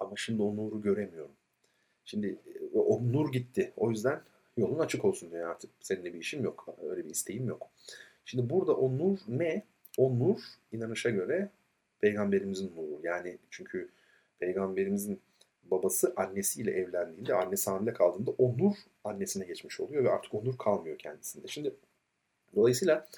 Ama 0.00 0.12
şimdi 0.16 0.42
o 0.42 0.56
nuru 0.56 0.82
göremiyorum. 0.82 1.32
Şimdi 2.04 2.26
e, 2.26 2.78
o 2.78 3.12
nur 3.12 3.32
gitti. 3.32 3.72
O 3.76 3.90
yüzden 3.90 4.20
yolun 4.56 4.78
açık 4.78 5.04
olsun 5.04 5.30
diyor 5.30 5.50
artık. 5.50 5.70
Seninle 5.80 6.14
bir 6.14 6.18
işim 6.18 6.44
yok. 6.44 6.66
Öyle 6.90 7.04
bir 7.04 7.10
isteğim 7.10 7.48
yok. 7.48 7.70
Şimdi 8.24 8.50
burada 8.50 8.76
o 8.76 8.98
nur 8.98 9.18
ne? 9.28 9.62
O 9.98 10.18
nur 10.18 10.40
inanışa 10.72 11.10
göre 11.10 11.50
peygamberimizin 12.00 12.72
nuru. 12.76 13.00
Yani 13.02 13.38
çünkü 13.50 13.88
peygamberimizin 14.38 15.20
babası 15.70 16.12
annesiyle 16.16 16.70
evlendiğinde, 16.70 17.34
annesi 17.34 17.70
hamile 17.70 17.92
kaldığında 17.92 18.30
o 18.30 18.58
nur 18.58 18.74
annesine 19.04 19.44
geçmiş 19.44 19.80
oluyor 19.80 20.04
ve 20.04 20.10
artık 20.10 20.34
o 20.34 20.44
nur 20.44 20.58
kalmıyor 20.58 20.98
kendisinde. 20.98 21.48
Şimdi 21.48 21.74
dolayısıyla 22.54 23.08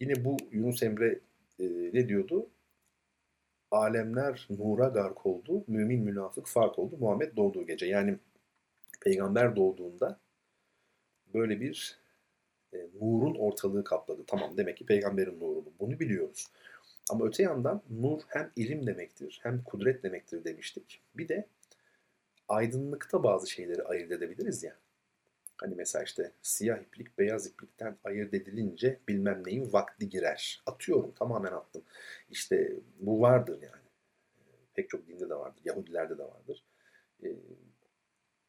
yine 0.00 0.24
bu 0.24 0.36
Yunus 0.52 0.82
Emre 0.82 1.18
e, 1.58 1.64
ne 1.92 2.08
diyordu? 2.08 2.46
Alemler 3.70 4.46
nura 4.50 4.88
gark 4.88 5.26
oldu, 5.26 5.64
mümin 5.66 6.04
münafık 6.04 6.46
fark 6.46 6.78
oldu 6.78 6.96
Muhammed 7.00 7.36
doğduğu 7.36 7.66
gece. 7.66 7.86
Yani 7.86 8.18
peygamber 9.00 9.56
doğduğunda 9.56 10.20
böyle 11.34 11.60
bir 11.60 11.98
e, 12.72 12.78
nurun 13.00 13.34
ortalığı 13.34 13.84
kapladı. 13.84 14.24
Tamam 14.26 14.56
demek 14.56 14.76
ki 14.76 14.86
peygamberin 14.86 15.40
nuru 15.40 15.64
bu. 15.66 15.72
Bunu 15.80 16.00
biliyoruz. 16.00 16.46
Ama 17.10 17.26
öte 17.26 17.42
yandan 17.42 17.82
nur 17.90 18.20
hem 18.28 18.52
ilim 18.56 18.86
demektir 18.86 19.40
hem 19.42 19.64
kudret 19.64 20.02
demektir 20.02 20.44
demiştik. 20.44 21.02
Bir 21.14 21.28
de 21.28 21.46
aydınlıkta 22.48 23.22
bazı 23.22 23.50
şeyleri 23.50 23.82
ayırt 23.82 24.12
edebiliriz 24.12 24.62
ya. 24.62 24.76
Hani 25.60 25.74
mesela 25.74 26.04
işte 26.04 26.32
siyah 26.42 26.78
iplik 26.78 27.18
beyaz 27.18 27.46
iplikten 27.46 27.96
ayırt 28.04 28.34
edilince 28.34 29.00
bilmem 29.08 29.42
neyin 29.46 29.72
vakti 29.72 30.08
girer. 30.08 30.62
Atıyorum 30.66 31.12
tamamen 31.12 31.52
attım. 31.52 31.82
İşte 32.30 32.76
bu 33.00 33.20
vardır 33.20 33.62
yani. 33.62 33.90
Pek 34.74 34.90
çok 34.90 35.08
dinde 35.08 35.30
de 35.30 35.34
vardır. 35.34 35.60
Yahudilerde 35.64 36.18
de 36.18 36.22
vardır. 36.22 36.64
Ee, 37.24 37.36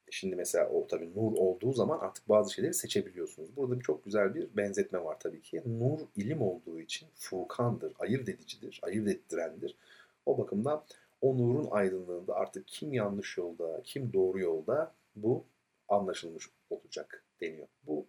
şimdi 0.09 0.35
mesela 0.35 0.69
o 0.69 0.87
tabii 0.87 1.15
nur 1.15 1.31
olduğu 1.37 1.73
zaman 1.73 1.99
artık 1.99 2.29
bazı 2.29 2.53
şeyleri 2.53 2.73
seçebiliyorsunuz. 2.73 3.55
Burada 3.55 3.79
bir 3.79 3.83
çok 3.83 4.05
güzel 4.05 4.35
bir 4.35 4.57
benzetme 4.57 5.03
var 5.03 5.19
tabii 5.19 5.41
ki. 5.41 5.61
Nur 5.65 5.99
ilim 6.15 6.41
olduğu 6.41 6.79
için 6.79 7.09
furkandır, 7.15 7.93
ayırt 7.99 8.29
edicidir, 8.29 8.79
ayırt 8.83 9.07
ettirendir. 9.07 9.77
O 10.25 10.37
bakımdan 10.37 10.83
o 11.21 11.37
nurun 11.37 11.67
aydınlığında 11.71 12.35
artık 12.35 12.67
kim 12.67 12.93
yanlış 12.93 13.37
yolda, 13.37 13.81
kim 13.83 14.13
doğru 14.13 14.39
yolda 14.39 14.93
bu 15.15 15.45
anlaşılmış 15.89 16.49
olacak 16.71 17.23
deniyor. 17.41 17.67
Bu 17.83 18.07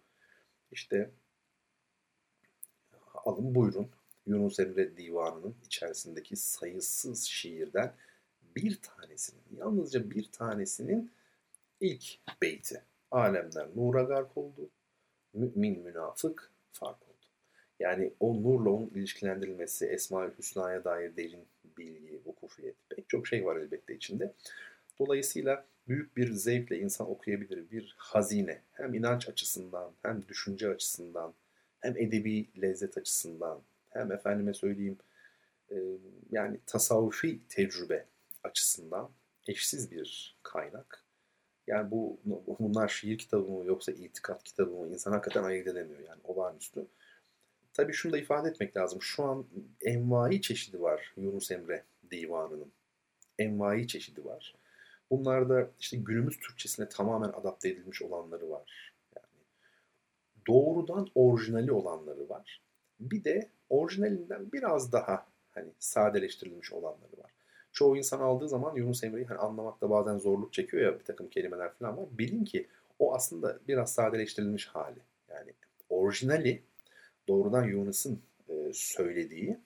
işte 0.71 1.11
alın 3.13 3.55
buyurun 3.55 3.91
Yunus 4.25 4.59
Emre 4.59 4.97
Divanı'nın 4.97 5.55
içerisindeki 5.65 6.35
sayısız 6.35 7.23
şiirden 7.23 7.95
bir 8.55 8.79
tanesinin, 8.81 9.43
yalnızca 9.57 10.11
bir 10.11 10.31
tanesinin 10.31 11.11
ilk 11.79 12.03
beyti. 12.41 12.83
Alemler 13.11 13.67
nura 13.75 14.03
gark 14.03 14.37
oldu, 14.37 14.69
mümin 15.33 15.79
münafık 15.79 16.51
fark 16.71 17.01
oldu. 17.03 17.13
Yani 17.79 18.13
o 18.19 18.43
nurla 18.43 18.69
onun 18.69 18.89
ilişkilendirilmesi, 18.89 19.85
Esma-ül 19.85 20.37
Hüsna'ya 20.37 20.83
dair 20.83 21.17
derin 21.17 21.45
bilgi, 21.77 22.21
vukufiyet, 22.25 22.75
pek 22.89 23.09
çok 23.09 23.27
şey 23.27 23.45
var 23.45 23.55
elbette 23.55 23.95
içinde. 23.95 24.33
Dolayısıyla 24.99 25.65
büyük 25.87 26.17
bir 26.17 26.31
zevkle 26.31 26.79
insan 26.79 27.09
okuyabilir 27.09 27.71
bir 27.71 27.95
hazine. 27.97 28.61
Hem 28.71 28.93
inanç 28.93 29.29
açısından, 29.29 29.91
hem 30.01 30.27
düşünce 30.27 30.69
açısından, 30.69 31.33
hem 31.79 31.97
edebi 31.97 32.47
lezzet 32.61 32.97
açısından, 32.97 33.61
hem 33.89 34.11
efendime 34.11 34.53
söyleyeyim 34.53 34.97
e, 35.71 35.75
yani 36.31 36.59
tasavvufi 36.65 37.39
tecrübe 37.49 38.05
açısından 38.43 39.09
eşsiz 39.47 39.91
bir 39.91 40.37
kaynak. 40.43 41.03
Yani 41.67 41.91
bu 41.91 42.19
bunlar 42.59 42.87
şiir 42.87 43.17
kitabı 43.17 43.51
mı 43.51 43.65
yoksa 43.65 43.91
itikat 43.91 44.43
kitabı 44.43 44.71
mı 44.71 44.87
insan 44.87 45.11
hakikaten 45.11 45.43
ayırt 45.43 45.67
edemiyor 45.67 45.99
yani 45.99 46.21
olağanüstü. 46.23 46.87
Tabii 47.73 47.93
şunu 47.93 48.13
da 48.13 48.17
ifade 48.17 48.49
etmek 48.49 48.77
lazım. 48.77 49.01
Şu 49.01 49.23
an 49.23 49.45
envai 49.81 50.41
çeşidi 50.41 50.81
var 50.81 51.13
Yunus 51.17 51.51
Emre 51.51 51.83
divanının. 52.11 52.71
Envai 53.39 53.87
çeşidi 53.87 54.25
var. 54.25 54.55
Bunlarda 55.13 55.69
işte 55.79 55.97
günümüz 55.97 56.39
Türkçesine 56.39 56.89
tamamen 56.89 57.29
adapte 57.29 57.69
edilmiş 57.69 58.01
olanları 58.01 58.49
var. 58.49 58.93
Yani 59.15 59.43
doğrudan 60.47 61.07
orijinali 61.15 61.71
olanları 61.71 62.29
var. 62.29 62.61
Bir 62.99 63.23
de 63.23 63.49
orijinalinden 63.69 64.51
biraz 64.51 64.91
daha 64.91 65.25
hani 65.51 65.69
sadeleştirilmiş 65.79 66.73
olanları 66.73 67.17
var. 67.23 67.31
Çoğu 67.71 67.97
insan 67.97 68.19
aldığı 68.19 68.49
zaman 68.49 68.75
Yunus 68.75 69.03
Emre'yi 69.03 69.25
hani 69.25 69.37
anlamakta 69.37 69.89
bazen 69.89 70.17
zorluk 70.17 70.53
çekiyor 70.53 70.83
ya 70.83 70.99
bir 70.99 71.05
takım 71.05 71.29
kelimeler 71.29 71.73
falan 71.73 71.97
var. 71.97 72.05
Bilin 72.11 72.45
ki 72.45 72.67
o 72.99 73.15
aslında 73.15 73.59
biraz 73.67 73.93
sadeleştirilmiş 73.93 74.67
hali. 74.67 74.99
Yani 75.29 75.53
orijinali 75.89 76.63
doğrudan 77.27 77.63
Yunus'un 77.63 78.21
e, 78.49 78.71
söylediği 78.73 79.59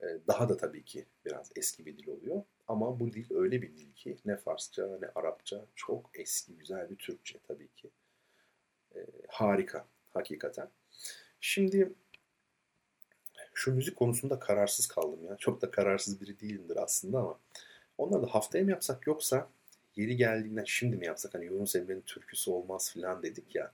e, 0.00 0.06
daha 0.28 0.48
da 0.48 0.56
tabii 0.56 0.84
ki 0.84 1.04
biraz 1.24 1.50
eski 1.56 1.86
bir 1.86 1.98
dil 1.98 2.08
oluyor. 2.08 2.42
Ama 2.68 3.00
bu 3.00 3.12
dil 3.12 3.34
öyle 3.34 3.62
bir 3.62 3.76
dil 3.76 3.92
ki 3.92 4.16
ne 4.24 4.36
Farsça 4.36 4.98
ne 5.00 5.08
Arapça 5.14 5.64
çok 5.74 6.10
eski 6.14 6.56
güzel 6.56 6.90
bir 6.90 6.96
Türkçe 6.96 7.38
tabii 7.48 7.68
ki. 7.68 7.90
E, 8.96 9.06
harika 9.28 9.86
hakikaten. 10.14 10.68
Şimdi 11.40 11.92
şu 13.54 13.74
müzik 13.74 13.96
konusunda 13.96 14.38
kararsız 14.38 14.86
kaldım 14.86 15.26
ya. 15.26 15.36
Çok 15.36 15.62
da 15.62 15.70
kararsız 15.70 16.20
biri 16.20 16.40
değilimdir 16.40 16.76
aslında 16.76 17.18
ama 17.18 17.38
onları 17.98 18.22
da 18.22 18.26
haftaya 18.26 18.64
mı 18.64 18.70
yapsak 18.70 19.06
yoksa 19.06 19.48
yeri 19.96 20.16
geldiğinden 20.16 20.64
şimdi 20.64 20.96
mi 20.96 21.06
yapsak? 21.06 21.34
Hani 21.34 21.44
Yunus 21.44 21.76
Emre'nin 21.76 22.00
türküsü 22.00 22.50
olmaz 22.50 22.92
filan 22.92 23.22
dedik 23.22 23.54
ya. 23.54 23.72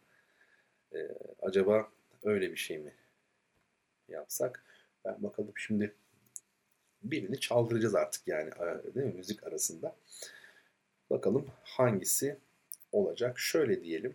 E, 0.95 1.09
acaba 1.43 1.89
öyle 2.23 2.51
bir 2.51 2.57
şey 2.57 2.79
mi 2.79 2.95
yapsak? 4.09 4.65
Ben 5.05 5.23
bakalım 5.23 5.53
şimdi 5.57 5.95
birini 7.05 7.41
çaldıracağız 7.41 7.95
artık 7.95 8.29
yani 8.29 8.51
değil 8.95 9.07
mi 9.07 9.15
müzik 9.15 9.45
arasında. 9.45 9.97
Bakalım 11.11 11.47
hangisi 11.65 12.37
olacak. 12.93 13.39
Şöyle 13.39 13.83
diyelim. 13.83 14.15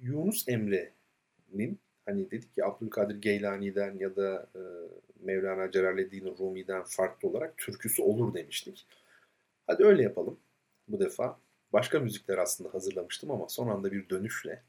Yunus 0.00 0.48
Emre'nin 0.48 1.78
hani 2.06 2.30
dedik 2.30 2.54
ki 2.54 2.64
Abdülkadir 2.64 3.20
Geylani'den 3.20 3.98
ya 3.98 4.16
da 4.16 4.48
e, 4.54 4.60
Mevlana 5.20 5.70
Celaleddin 5.70 6.36
Rumi'den 6.38 6.82
farklı 6.82 7.28
olarak 7.28 7.58
türküsü 7.58 8.02
olur 8.02 8.34
demiştik. 8.34 8.86
Hadi 9.66 9.84
öyle 9.84 10.02
yapalım 10.02 10.40
bu 10.88 11.00
defa. 11.00 11.40
Başka 11.72 12.00
müzikler 12.00 12.38
aslında 12.38 12.74
hazırlamıştım 12.74 13.30
ama 13.30 13.48
son 13.48 13.68
anda 13.68 13.92
bir 13.92 14.08
dönüşle 14.08 14.62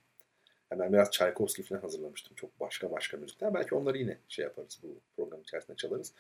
yani 0.72 0.80
ben 0.80 0.94
biraz 0.94 1.12
Tchaikovsky 1.12 1.68
falan 1.68 1.82
hazırlamıştım. 1.82 2.36
Çok 2.36 2.60
başka 2.60 2.92
başka 2.92 3.18
müzikler. 3.18 3.54
Belki 3.54 3.76
onları 3.76 3.98
yine 3.98 4.18
şey 4.30 4.44
yaparız 4.44 4.80
bu 4.84 5.00
program 5.16 5.42
içerisinde 5.42 5.78
çalarız. 5.78 6.14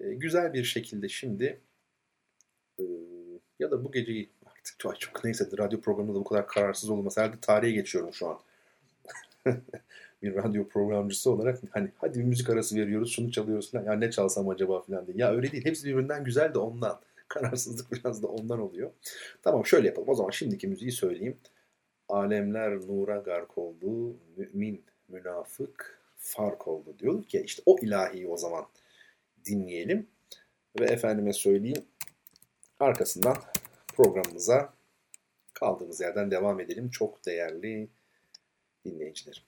E, 0.00 0.14
güzel 0.14 0.52
bir 0.52 0.64
şekilde 0.64 1.08
şimdi 1.08 1.60
e, 2.80 2.84
ya 3.58 3.70
da 3.70 3.84
bu 3.84 3.92
geceyi 3.92 4.30
artık 4.46 4.78
çok, 4.78 5.00
çok 5.00 5.24
neyse 5.24 5.48
radyo 5.58 5.80
programında 5.80 6.18
bu 6.18 6.24
kadar 6.24 6.46
kararsız 6.46 6.90
olmaz. 6.90 7.16
Herhalde 7.16 7.36
tarihe 7.40 7.72
geçiyorum 7.72 8.12
şu 8.12 8.28
an. 8.28 8.38
bir 10.22 10.34
radyo 10.34 10.68
programcısı 10.68 11.30
olarak 11.30 11.58
hani 11.70 11.90
hadi 11.98 12.18
bir 12.18 12.24
müzik 12.24 12.50
arası 12.50 12.76
veriyoruz 12.76 13.12
şunu 13.12 13.32
çalıyoruz 13.32 13.70
falan. 13.70 13.84
Ya 13.84 13.92
ne 13.92 14.10
çalsam 14.10 14.48
acaba 14.48 14.80
falan 14.80 15.06
diye. 15.06 15.16
Ya 15.16 15.32
öyle 15.32 15.52
değil. 15.52 15.64
Hepsi 15.64 15.86
birbirinden 15.86 16.24
güzel 16.24 16.54
de 16.54 16.58
ondan. 16.58 17.00
Kararsızlık 17.28 17.92
biraz 17.92 18.22
da 18.22 18.26
ondan 18.26 18.60
oluyor. 18.60 18.90
Tamam 19.42 19.66
şöyle 19.66 19.86
yapalım. 19.88 20.08
O 20.08 20.14
zaman 20.14 20.30
şimdiki 20.30 20.68
müziği 20.68 20.92
söyleyeyim. 20.92 21.36
Alemler 22.08 22.80
nura 22.80 23.16
gark 23.16 23.58
oldu, 23.58 24.16
mümin 24.36 24.84
münafık 25.08 26.02
fark 26.16 26.68
oldu 26.68 26.98
diyorduk 26.98 27.34
ya 27.34 27.40
işte 27.40 27.62
o 27.66 27.76
ilahiyi 27.82 28.28
o 28.28 28.36
zaman 28.36 28.66
dinleyelim 29.44 30.06
ve 30.80 30.84
efendime 30.84 31.32
söyleyeyim 31.32 31.84
arkasından 32.80 33.36
programımıza 33.96 34.74
kaldığımız 35.52 36.00
yerden 36.00 36.30
devam 36.30 36.60
edelim. 36.60 36.90
Çok 36.90 37.26
değerli 37.26 37.88
dinleyicilerim. 38.84 39.42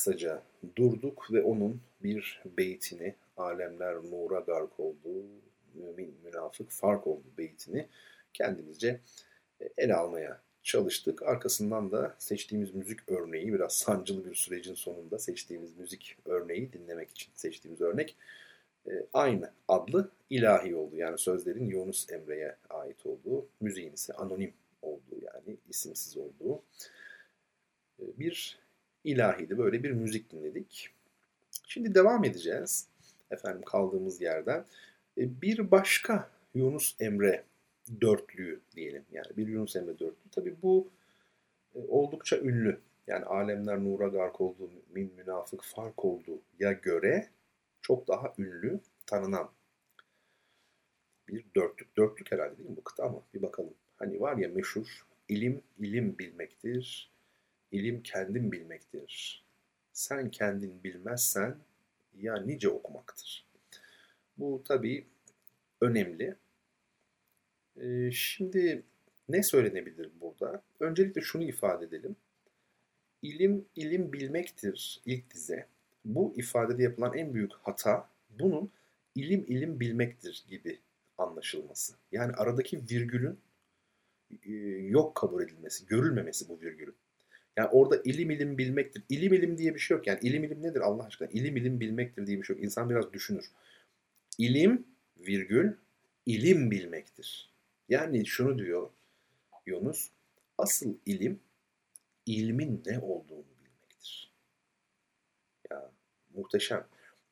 Kısaca 0.00 0.42
durduk 0.76 1.32
ve 1.32 1.42
onun 1.42 1.80
bir 2.02 2.42
beytini 2.58 3.14
alemler 3.36 3.94
nura 3.94 4.40
gark 4.40 4.80
oldu, 4.80 5.26
mümin 5.74 6.14
münafık 6.24 6.70
fark 6.70 7.06
oldu 7.06 7.24
beytini 7.38 7.88
kendimizce 8.32 9.00
e, 9.60 9.68
ele 9.76 9.94
almaya 9.94 10.40
çalıştık. 10.62 11.22
Arkasından 11.22 11.92
da 11.92 12.14
seçtiğimiz 12.18 12.74
müzik 12.74 13.08
örneği 13.08 13.52
biraz 13.52 13.72
sancılı 13.72 14.30
bir 14.30 14.34
sürecin 14.34 14.74
sonunda 14.74 15.18
seçtiğimiz 15.18 15.76
müzik 15.76 16.16
örneği 16.24 16.72
dinlemek 16.72 17.10
için 17.10 17.30
seçtiğimiz 17.34 17.80
örnek 17.80 18.16
e, 18.86 18.92
aynı 19.12 19.50
adlı 19.68 20.10
ilahi 20.30 20.74
oldu. 20.74 20.96
Yani 20.96 21.18
sözlerin 21.18 21.66
Yunus 21.66 22.12
Emre'ye 22.12 22.56
ait 22.70 23.06
olduğu, 23.06 23.46
müziğin 23.60 23.92
ise 23.92 24.12
anonim 24.12 24.52
olduğu 24.82 25.20
yani 25.22 25.56
isimsiz 25.68 26.16
olduğu 26.16 26.62
e, 27.98 28.04
bir 28.18 28.60
ilahiydi. 29.04 29.58
Böyle 29.58 29.82
bir 29.82 29.90
müzik 29.90 30.32
dinledik. 30.32 30.90
Şimdi 31.66 31.94
devam 31.94 32.24
edeceğiz. 32.24 32.88
Efendim 33.30 33.62
kaldığımız 33.62 34.20
yerden. 34.20 34.64
E, 35.18 35.42
bir 35.42 35.70
başka 35.70 36.30
Yunus 36.54 36.96
Emre 37.00 37.44
dörtlüğü 38.00 38.60
diyelim. 38.76 39.04
Yani 39.12 39.36
bir 39.36 39.48
Yunus 39.48 39.76
Emre 39.76 39.98
dörtlüğü. 39.98 40.30
Tabii 40.30 40.56
bu 40.62 40.90
e, 41.74 41.78
oldukça 41.88 42.38
ünlü. 42.38 42.80
Yani 43.06 43.24
alemler 43.24 43.84
nura 43.84 44.08
gark 44.08 44.40
oldu, 44.40 44.70
min 44.94 45.12
münafık 45.16 45.62
fark 45.64 46.04
oldu 46.04 46.40
ya 46.58 46.72
göre 46.72 47.28
çok 47.82 48.08
daha 48.08 48.34
ünlü, 48.38 48.80
tanınan 49.06 49.50
bir 51.28 51.44
dörtlük. 51.56 51.96
Dörtlük 51.96 52.32
herhalde 52.32 52.58
değil 52.58 52.70
mi 52.70 52.76
bu 52.76 52.84
kıta 52.84 53.04
ama 53.04 53.22
bir 53.34 53.42
bakalım. 53.42 53.74
Hani 53.96 54.20
var 54.20 54.36
ya 54.36 54.48
meşhur 54.48 55.06
ilim 55.28 55.62
ilim 55.78 56.18
bilmektir, 56.18 57.10
ilim 57.72 58.02
kendin 58.02 58.52
bilmektir. 58.52 59.44
Sen 59.92 60.30
kendin 60.30 60.84
bilmezsen 60.84 61.56
ya 62.18 62.36
nice 62.36 62.68
okumaktır. 62.68 63.46
Bu 64.38 64.62
tabii 64.64 65.06
önemli. 65.80 66.36
Ee, 67.80 68.10
şimdi 68.12 68.82
ne 69.28 69.42
söylenebilir 69.42 70.10
burada? 70.20 70.62
Öncelikle 70.80 71.20
şunu 71.20 71.42
ifade 71.42 71.84
edelim. 71.84 72.16
İlim 73.22 73.64
ilim 73.76 74.12
bilmektir 74.12 75.00
ilk 75.06 75.34
dize. 75.34 75.66
Bu 76.04 76.34
ifadede 76.36 76.82
yapılan 76.82 77.18
en 77.18 77.34
büyük 77.34 77.52
hata 77.52 78.08
bunun 78.38 78.70
ilim 79.14 79.44
ilim 79.48 79.80
bilmektir 79.80 80.44
gibi 80.48 80.78
anlaşılması. 81.18 81.94
Yani 82.12 82.32
aradaki 82.32 82.78
virgülün 82.90 83.38
e, 84.46 84.52
yok 84.88 85.14
kabul 85.14 85.42
edilmesi, 85.42 85.86
görülmemesi 85.86 86.48
bu 86.48 86.60
virgülün. 86.60 86.94
Yani 87.56 87.68
orada 87.68 88.02
ilim 88.04 88.30
ilim 88.30 88.58
bilmektir. 88.58 89.02
İlim 89.08 89.32
ilim 89.32 89.58
diye 89.58 89.74
bir 89.74 89.80
şey 89.80 89.96
yok. 89.96 90.06
Yani 90.06 90.18
ilim 90.22 90.44
ilim 90.44 90.62
nedir 90.62 90.80
Allah 90.80 91.04
aşkına? 91.04 91.28
İlim 91.28 91.56
ilim 91.56 91.80
bilmektir 91.80 92.26
diye 92.26 92.38
bir 92.38 92.42
şey 92.42 92.56
yok. 92.56 92.64
İnsan 92.64 92.90
biraz 92.90 93.12
düşünür. 93.12 93.50
İlim 94.38 94.86
virgül 95.18 95.72
ilim 96.26 96.70
bilmektir. 96.70 97.50
Yani 97.88 98.26
şunu 98.26 98.58
diyor 98.58 98.90
Yunus. 99.66 100.10
Asıl 100.58 100.94
ilim 101.06 101.40
ilmin 102.26 102.82
ne 102.86 102.98
olduğunu 102.98 103.44
bilmektir. 103.64 104.32
Ya 105.70 105.90
muhteşem. 106.34 106.86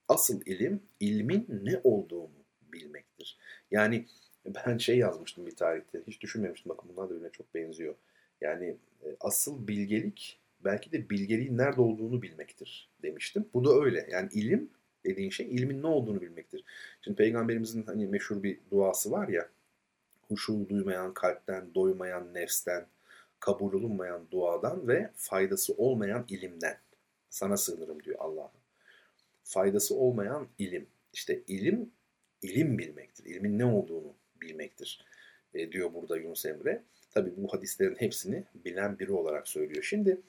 Asıl 0.09 0.41
ilim 0.47 0.83
ilmin 1.01 1.47
ne 1.63 1.81
olduğunu 1.85 2.45
bilmektir. 2.73 3.39
Yani 3.71 4.07
ben 4.45 4.79
şey 4.79 4.99
yazmıştım 4.99 5.47
bir 5.47 5.57
tarihte. 5.57 6.03
Hiç 6.07 6.21
düşünmemiştim. 6.21 6.69
Bakın 6.69 6.91
bunlar 6.91 7.11
da 7.11 7.15
birbirine 7.15 7.33
çok 7.33 7.55
benziyor. 7.55 7.95
Yani 8.41 8.77
e, 9.05 9.17
asıl 9.21 9.69
bilgelik 9.69 10.41
belki 10.65 10.93
de 10.93 11.11
bilgeliğin 11.11 11.59
nerede 11.59 11.81
olduğunu 11.81 12.23
bilmektir 12.23 12.91
demiştim. 13.03 13.49
Bu 13.55 13.65
da 13.65 13.85
öyle. 13.85 14.09
Yani 14.11 14.29
ilim 14.33 14.71
dediğin 15.05 15.31
şey 15.31 15.47
ilmin 15.47 15.83
ne 15.83 15.87
olduğunu 15.87 16.21
bilmektir. 16.21 16.65
Şimdi 17.01 17.17
peygamberimizin 17.17 17.83
hani 17.83 18.07
meşhur 18.07 18.43
bir 18.43 18.59
duası 18.71 19.11
var 19.11 19.29
ya 19.29 19.49
huşu 20.29 20.69
duymayan 20.69 21.15
kalpten, 21.15 21.75
doymayan 21.75 22.35
nefsten, 22.35 22.87
kabul 23.41 23.73
olunmayan 23.73 24.27
duadan 24.31 24.89
ve 24.89 25.11
faydası 25.17 25.73
olmayan 25.73 26.25
ilimden 26.29 26.79
sana 27.31 27.57
sığınırım 27.57 28.03
diyor 28.03 28.17
Allah. 28.21 28.53
Faydası 29.45 29.95
olmayan 29.95 30.49
ilim. 30.59 30.87
İşte 31.13 31.43
ilim, 31.49 31.91
ilim 32.43 32.79
bilmektir. 32.79 33.25
İlmin 33.25 33.59
ne 33.59 33.65
olduğunu 33.65 34.15
bilmektir 34.41 35.05
e, 35.55 35.73
diyor 35.73 35.95
burada 35.95 36.17
Yunus 36.17 36.47
Emre. 36.47 36.83
Tabi 37.11 37.33
bu 37.37 37.53
hadislerin 37.53 37.95
hepsini 37.95 38.45
bilen 38.55 38.99
biri 38.99 39.13
olarak 39.13 39.49
söylüyor. 39.49 39.83
Şimdi 39.83 40.21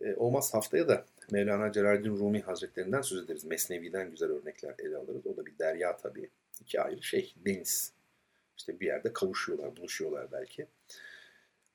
e, 0.00 0.14
olmaz 0.14 0.54
haftaya 0.54 0.88
da 0.88 1.04
Mevlana 1.30 1.72
Celaleddin 1.72 2.18
Rumi 2.18 2.40
Hazretlerinden 2.40 3.02
söz 3.02 3.24
ederiz. 3.24 3.44
Mesnevi'den 3.44 4.10
güzel 4.10 4.30
örnekler 4.30 4.74
ele 4.78 4.96
alırız. 4.96 5.26
O 5.26 5.36
da 5.36 5.46
bir 5.46 5.58
derya 5.58 5.96
tabii. 5.96 6.30
İki 6.60 6.80
ayrı 6.80 7.02
şey, 7.02 7.34
deniz. 7.36 7.92
İşte 8.56 8.80
bir 8.80 8.86
yerde 8.86 9.12
kavuşuyorlar, 9.12 9.76
buluşuyorlar 9.76 10.32
belki. 10.32 10.66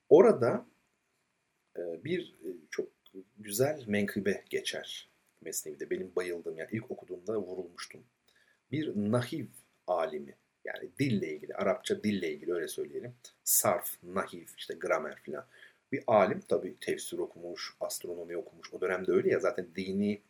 Orada 0.10 0.66
e, 1.78 2.04
bir 2.04 2.36
e, 2.44 2.50
çok 2.70 2.90
güzel 3.38 3.84
menkıbe 3.88 4.44
geçer 4.50 5.10
Mesnevi'de. 5.42 5.90
Benim 5.90 6.16
bayıldığım 6.16 6.58
yani 6.58 6.70
ilk 6.72 6.92
okuduğumda 6.92 7.38
vurulmuştum. 7.38 8.04
Bir 8.72 8.92
nahiv 8.96 9.46
alimi 9.88 10.36
yani 10.66 10.90
dille 11.00 11.34
ilgili, 11.34 11.54
Arapça 11.54 12.04
dille 12.04 12.32
ilgili 12.32 12.54
öyle 12.54 12.68
söyleyelim. 12.68 13.14
Sarf, 13.44 14.04
nahiv, 14.04 14.48
işte 14.58 14.74
gramer 14.74 15.16
filan. 15.16 15.46
Bir 15.92 16.04
alim 16.08 16.40
tabii 16.48 16.76
tefsir 16.82 17.18
okumuş, 17.18 17.76
astronomi 17.80 18.38
okumuş. 18.38 18.74
O 18.74 18.82
dönemde 18.82 19.12
öyle 19.12 19.30
ya 19.30 19.40
zaten 19.40 19.68
dini 19.76 20.22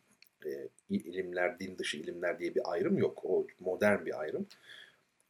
e, 0.46 0.68
ilimler, 0.90 1.58
din 1.60 1.78
dışı 1.78 1.96
ilimler 1.96 2.38
diye 2.38 2.54
bir 2.54 2.72
ayrım 2.72 2.98
yok. 2.98 3.24
O 3.24 3.46
modern 3.60 4.06
bir 4.06 4.20
ayrım. 4.20 4.46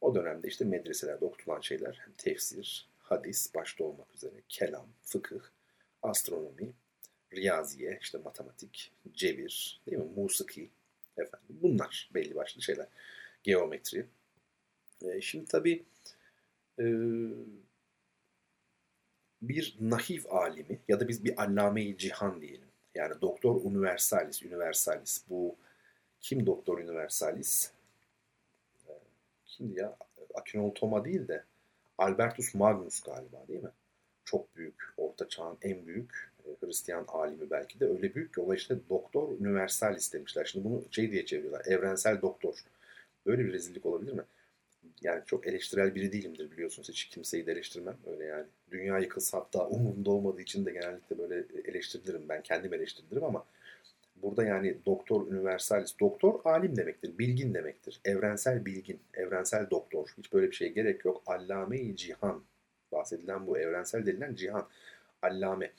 O 0.01 0.15
dönemde 0.15 0.47
işte 0.47 0.65
medreselerde 0.65 1.25
okutulan 1.25 1.61
şeyler 1.61 2.07
tefsir, 2.17 2.87
hadis 2.99 3.55
başta 3.55 3.83
olmak 3.83 4.15
üzere, 4.15 4.33
kelam, 4.49 4.87
fıkıh, 5.03 5.41
astronomi, 6.03 6.73
riyaziye, 7.33 7.97
işte 8.01 8.17
matematik, 8.17 8.91
cebir, 9.13 9.81
değil 9.87 9.97
mi? 9.97 10.05
Musiki, 10.15 10.69
efendim. 11.17 11.47
Bunlar 11.49 12.09
belli 12.13 12.35
başlı 12.35 12.61
şeyler. 12.61 12.87
Geometri. 13.43 14.05
E, 15.05 15.21
şimdi 15.21 15.45
tabii 15.45 15.83
e, 16.79 16.85
bir 19.41 19.77
nahiv 19.79 20.21
alimi 20.29 20.79
ya 20.87 20.99
da 20.99 21.07
biz 21.07 21.23
bir 21.25 21.43
allame-i 21.43 21.97
cihan 21.97 22.41
diyelim. 22.41 22.67
Yani 22.95 23.21
doktor 23.21 23.55
universalis, 23.55 24.43
universalis. 24.43 25.23
Bu 25.29 25.55
kim 26.21 26.45
doktor 26.45 26.77
universalis? 26.77 27.71
E, 28.87 28.91
kimdi 29.45 29.79
ya? 29.79 29.97
Akinol 30.33 30.71
Toma 30.71 31.05
değil 31.05 31.27
de 31.27 31.43
Albertus 31.97 32.55
Magnus 32.55 33.01
galiba 33.01 33.47
değil 33.47 33.63
mi? 33.63 33.71
Çok 34.25 34.55
büyük, 34.55 34.93
orta 34.97 35.29
çağın 35.29 35.57
en 35.61 35.85
büyük 35.85 36.31
Hristiyan 36.59 37.05
alimi 37.07 37.49
belki 37.49 37.79
de 37.79 37.85
öyle 37.85 38.15
büyük 38.15 38.33
ki 38.33 38.41
ona 38.41 38.55
işte 38.55 38.77
doktor 38.89 39.29
universalis 39.29 40.13
demişler. 40.13 40.45
Şimdi 40.45 40.65
bunu 40.65 40.83
şey 40.91 41.11
diye 41.11 41.25
çeviriyorlar, 41.25 41.65
evrensel 41.65 42.21
doktor. 42.21 42.63
Böyle 43.25 43.45
bir 43.45 43.53
rezillik 43.53 43.85
olabilir 43.85 44.13
mi? 44.13 44.23
Yani 45.01 45.21
çok 45.25 45.47
eleştirel 45.47 45.95
biri 45.95 46.11
değilimdir 46.11 46.51
biliyorsunuz. 46.51 46.89
Hiç 46.89 47.05
kimseyi 47.05 47.45
de 47.45 47.51
eleştirmem. 47.51 47.97
Öyle 48.05 48.25
yani. 48.25 48.45
Dünya 48.71 48.99
yıkılsa 48.99 49.37
hatta 49.37 49.67
umurumda 49.67 50.11
olmadığı 50.11 50.41
için 50.41 50.65
de 50.65 50.71
genellikle 50.71 51.17
böyle 51.17 51.45
eleştirdirim. 51.65 52.29
Ben 52.29 52.41
kendim 52.41 52.73
eleştiririm 52.73 53.23
ama 53.23 53.45
burada 54.15 54.43
yani 54.43 54.77
doktor 54.85 55.21
universalis, 55.21 55.99
doktor 55.99 56.39
alim 56.45 56.75
demektir, 56.75 57.17
bilgin 57.17 57.53
demektir. 57.53 58.01
Evrensel 58.05 58.65
bilgin, 58.65 58.99
evrensel 59.13 59.69
doktor. 59.69 60.13
Hiç 60.17 60.33
böyle 60.33 60.47
bir 60.47 60.55
şeye 60.55 60.71
gerek 60.71 61.05
yok. 61.05 61.23
Allame-i 61.25 61.95
cihan. 61.95 62.43
Bahsedilen 62.91 63.47
bu 63.47 63.57
evrensel 63.57 64.05
denilen 64.05 64.35
cihan. 64.35 64.67
Allame. 65.21 65.71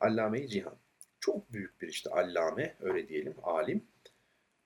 Allame-i 0.00 0.48
cihan. 0.48 0.76
Çok 1.20 1.52
büyük 1.52 1.82
bir 1.82 1.88
işte 1.88 2.10
allame, 2.10 2.74
öyle 2.80 3.08
diyelim, 3.08 3.34
alim. 3.42 3.84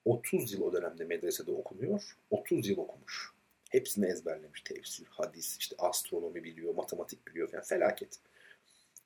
30 0.05 0.53
yıl 0.53 0.63
o 0.63 0.73
dönemde 0.73 1.05
medresede 1.05 1.51
okunuyor. 1.51 2.17
30 2.31 2.69
yıl 2.69 2.79
okumuş. 2.79 3.33
Hepsini 3.71 4.07
ezberlemiş. 4.07 4.61
Tefsir, 4.61 5.07
hadis, 5.07 5.59
işte 5.59 5.77
astronomi 5.79 6.45
biliyor, 6.45 6.75
matematik 6.75 7.27
biliyor 7.27 7.49
falan. 7.49 7.65
Felaket. 7.65 8.21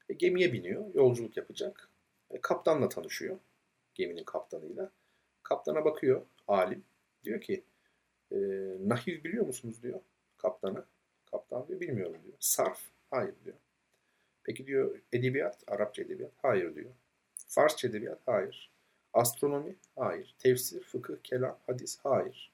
E, 0.09 0.15
gemiye 0.15 0.53
biniyor, 0.53 0.95
yolculuk 0.95 1.37
yapacak. 1.37 1.89
E, 2.31 2.41
kaptanla 2.41 2.89
tanışıyor. 2.89 3.39
Geminin 3.95 4.25
kaptanıyla. 4.25 4.91
Kaptana 5.43 5.85
bakıyor, 5.85 6.27
alim. 6.49 6.85
Diyor 7.25 7.41
ki, 7.41 7.65
e, 8.33 8.37
nahiv 8.81 9.25
biliyor 9.25 9.47
musunuz 9.47 9.83
diyor 9.83 10.01
kaptana. 10.45 10.87
Kaptan 11.31 11.69
diyor, 11.69 11.81
bilmiyorum 11.81 12.21
diyor. 12.25 12.37
Sarf, 12.41 12.81
hayır 13.11 13.35
diyor. 13.45 13.57
Peki 14.45 14.67
diyor, 14.67 15.01
edebiyat, 15.12 15.65
Arapça 15.67 16.03
edebiyat, 16.03 16.33
hayır 16.43 16.75
diyor. 16.75 16.91
Farsça 17.49 17.89
edebiyat, 17.89 18.21
hayır. 18.27 18.73
Astronomi, 19.12 19.77
hayır. 19.97 20.35
Tefsir, 20.39 20.83
fıkıh, 20.83 21.17
kelam, 21.23 21.59
hadis, 21.67 21.99
hayır. 22.03 22.54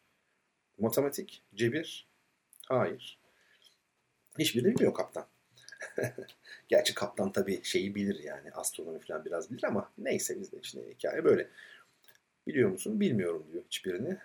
Matematik, 0.81 1.43
cebir, 1.55 2.09
hayır. 2.69 3.19
Hiçbirini 4.39 4.75
bilmiyor 4.75 4.95
kaptan. 4.95 5.27
Gerçi 6.69 6.95
kaptan 6.95 7.33
tabii 7.33 7.61
şeyi 7.63 7.95
bilir 7.95 8.23
yani 8.23 8.51
astronomi 8.53 8.99
falan 8.99 9.25
biraz 9.25 9.51
bilir 9.51 9.65
ama 9.65 9.93
neyse 9.99 10.41
bizde 10.41 10.57
işte 10.63 10.91
hikaye 10.91 11.25
böyle. 11.25 11.49
Biliyor 12.47 12.71
musun? 12.71 13.01
Bilmiyorum 13.01 13.47
diyor 13.53 13.65
hiçbirini. 13.65 14.17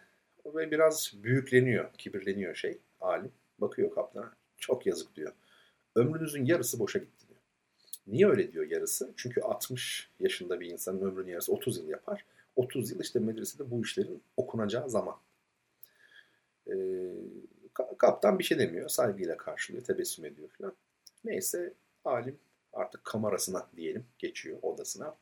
ve 0.45 0.72
biraz 0.72 1.14
büyükleniyor, 1.24 1.93
kibirleniyor 1.93 2.56
şey 2.56 2.78
alim. 3.01 3.32
Bakıyor 3.60 3.91
kaptana 3.91 4.34
çok 4.58 4.86
yazık 4.86 5.16
diyor. 5.16 5.34
Ömrünüzün 5.95 6.45
yarısı 6.45 6.80
boşa 6.80 6.99
gitti 6.99 7.28
diyor. 7.28 7.39
Niye 8.08 8.28
öyle 8.28 8.51
diyor 8.51 8.66
yarısı? 8.72 9.14
Çünkü 9.18 9.41
60 9.41 10.10
yaşında 10.20 10.60
bir 10.60 10.72
insanın 10.72 11.01
ömrünün 11.01 11.32
yarısı 11.32 11.53
30 11.53 11.78
yıl 11.78 11.88
yapar. 11.88 12.26
30 12.56 12.91
yıl 12.91 12.99
işte 12.99 13.20
medresede 13.20 13.72
bu 13.72 13.82
işlerin 13.82 14.24
okunacağı 14.38 14.89
zaman. 14.89 15.16
Ee, 16.68 16.74
kaptan 17.97 18.39
bir 18.39 18.43
şey 18.43 18.59
demiyor. 18.59 18.89
Saygıyla 18.89 19.38
karşılıyor, 19.38 19.84
tebessüm 19.84 20.26
ediyor 20.26 20.49
falan. 20.49 20.76
Neyse 21.24 21.74
alim 22.05 22.39
artık 22.74 23.05
kamerasına 23.05 23.68
diyelim 23.76 24.05
geçiyor 24.20 24.57
odasına. 24.61 25.16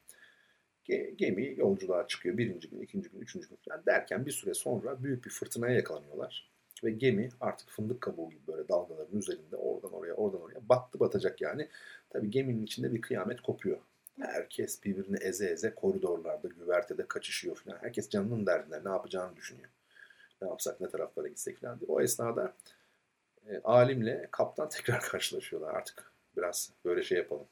Gemi 1.16 1.54
yolculuğa 1.58 2.08
çıkıyor. 2.08 2.38
Birinci 2.38 2.70
gün, 2.70 2.82
ikinci 2.82 3.10
gün, 3.10 3.20
üçüncü 3.20 3.50
gün 3.50 3.58
falan 3.66 3.86
derken 3.86 4.26
bir 4.26 4.32
süre 4.32 4.54
sonra 4.54 5.04
büyük 5.04 5.26
bir 5.26 5.30
fırtınaya 5.30 5.76
yakalanıyorlar. 5.76 6.54
Ve 6.84 6.92
gemi 6.92 7.30
artık 7.42 7.70
fındık 7.70 8.02
kabuğu 8.02 8.30
gibi 8.30 8.48
böyle 8.48 8.68
dalgaların 8.68 9.18
üzerinde 9.18 9.56
oradan 9.56 9.94
oraya 9.94 10.14
oradan 10.14 10.42
oraya 10.42 10.70
battı 10.70 11.00
batacak 11.00 11.42
yani. 11.42 11.70
Tabii 12.10 12.30
geminin 12.30 12.64
içinde 12.64 12.94
bir 12.94 13.02
kıyamet 13.02 13.42
kopuyor. 13.42 13.78
Herkes 14.22 14.84
birbirini 14.84 15.18
eze 15.22 15.48
eze 15.48 15.76
koridorlarda, 15.76 16.48
güvertede 16.48 17.08
kaçışıyor 17.08 17.56
falan. 17.56 17.78
Herkes 17.82 18.10
canının 18.10 18.46
derdinde 18.46 18.84
ne 18.86 18.90
yapacağını 18.90 19.36
düşünüyor. 19.36 19.70
Ne 20.44 20.50
yapsak, 20.50 20.82
ne 20.82 20.90
taraflara 20.90 21.28
gitsek 21.28 21.58
falan 21.62 21.80
diye. 21.80 21.88
O 21.88 22.02
esnada 22.02 22.54
e, 23.48 23.60
alimle 23.64 24.28
kaptan 24.32 24.70
tekrar 24.70 25.02
karşılaşıyorlar. 25.12 25.74
Artık 25.74 26.12
biraz 26.38 26.72
böyle 26.86 27.04
şey 27.04 27.18
yapalım. 27.18 27.48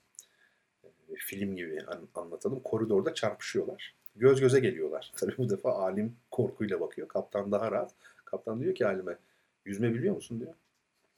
E, 0.84 1.16
film 1.16 1.56
gibi 1.56 1.82
an, 1.88 2.08
anlatalım. 2.16 2.60
Koridorda 2.60 3.14
çarpışıyorlar. 3.14 3.96
Göz 4.16 4.42
göze 4.42 4.60
geliyorlar. 4.60 5.12
Tabii 5.18 5.38
bu 5.38 5.50
defa 5.50 5.74
alim 5.74 6.16
korkuyla 6.32 6.80
bakıyor. 6.80 7.08
Kaptan 7.08 7.52
daha 7.52 7.72
rahat. 7.72 7.92
Kaptan 8.26 8.62
diyor 8.62 8.76
ki 8.76 8.86
halime 8.86 9.18
yüzme 9.66 9.94
biliyor 9.94 10.16
musun 10.16 10.40
diyor. 10.40 10.54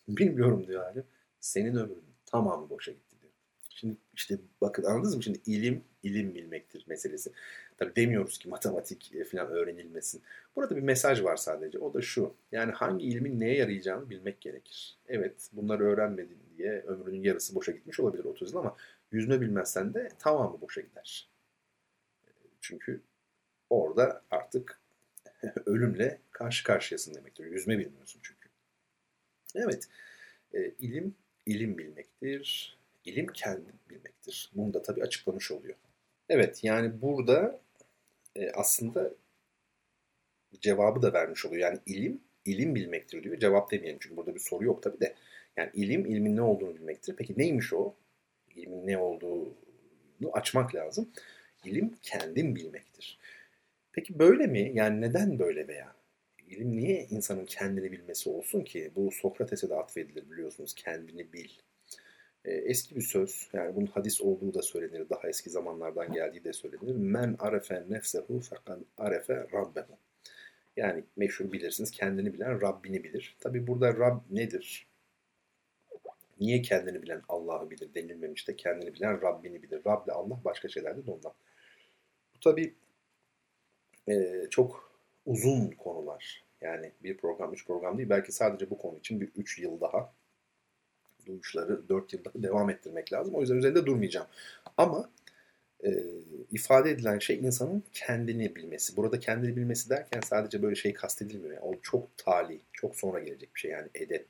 Bilmiyorum 0.07 0.67
diyor 0.67 0.83
halim. 0.83 1.03
Senin 1.39 1.75
ömrün 1.75 2.03
tamamı 2.25 2.69
boşa 2.69 2.91
gitti. 2.91 3.12
Şimdi 3.75 3.97
işte 4.13 4.37
bakın 4.61 4.83
anladınız 4.83 5.15
mı? 5.15 5.23
Şimdi 5.23 5.39
ilim 5.45 5.83
ilim 6.03 6.35
bilmektir 6.35 6.85
meselesi. 6.87 7.31
Tabii 7.77 7.95
demiyoruz 7.95 8.37
ki 8.37 8.49
matematik 8.49 9.15
e, 9.15 9.23
falan 9.23 9.47
öğrenilmesin. 9.47 10.21
Burada 10.55 10.75
bir 10.75 10.81
mesaj 10.81 11.23
var 11.23 11.35
sadece. 11.35 11.79
O 11.79 11.93
da 11.93 12.01
şu. 12.01 12.35
Yani 12.51 12.71
hangi 12.71 13.05
ilmin 13.05 13.39
neye 13.39 13.57
yarayacağını 13.57 14.09
bilmek 14.09 14.41
gerekir. 14.41 14.97
Evet 15.07 15.49
bunları 15.53 15.83
öğrenmedin 15.83 16.37
diye 16.57 16.79
ömrünün 16.79 17.23
yarısı 17.23 17.55
boşa 17.55 17.71
gitmiş 17.71 17.99
olabilir 17.99 18.25
30 18.25 18.51
yıl 18.51 18.59
ama 18.59 18.77
yüzme 19.11 19.41
bilmezsen 19.41 19.93
de 19.93 20.09
tamamı 20.19 20.61
boşa 20.61 20.81
gider. 20.81 21.29
Çünkü 22.61 23.01
orada 23.69 24.23
artık 24.31 24.79
ölümle 25.65 26.19
karşı 26.31 26.63
karşıyasın 26.63 27.15
demektir. 27.15 27.45
Yüzme 27.45 27.79
bilmiyorsun 27.79 28.19
çünkü. 28.23 28.49
Evet, 29.55 29.87
e, 30.53 30.69
ilim 30.69 31.15
ilim 31.45 31.77
bilmektir. 31.77 32.77
İlim 33.05 33.27
kendi 33.27 33.73
bilmektir. 33.89 34.51
Bunu 34.55 34.73
da 34.73 34.81
tabii 34.81 35.03
açıklamış 35.03 35.51
oluyor. 35.51 35.75
Evet, 36.29 36.63
yani 36.63 37.01
burada 37.01 37.59
e, 38.35 38.51
aslında 38.51 39.11
cevabı 40.61 41.01
da 41.01 41.13
vermiş 41.13 41.45
oluyor. 41.45 41.61
Yani 41.61 41.79
ilim 41.85 42.21
ilim 42.45 42.75
bilmektir 42.75 43.23
diyor. 43.23 43.39
Cevap 43.39 43.71
demeyelim 43.71 43.99
çünkü 44.01 44.17
burada 44.17 44.35
bir 44.35 44.39
soru 44.39 44.65
yok 44.65 44.83
tabii 44.83 44.99
de. 44.99 45.15
Yani 45.57 45.69
ilim 45.73 46.05
ilmin 46.05 46.35
ne 46.35 46.41
olduğunu 46.41 46.75
bilmektir. 46.75 47.15
Peki 47.17 47.33
neymiş 47.37 47.73
o? 47.73 47.95
İlmin 48.55 48.87
ne 48.87 48.97
olduğunu 48.97 49.53
açmak 50.33 50.75
lazım. 50.75 51.09
İlim 51.65 51.95
kendin 52.03 52.55
bilmektir. 52.55 53.19
Peki 53.91 54.19
böyle 54.19 54.47
mi? 54.47 54.71
Yani 54.73 55.01
neden 55.01 55.39
böyle 55.39 55.67
veya? 55.67 55.95
İlim 56.47 56.77
niye 56.77 57.07
insanın 57.09 57.45
kendini 57.45 57.91
bilmesi 57.91 58.29
olsun 58.29 58.61
ki? 58.61 58.91
Bu 58.95 59.11
Sokrates'e 59.11 59.69
de 59.69 59.75
atfedilir 59.75 60.31
biliyorsunuz. 60.31 60.73
Kendini 60.75 61.33
bil. 61.33 61.49
Ee, 62.45 62.51
eski 62.51 62.95
bir 62.95 63.01
söz. 63.01 63.49
Yani 63.53 63.75
bunun 63.75 63.85
hadis 63.85 64.21
olduğu 64.21 64.53
da 64.53 64.61
söylenir. 64.61 65.09
Daha 65.09 65.27
eski 65.29 65.49
zamanlardan 65.49 66.13
geldiği 66.13 66.43
de 66.43 66.53
söylenir. 66.53 66.95
Men 66.95 67.35
arefe 67.39 67.85
nefsehu 67.89 68.39
fakat 68.39 68.79
arefe 68.97 69.47
rabbehu. 69.53 69.97
Yani 70.77 71.03
meşhur 71.15 71.51
bilirsiniz. 71.51 71.91
Kendini 71.91 72.33
bilen 72.33 72.61
Rabbini 72.61 73.03
bilir. 73.03 73.35
Tabi 73.39 73.67
burada 73.67 73.97
Rab 73.97 74.19
nedir? 74.31 74.87
Niye 76.39 76.61
kendini 76.61 77.01
bilen 77.01 77.21
Allah'ı 77.29 77.69
bilir 77.69 77.93
denilmemiş 77.93 78.47
de 78.47 78.55
kendini 78.55 78.93
bilen 78.93 79.21
Rabbini 79.21 79.63
bilir. 79.63 79.81
Rab 79.85 80.05
ile 80.05 80.13
Allah 80.13 80.39
başka 80.45 80.67
şeylerdir 80.67 81.07
ondan. 81.07 81.33
Bu 82.35 82.39
tabi 82.39 82.75
e, 84.09 84.45
çok 84.49 84.99
uzun 85.25 85.71
konular. 85.71 86.43
Yani 86.61 86.91
bir 87.03 87.17
program, 87.17 87.53
üç 87.53 87.67
program 87.67 87.97
değil. 87.97 88.09
Belki 88.09 88.31
sadece 88.31 88.69
bu 88.69 88.77
konu 88.77 88.97
için 88.97 89.21
bir 89.21 89.31
üç 89.35 89.59
yıl 89.59 89.81
daha 89.81 90.13
duyuşları 91.25 91.89
dört 91.89 92.13
yıl 92.13 92.25
daha 92.25 92.43
devam 92.43 92.69
ettirmek 92.69 93.13
lazım. 93.13 93.35
O 93.35 93.41
yüzden 93.41 93.55
üzerinde 93.55 93.85
durmayacağım. 93.85 94.27
Ama 94.77 95.09
e, 95.85 96.03
ifade 96.51 96.91
edilen 96.91 97.19
şey 97.19 97.39
insanın 97.39 97.83
kendini 97.93 98.55
bilmesi. 98.55 98.97
Burada 98.97 99.19
kendini 99.19 99.55
bilmesi 99.55 99.89
derken 99.89 100.21
sadece 100.21 100.61
böyle 100.61 100.75
şey 100.75 100.93
kastedilmiyor. 100.93 101.53
Yani 101.53 101.63
o 101.63 101.81
çok 101.81 102.17
tali, 102.17 102.61
çok 102.73 102.95
sonra 102.95 103.19
gelecek 103.19 103.55
bir 103.55 103.59
şey. 103.59 103.71
Yani 103.71 103.89
edep, 103.95 104.27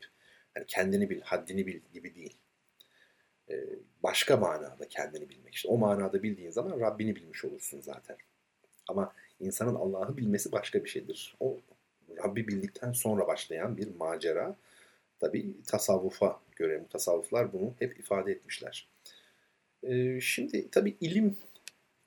yani 0.56 0.66
kendini 0.68 1.10
bil, 1.10 1.22
haddini 1.22 1.68
bil 1.68 1.80
gibi 1.94 2.16
değil. 2.16 2.38
E, 3.50 3.56
başka 4.04 4.38
manada 4.38 4.88
kendini 4.90 5.30
bilmek. 5.30 5.54
İşte 5.54 5.70
o 5.70 5.78
manada 5.78 6.24
bildiğin 6.24 6.52
zaman 6.52 6.80
Rabbini 6.80 7.16
bilmiş 7.16 7.46
olursun 7.46 7.82
zaten. 7.82 8.18
Ama 8.88 9.14
insanın 9.40 9.76
Allah'ı 9.76 10.18
bilmesi 10.18 10.52
başka 10.52 10.84
bir 10.84 10.90
şeydir. 10.90 11.36
O 11.40 11.60
Rabbi 12.18 12.48
bildikten 12.48 12.92
sonra 12.92 13.28
başlayan 13.28 13.78
bir 13.78 13.96
macera. 13.96 14.56
Tabi 15.20 15.64
tasavvufa 15.64 16.42
göre 16.56 16.86
tasavvuflar 16.90 17.54
bunu 17.54 17.74
hep 17.80 18.00
ifade 18.00 18.32
etmişler. 18.32 18.88
Ee, 19.84 20.22
şimdi 20.22 20.72
tabi 20.72 20.98
ilim 21.02 21.38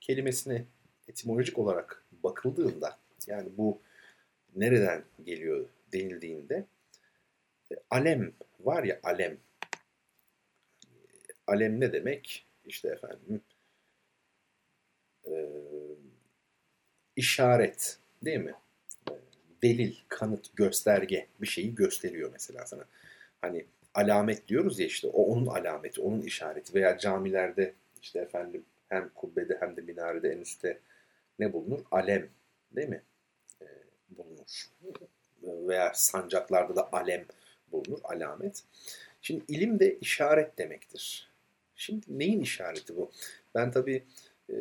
kelimesine 0.00 0.64
etimolojik 1.08 1.58
olarak 1.58 2.04
bakıldığında 2.22 2.98
yani 3.26 3.48
bu 3.56 3.80
nereden 4.56 5.04
geliyor 5.24 5.68
denildiğinde 5.92 6.66
e, 7.72 7.74
alem 7.90 8.32
var 8.60 8.84
ya 8.84 9.00
alem. 9.02 9.38
Alem 11.46 11.80
ne 11.80 11.92
demek? 11.92 12.46
İşte 12.64 12.88
efendim 12.88 13.40
e, 15.26 15.32
işaret 17.16 17.98
değil 18.22 18.38
mi? 18.38 18.54
Delil, 19.62 19.94
kanıt, 20.08 20.56
gösterge 20.56 21.26
bir 21.40 21.46
şeyi 21.46 21.74
gösteriyor 21.74 22.30
mesela 22.32 22.66
sana. 22.66 22.84
Hani 23.40 23.66
alamet 23.94 24.48
diyoruz 24.48 24.78
ya 24.78 24.86
işte 24.86 25.06
o 25.06 25.22
onun 25.22 25.46
alameti, 25.46 26.00
onun 26.00 26.22
işareti 26.22 26.74
veya 26.74 26.98
camilerde 26.98 27.74
işte 28.02 28.18
efendim 28.18 28.64
hem 28.88 29.08
kubbede 29.14 29.56
hem 29.60 29.76
de 29.76 29.80
minarede 29.80 30.28
en 30.28 30.38
üstte 30.38 30.78
ne 31.38 31.52
bulunur? 31.52 31.80
Alem 31.90 32.28
değil 32.72 32.88
mi? 32.88 33.02
E, 33.62 33.66
bulunur. 34.10 34.70
Veya 35.42 35.92
sancaklarda 35.94 36.76
da 36.76 36.92
alem 36.92 37.24
bulunur, 37.72 37.98
alamet. 38.04 38.62
Şimdi 39.22 39.44
ilim 39.48 39.80
de 39.80 39.98
işaret 39.98 40.58
demektir. 40.58 41.30
Şimdi 41.76 42.18
neyin 42.18 42.40
işareti 42.40 42.96
bu? 42.96 43.10
Ben 43.54 43.70
tabii 43.70 44.04
e, 44.50 44.54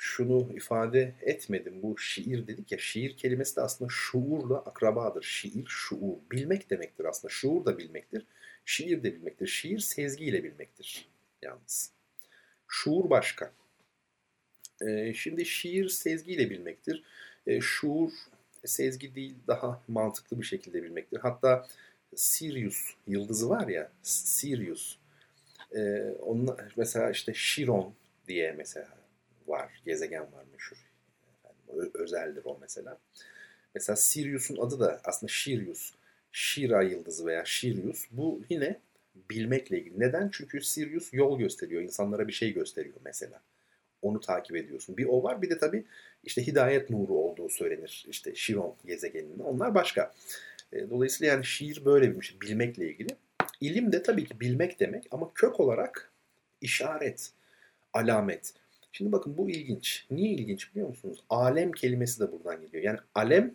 şunu 0.00 0.48
ifade 0.56 1.14
etmedim. 1.22 1.82
Bu 1.82 1.98
şiir 1.98 2.46
dedik 2.46 2.72
ya 2.72 2.78
şiir 2.78 3.16
kelimesi 3.16 3.56
de 3.56 3.60
aslında 3.60 3.90
şuurla 3.90 4.58
akrabadır. 4.58 5.22
Şiir, 5.22 5.66
şuur. 5.66 6.16
Bilmek 6.32 6.70
demektir 6.70 7.04
aslında. 7.04 7.32
Şuur 7.32 7.64
da 7.64 7.78
bilmektir. 7.78 8.26
Şiir 8.64 9.02
de 9.02 9.14
bilmektir. 9.14 9.46
Şiir 9.46 9.78
sezgiyle 9.78 10.44
bilmektir 10.44 11.08
yalnız. 11.42 11.90
Şuur 12.68 13.10
başka. 13.10 13.52
Ee, 14.86 15.14
şimdi 15.14 15.46
şiir 15.46 15.88
sezgiyle 15.88 16.50
bilmektir. 16.50 17.04
Ee, 17.46 17.60
şuur 17.60 18.10
sezgi 18.64 19.14
değil 19.14 19.34
daha 19.46 19.82
mantıklı 19.88 20.40
bir 20.40 20.46
şekilde 20.46 20.82
bilmektir. 20.82 21.18
Hatta 21.18 21.68
Sirius 22.16 22.94
yıldızı 23.06 23.48
var 23.48 23.68
ya 23.68 23.92
Sirius. 24.02 24.96
Ee, 25.74 26.00
onun 26.20 26.56
mesela 26.76 27.10
işte 27.10 27.32
Chiron 27.34 27.94
diye 28.28 28.52
mesela 28.52 28.99
var, 29.50 29.82
gezegen 29.84 30.32
var 30.32 30.44
meşhur. 30.52 30.90
Yani 31.44 31.90
özeldir 31.94 32.44
o 32.44 32.58
mesela. 32.60 32.98
Mesela 33.74 33.96
Sirius'un 33.96 34.56
adı 34.56 34.80
da 34.80 35.00
aslında 35.04 35.32
Sirius. 35.32 35.94
Shira 36.32 36.82
yıldızı 36.82 37.26
veya 37.26 37.44
Sirius. 37.46 38.06
Bu 38.10 38.42
yine 38.48 38.80
bilmekle 39.30 39.78
ilgili. 39.78 40.00
Neden? 40.00 40.28
Çünkü 40.32 40.62
Sirius 40.62 41.14
yol 41.14 41.38
gösteriyor. 41.38 41.82
insanlara 41.82 42.28
bir 42.28 42.32
şey 42.32 42.52
gösteriyor 42.52 42.96
mesela. 43.04 43.42
Onu 44.02 44.20
takip 44.20 44.56
ediyorsun. 44.56 44.96
Bir 44.96 45.06
o 45.06 45.22
var 45.22 45.42
bir 45.42 45.50
de 45.50 45.58
tabii 45.58 45.84
işte 46.24 46.46
hidayet 46.46 46.90
nuru 46.90 47.14
olduğu 47.14 47.48
söylenir. 47.48 48.06
İşte 48.08 48.34
Şiron 48.34 48.76
gezegeninde. 48.86 49.42
Onlar 49.42 49.74
başka. 49.74 50.12
E, 50.72 50.90
dolayısıyla 50.90 51.32
yani 51.32 51.44
şiir 51.44 51.84
böyle 51.84 52.16
bir 52.16 52.22
şey. 52.22 52.40
Bilmekle 52.40 52.86
ilgili. 52.88 53.16
İlim 53.60 53.92
de 53.92 54.02
tabii 54.02 54.24
ki 54.24 54.40
bilmek 54.40 54.80
demek 54.80 55.06
ama 55.10 55.34
kök 55.34 55.60
olarak 55.60 56.12
işaret, 56.60 57.32
alamet. 57.92 58.54
Şimdi 58.92 59.12
bakın 59.12 59.38
bu 59.38 59.50
ilginç. 59.50 60.06
Niye 60.10 60.30
ilginç 60.30 60.70
biliyor 60.70 60.88
musunuz? 60.88 61.24
Alem 61.30 61.72
kelimesi 61.72 62.20
de 62.20 62.32
buradan 62.32 62.60
geliyor. 62.60 62.84
Yani 62.84 62.98
alem, 63.14 63.54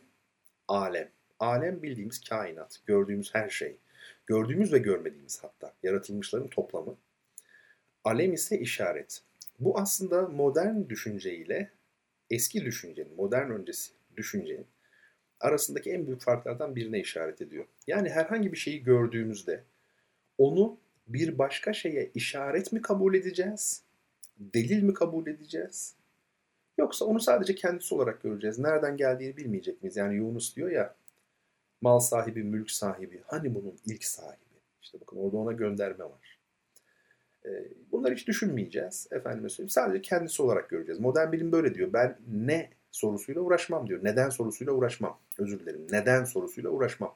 alem. 0.68 1.10
Alem 1.40 1.84
bildiğimiz 1.84 2.24
kainat, 2.24 2.80
gördüğümüz 2.86 3.36
her 3.36 3.50
şey. 3.50 3.78
Gördüğümüz 4.26 4.74
ve 4.74 4.78
görmediğimiz 4.78 5.44
hatta. 5.44 5.74
Yaratılmışların 5.84 6.48
toplamı. 6.48 6.98
Alem 8.04 8.34
ise 8.34 8.60
işaret. 8.60 9.22
Bu 9.60 9.80
aslında 9.80 10.22
modern 10.22 10.90
düşünceyle 10.90 11.72
eski 12.30 12.66
düşüncenin, 12.66 13.16
modern 13.16 13.50
öncesi 13.50 13.92
düşüncenin 14.18 14.66
arasındaki 15.40 15.92
en 15.92 16.08
büyük 16.08 16.22
farklardan 16.22 16.76
birine 16.76 17.00
işaret 17.00 17.42
ediyor. 17.42 17.66
Yani 17.88 18.10
herhangi 18.10 18.52
bir 18.52 18.58
şeyi 18.58 18.84
gördüğümüzde 18.84 19.64
onu 20.38 20.78
bir 21.08 21.38
başka 21.38 21.74
şeye 21.74 22.12
işaret 22.14 22.72
mi 22.72 22.82
kabul 22.82 23.16
edeceğiz? 23.16 23.85
Delil 24.38 24.84
mi 24.84 24.94
kabul 24.94 25.28
edeceğiz? 25.28 25.96
Yoksa 26.78 27.06
onu 27.06 27.20
sadece 27.20 27.56
kendisi 27.56 27.96
olarak 27.96 28.22
göreceğiz. 28.22 28.60
Nereden 28.60 28.98
geldiğini 28.98 29.38
bilmeyecek 29.38 29.84
miyiz? 29.84 29.98
Yani 29.98 30.16
Yunus 30.16 30.56
diyor 30.56 30.72
ya 30.72 30.96
mal 31.82 32.00
sahibi, 32.00 32.44
mülk 32.44 32.72
sahibi. 32.72 33.22
Hani 33.26 33.56
bunun 33.56 33.76
ilk 33.86 34.04
sahibi? 34.04 34.40
İşte 34.82 35.02
bakın 35.02 35.18
orada 35.18 35.38
ona 35.38 35.52
gönderme 35.52 36.04
var. 36.04 36.40
Ee, 37.46 37.68
bunları 37.92 38.16
hiç 38.16 38.28
düşünmeyeceğiz. 38.28 39.08
Efendime 39.12 39.50
söyleyeyim. 39.50 39.70
Sadece 39.70 40.02
kendisi 40.02 40.42
olarak 40.42 40.70
göreceğiz. 40.70 41.00
Modern 41.00 41.32
bilim 41.32 41.52
böyle 41.52 41.76
diyor. 41.76 41.94
Ben 41.94 42.18
ne 42.28 42.70
sorusuyla 42.92 43.42
uğraşmam 43.42 43.88
diyor. 43.88 44.04
Neden 44.04 44.30
sorusuyla 44.30 44.74
uğraşmam. 44.74 45.20
Özür 45.38 45.60
dilerim. 45.60 45.88
Neden 45.92 46.24
sorusuyla 46.24 46.70
uğraşmam. 46.70 47.16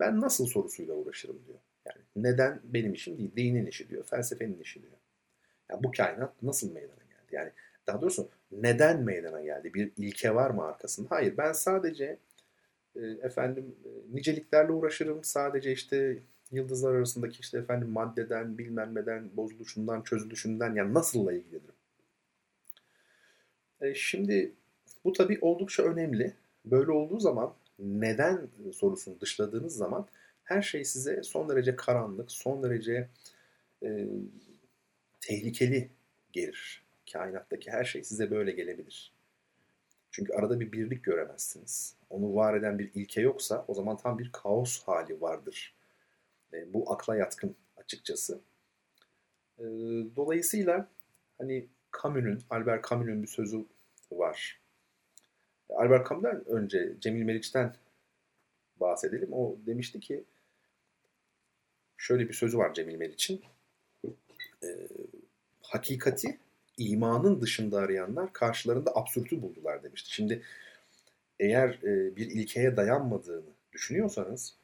Ben 0.00 0.20
nasıl 0.20 0.46
sorusuyla 0.46 0.94
uğraşırım 0.94 1.38
diyor. 1.46 1.58
Yani 1.86 2.02
neden 2.16 2.60
benim 2.64 2.92
işim 2.92 3.18
değil, 3.18 3.32
dinin 3.36 3.66
işi 3.66 3.88
diyor, 3.88 4.04
felsefenin 4.04 4.58
işi 4.58 4.82
diyor. 4.82 4.92
Yani 5.70 5.84
bu 5.84 5.90
kainat 5.96 6.42
nasıl 6.42 6.72
meydana 6.72 7.02
geldi? 7.08 7.32
Yani 7.32 7.50
daha 7.86 8.00
doğrusu 8.00 8.28
neden 8.52 9.02
meydana 9.02 9.40
geldi? 9.40 9.74
Bir 9.74 9.92
ilke 9.96 10.34
var 10.34 10.50
mı 10.50 10.64
arkasında? 10.64 11.10
Hayır, 11.10 11.36
ben 11.36 11.52
sadece 11.52 12.18
e, 12.96 13.00
efendim 13.00 13.76
e, 13.84 14.16
niceliklerle 14.16 14.72
uğraşırım. 14.72 15.24
Sadece 15.24 15.72
işte 15.72 16.18
yıldızlar 16.50 16.94
arasındaki 16.94 17.40
işte 17.40 17.58
efendim 17.58 17.88
maddeden, 17.88 18.58
bilmem 18.58 18.94
neden, 18.94 19.36
bozuluşundan, 19.36 20.02
çözülüşünden 20.02 20.74
yani 20.74 20.94
nasılla 20.94 21.32
ilgilenirim. 21.32 21.74
E, 23.80 23.94
şimdi 23.94 24.52
bu 25.04 25.12
tabii 25.12 25.38
oldukça 25.40 25.82
önemli. 25.82 26.34
Böyle 26.64 26.90
olduğu 26.90 27.20
zaman 27.20 27.54
neden 27.78 28.48
sorusunu 28.72 29.20
dışladığınız 29.20 29.76
zaman 29.76 30.06
her 30.44 30.62
şey 30.62 30.84
size 30.84 31.22
son 31.22 31.48
derece 31.48 31.76
karanlık, 31.76 32.30
son 32.30 32.62
derece 32.62 33.08
e, 33.82 34.08
tehlikeli 35.26 35.90
gelir. 36.32 36.84
Kainattaki 37.12 37.70
her 37.70 37.84
şey 37.84 38.04
size 38.04 38.30
böyle 38.30 38.50
gelebilir. 38.50 39.12
Çünkü 40.10 40.32
arada 40.32 40.60
bir 40.60 40.72
birlik 40.72 41.04
göremezsiniz. 41.04 41.96
Onu 42.10 42.34
var 42.34 42.54
eden 42.54 42.78
bir 42.78 42.90
ilke 42.94 43.20
yoksa 43.20 43.64
o 43.68 43.74
zaman 43.74 43.96
tam 43.96 44.18
bir 44.18 44.32
kaos 44.32 44.82
hali 44.82 45.20
vardır. 45.20 45.74
E, 46.52 46.74
bu 46.74 46.92
akla 46.92 47.16
yatkın 47.16 47.56
açıkçası. 47.76 48.40
E, 49.58 49.64
dolayısıyla 50.16 50.88
hani 51.38 51.66
Camus'un, 52.02 52.42
Albert 52.50 52.88
Camus'un 52.90 53.22
bir 53.22 53.28
sözü 53.28 53.64
var. 54.12 54.60
Albert 55.68 56.08
Camus'dan 56.08 56.48
önce 56.48 56.94
Cemil 57.00 57.22
Meriç'ten 57.22 57.76
bahsedelim. 58.80 59.32
O 59.32 59.56
demişti 59.66 60.00
ki 60.00 60.24
şöyle 61.96 62.28
bir 62.28 62.34
sözü 62.34 62.58
var 62.58 62.74
Cemil 62.74 62.96
Meriç'in. 62.96 63.42
E, 64.62 64.68
hakikati 65.74 66.38
imanın 66.78 67.40
dışında 67.40 67.78
arayanlar 67.78 68.32
karşılarında 68.32 68.96
absürtü 68.96 69.42
buldular 69.42 69.82
demişti. 69.82 70.14
Şimdi 70.14 70.42
eğer 71.40 71.68
e, 71.82 72.16
bir 72.16 72.30
ilkeye 72.30 72.76
dayanmadığını 72.76 73.50
düşünüyorsanız 73.72 74.54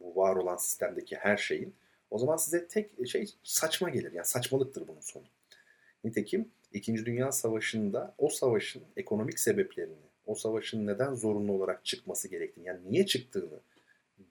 bu 0.00 0.16
var 0.16 0.36
olan 0.36 0.56
sistemdeki 0.56 1.16
her 1.16 1.36
şeyin 1.36 1.74
o 2.10 2.18
zaman 2.18 2.36
size 2.36 2.68
tek 2.68 3.08
şey 3.08 3.26
saçma 3.42 3.90
gelir. 3.90 4.12
Yani 4.12 4.26
saçmalıktır 4.26 4.88
bunun 4.88 5.00
sonu. 5.00 5.24
Nitekim 6.04 6.48
İkinci 6.72 7.06
Dünya 7.06 7.32
Savaşı'nda 7.32 8.14
o 8.18 8.28
savaşın 8.28 8.82
ekonomik 8.96 9.40
sebeplerini, 9.40 9.94
o 10.26 10.34
savaşın 10.34 10.86
neden 10.86 11.14
zorunlu 11.14 11.52
olarak 11.52 11.84
çıkması 11.84 12.28
gerektiğini, 12.28 12.66
yani 12.66 12.80
niye 12.90 13.06
çıktığını 13.06 13.60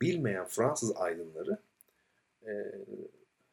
bilmeyen 0.01 0.45
Fransız 0.45 0.95
aydınları 0.95 1.57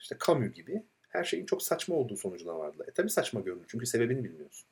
işte 0.00 0.16
Camus 0.26 0.52
gibi 0.52 0.82
her 1.14 1.24
şeyin 1.24 1.46
çok 1.46 1.62
saçma 1.62 1.94
olduğu 1.94 2.16
sonucuna 2.16 2.58
vardılar. 2.58 2.88
E 2.88 2.90
tabi 2.90 3.10
saçma 3.10 3.40
görünür 3.40 3.64
çünkü 3.68 3.86
sebebini 3.86 4.24
bilmiyorsun. 4.24 4.68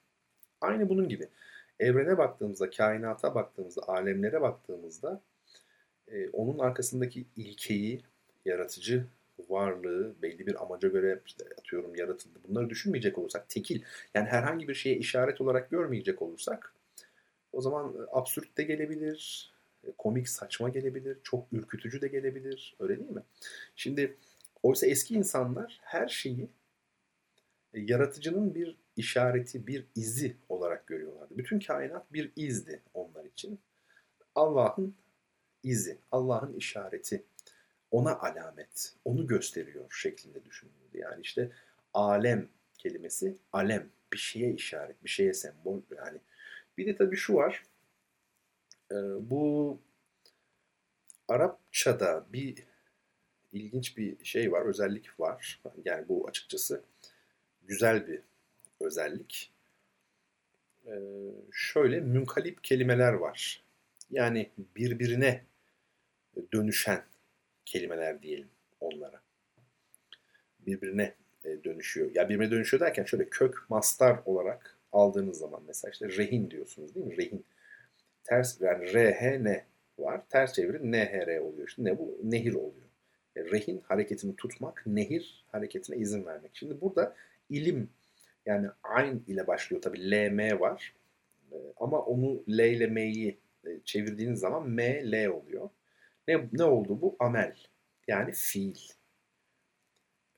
Aynı 0.60 0.88
bunun 0.88 1.08
gibi. 1.08 1.28
Evrene 1.80 2.18
baktığımızda, 2.18 2.70
kainata 2.70 3.34
baktığımızda, 3.34 3.82
alemlere 3.88 4.40
baktığımızda 4.40 5.20
e, 6.08 6.28
onun 6.28 6.58
arkasındaki 6.58 7.24
ilkeyi, 7.36 8.02
yaratıcı 8.44 9.04
varlığı 9.48 10.14
belli 10.22 10.46
bir 10.46 10.62
amaca 10.62 10.88
göre 10.88 11.20
işte 11.26 11.44
atıyorum 11.58 11.96
yaratıldı. 11.96 12.38
Bunları 12.48 12.70
düşünmeyecek 12.70 13.18
olursak 13.18 13.48
tekil 13.48 13.82
yani 14.14 14.28
herhangi 14.28 14.68
bir 14.68 14.74
şeye 14.74 14.96
işaret 14.96 15.40
olarak 15.40 15.70
görmeyecek 15.70 16.22
olursak 16.22 16.74
o 17.52 17.60
zaman 17.60 17.94
absürt 18.12 18.58
de 18.58 18.62
gelebilir, 18.62 19.52
komik 19.98 20.28
saçma 20.28 20.68
gelebilir, 20.68 21.18
çok 21.22 21.46
ürkütücü 21.52 22.00
de 22.00 22.08
gelebilir. 22.08 22.76
Öyle 22.80 22.98
değil 22.98 23.10
mi? 23.10 23.22
Şimdi 23.76 24.16
oysa 24.62 24.86
eski 24.86 25.14
insanlar 25.14 25.80
her 25.82 26.08
şeyi 26.08 26.48
e, 27.74 27.80
yaratıcının 27.80 28.54
bir 28.54 28.76
işareti, 28.96 29.66
bir 29.66 29.86
izi 29.94 30.36
olarak 30.48 30.86
görüyorlardı. 30.86 31.38
Bütün 31.38 31.60
kainat 31.60 32.12
bir 32.12 32.32
izdi 32.36 32.82
onlar 32.94 33.24
için. 33.24 33.60
Allah'ın 34.34 34.94
izi, 35.62 35.98
Allah'ın 36.12 36.52
işareti, 36.52 37.22
ona 37.90 38.18
alamet, 38.18 38.94
onu 39.04 39.26
gösteriyor 39.26 39.90
şeklinde 39.90 40.44
düşünüyordu. 40.44 40.94
Yani 40.94 41.20
işte 41.22 41.50
alem 41.94 42.48
kelimesi 42.78 43.36
alem, 43.52 43.88
bir 44.12 44.18
şeye 44.18 44.52
işaret, 44.52 45.04
bir 45.04 45.10
şeye 45.10 45.34
sembol 45.34 45.80
yani. 45.96 46.18
Bir 46.78 46.86
de 46.86 46.96
tabii 46.96 47.16
şu 47.16 47.34
var, 47.34 47.62
e, 48.90 48.96
bu 49.30 49.78
Arapçada 51.28 52.26
bir 52.32 52.64
ilginç 53.52 53.98
bir 53.98 54.24
şey 54.24 54.52
var, 54.52 54.66
özellik 54.66 55.20
var. 55.20 55.60
Yani 55.84 56.08
bu 56.08 56.28
açıkçası 56.28 56.82
güzel 57.62 58.06
bir 58.06 58.20
özellik. 58.80 59.52
Ee, 60.86 60.92
şöyle 61.52 62.00
münkalip 62.00 62.64
kelimeler 62.64 63.12
var. 63.12 63.62
Yani 64.10 64.50
birbirine 64.76 65.44
dönüşen 66.52 67.02
kelimeler 67.64 68.22
diyelim 68.22 68.48
onlara. 68.80 69.22
Birbirine 70.60 71.14
e, 71.44 71.64
dönüşüyor. 71.64 72.10
Ya 72.14 72.28
birbirine 72.28 72.50
dönüşüyor 72.50 72.80
derken 72.80 73.04
şöyle 73.04 73.28
kök 73.28 73.70
mastar 73.70 74.18
olarak 74.24 74.78
aldığınız 74.92 75.38
zaman 75.38 75.62
mesela 75.66 75.90
işte 75.90 76.08
rehin 76.08 76.50
diyorsunuz 76.50 76.94
değil 76.94 77.06
mi? 77.06 77.16
Rehin. 77.16 77.44
Ters 78.24 78.60
yani 78.60 78.92
RHN 78.92 79.62
var. 79.98 80.22
Ters 80.28 80.52
çeviri 80.52 80.92
NHR 80.92 81.38
oluyor. 81.38 81.68
İşte 81.68 81.84
ne 81.84 81.98
bu? 81.98 82.18
Nehir 82.22 82.54
oluyor. 82.54 82.91
Rehin 83.36 83.80
hareketini 83.80 84.36
tutmak, 84.36 84.82
nehir 84.86 85.44
hareketine 85.52 85.96
izin 85.96 86.26
vermek. 86.26 86.50
Şimdi 86.54 86.80
burada 86.80 87.16
ilim 87.50 87.90
yani 88.46 88.68
ayn 88.82 89.22
ile 89.26 89.46
başlıyor 89.46 89.82
tabi 89.82 90.10
LM 90.10 90.60
var. 90.60 90.94
E, 91.52 91.56
ama 91.76 92.00
onu 92.00 92.44
L 92.48 92.58
ile 92.58 92.86
M'yi 92.86 93.38
e, 93.66 93.70
çevirdiğiniz 93.84 94.40
zaman 94.40 94.68
M, 94.70 95.10
L 95.12 95.26
oluyor. 95.28 95.70
Ne, 96.28 96.48
ne 96.52 96.64
oldu 96.64 97.00
bu? 97.00 97.16
Amel. 97.18 97.56
Yani 98.08 98.32
fiil. 98.32 98.78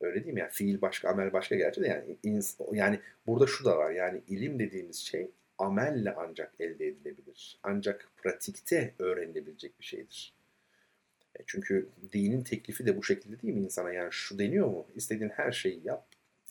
Öyle 0.00 0.24
değil 0.24 0.34
mi? 0.34 0.40
Yani 0.40 0.50
fiil 0.50 0.80
başka, 0.80 1.08
amel 1.08 1.32
başka 1.32 1.56
gerçi 1.56 1.80
de 1.80 1.88
yani, 1.88 2.16
ins, 2.22 2.56
yani 2.72 3.00
burada 3.26 3.46
şu 3.46 3.64
da 3.64 3.78
var. 3.78 3.90
Yani 3.90 4.22
ilim 4.28 4.58
dediğimiz 4.58 4.96
şey 4.96 5.30
amelle 5.58 6.14
ancak 6.16 6.54
elde 6.60 6.86
edilebilir. 6.86 7.58
Ancak 7.62 8.08
pratikte 8.16 8.94
öğrenilebilecek 8.98 9.80
bir 9.80 9.84
şeydir. 9.84 10.33
E, 11.36 11.42
çünkü 11.46 11.88
dinin 12.12 12.42
teklifi 12.42 12.86
de 12.86 12.96
bu 12.96 13.02
şekilde 13.02 13.42
değil 13.42 13.54
mi 13.54 13.60
insana? 13.60 13.92
Yani 13.92 14.12
şu 14.12 14.38
deniyor 14.38 14.66
mu? 14.66 14.86
İstediğin 14.94 15.30
her 15.30 15.52
şeyi 15.52 15.86
yap. 15.86 16.06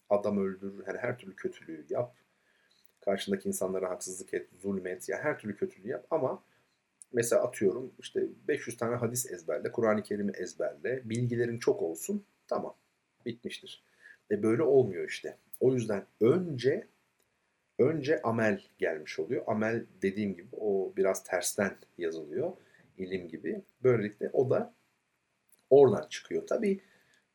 Adam 0.09 0.37
öldür. 0.37 0.73
Yani 0.87 0.97
her 0.97 1.17
türlü 1.17 1.35
kötülüğü 1.35 1.85
yap. 1.89 2.15
Karşındaki 3.01 3.49
insanlara 3.49 3.89
haksızlık 3.89 4.33
et, 4.33 4.49
zulmet. 4.61 5.09
Ya 5.09 5.17
yani 5.17 5.23
her 5.23 5.39
türlü 5.39 5.55
kötülüğü 5.55 5.89
yap 5.89 6.07
ama 6.11 6.43
mesela 7.13 7.43
atıyorum 7.43 7.93
işte 7.99 8.23
500 8.47 8.77
tane 8.77 8.95
hadis 8.95 9.31
ezberle, 9.31 9.71
Kur'an-ı 9.71 10.03
Kerim'i 10.03 10.31
ezberle, 10.31 11.01
bilgilerin 11.09 11.59
çok 11.59 11.81
olsun. 11.81 12.25
Tamam. 12.47 12.75
Bitmiştir. 13.25 13.83
Ve 14.31 14.43
böyle 14.43 14.63
olmuyor 14.63 15.09
işte. 15.09 15.37
O 15.59 15.73
yüzden 15.73 16.05
önce 16.21 16.87
önce 17.79 18.21
amel 18.21 18.61
gelmiş 18.77 19.19
oluyor. 19.19 19.43
Amel 19.47 19.85
dediğim 20.01 20.35
gibi 20.35 20.47
o 20.51 20.93
biraz 20.97 21.23
tersten 21.23 21.77
yazılıyor 21.97 22.53
ilim 22.97 23.27
gibi. 23.27 23.61
Böylelikle 23.83 24.29
o 24.33 24.49
da 24.49 24.73
oradan 25.69 26.07
çıkıyor. 26.09 26.47
Tabii 26.47 26.79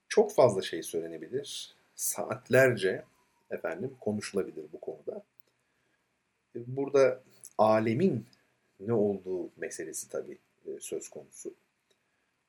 çok 0.08 0.34
fazla 0.34 0.62
şey 0.62 0.82
söylenebilir. 0.82 1.74
Saatlerce 1.94 3.04
efendim 3.50 3.96
konuşulabilir 4.00 4.66
bu 4.72 4.80
konuda. 4.80 5.24
Burada 6.54 7.22
alemin 7.58 8.26
ne 8.80 8.92
olduğu 8.92 9.50
meselesi 9.56 10.08
tabii 10.08 10.38
e, 10.66 10.80
söz 10.80 11.08
konusu. 11.08 11.54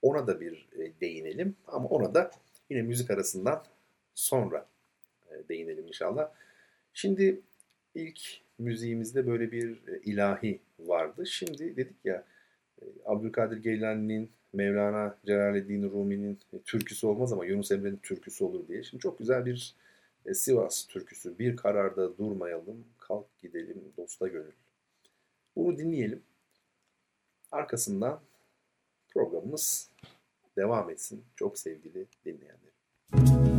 Ona 0.02 0.28
da 0.28 0.42
bir 0.42 0.68
e, 0.78 1.00
değinelim 1.02 1.56
ama 1.68 1.90
ona 1.90 2.14
da 2.14 2.32
yine 2.70 2.82
müzik 2.82 3.12
arasından 3.12 3.64
sonra 4.16 4.66
e, 5.32 5.50
değinelim 5.50 5.88
inşallah. 5.88 6.32
Şimdi 6.94 7.42
ilk 7.96 8.22
müziğimizde 8.60 9.28
böyle 9.28 9.52
bir 9.52 9.80
ilahi 10.04 10.60
vardı. 10.80 11.26
Şimdi 11.26 11.78
dedik 11.78 12.06
ya 12.06 12.24
Abdülkadir 13.06 13.58
Geylani'nin, 13.58 14.30
Mevlana 14.54 15.18
Celaleddin 15.26 15.92
Rumi'nin 15.92 16.40
türküsü 16.66 17.08
olmaz 17.08 17.34
ama 17.34 17.46
Yunus 17.46 17.72
Emre'nin 17.72 17.98
türküsü 17.98 18.44
olur 18.44 18.68
diye. 18.68 18.84
Şimdi 18.84 19.02
çok 19.02 19.20
güzel 19.20 19.46
bir 19.46 19.76
Sivas 20.34 20.88
türküsü. 20.88 21.40
Bir 21.40 21.56
kararda 21.56 22.18
durmayalım, 22.18 22.86
kalk 22.98 23.26
gidelim 23.42 23.84
dosta 23.98 24.28
gönül. 24.28 24.52
Bunu 25.56 25.78
dinleyelim. 25.78 26.22
Arkasından 27.52 28.20
programımız 29.14 29.90
devam 30.58 30.90
etsin. 30.90 31.24
Çok 31.36 31.60
sevgili 31.60 32.06
dinleyenler. 32.26 33.59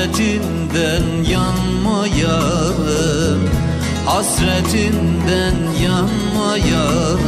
Hasretinden 0.00 1.04
yanmayalım 1.30 2.60
Hasretinden 4.06 5.54
yanmayalım. 5.84 7.20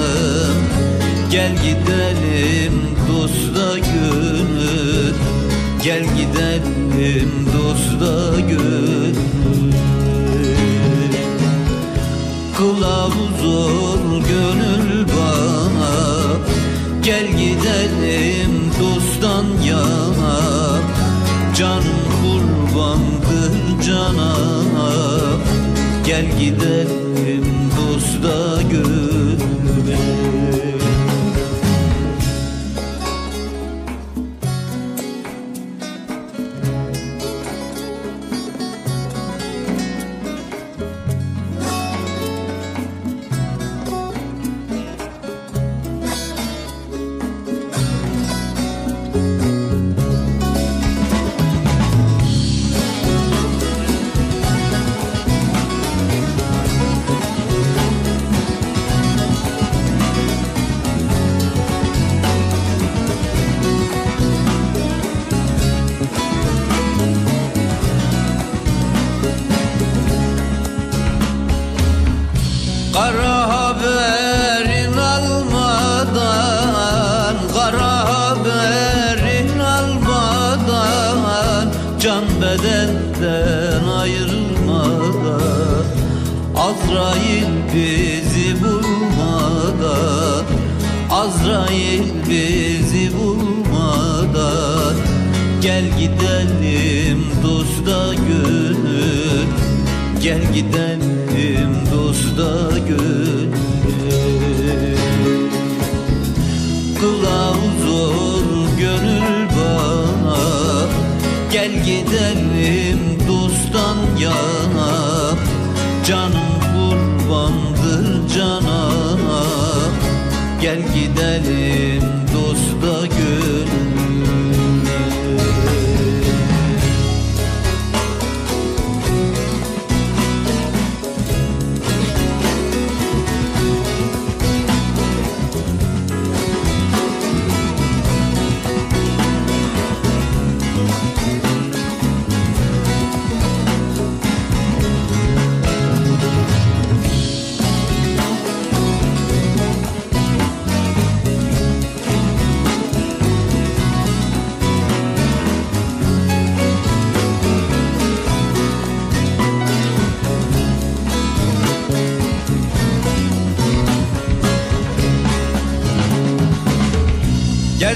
Gel 1.30 1.52
gidelim 1.52 2.72
dosta 3.08 3.78
gönül 3.78 5.14
Gel 5.82 6.02
gidelim 6.02 7.46
dosta 7.52 8.40
gönül 8.40 9.72
Kılavuz 12.56 13.44
ol 13.44 14.22
gönül 14.28 15.06
bana 15.08 15.92
Gel 17.02 17.26
gidelim 17.26 18.31
Gel 26.22 27.01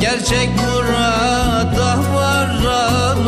Gerçek 0.00 0.48
murada 0.56 1.98
varanım. 2.14 3.24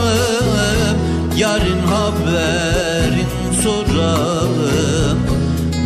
Yarın 1.36 1.82
haberin 1.86 3.28
soralım. 3.62 5.18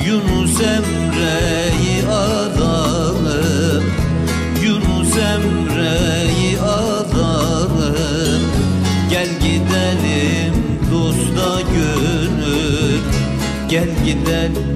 Yunus 0.07 0.61
Emre'yi 0.61 2.07
alalım. 2.07 3.85
Yunus 4.63 5.17
Emre'yi 5.17 6.61
alalım. 6.61 8.43
Gel 9.11 9.29
gidelim 9.29 10.55
dosta 10.93 11.61
gönül 11.61 13.01
Gel 13.69 13.89
gidelim 14.05 14.70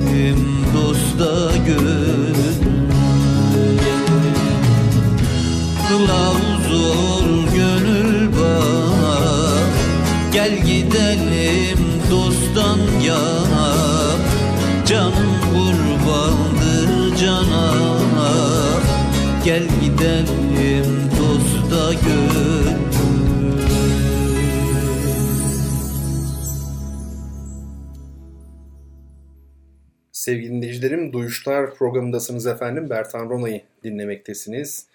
Gel 19.44 19.62
gidelim 19.62 21.10
dosta 21.18 21.92
gönül 21.92 22.94
Sevgili 30.12 30.52
dinleyicilerim, 30.52 31.12
Duyuşlar 31.12 31.74
programındasınız 31.74 32.46
efendim. 32.46 32.90
Bertan 32.90 33.30
Rona'yı 33.30 33.62
dinlemektesiniz. 33.82 34.86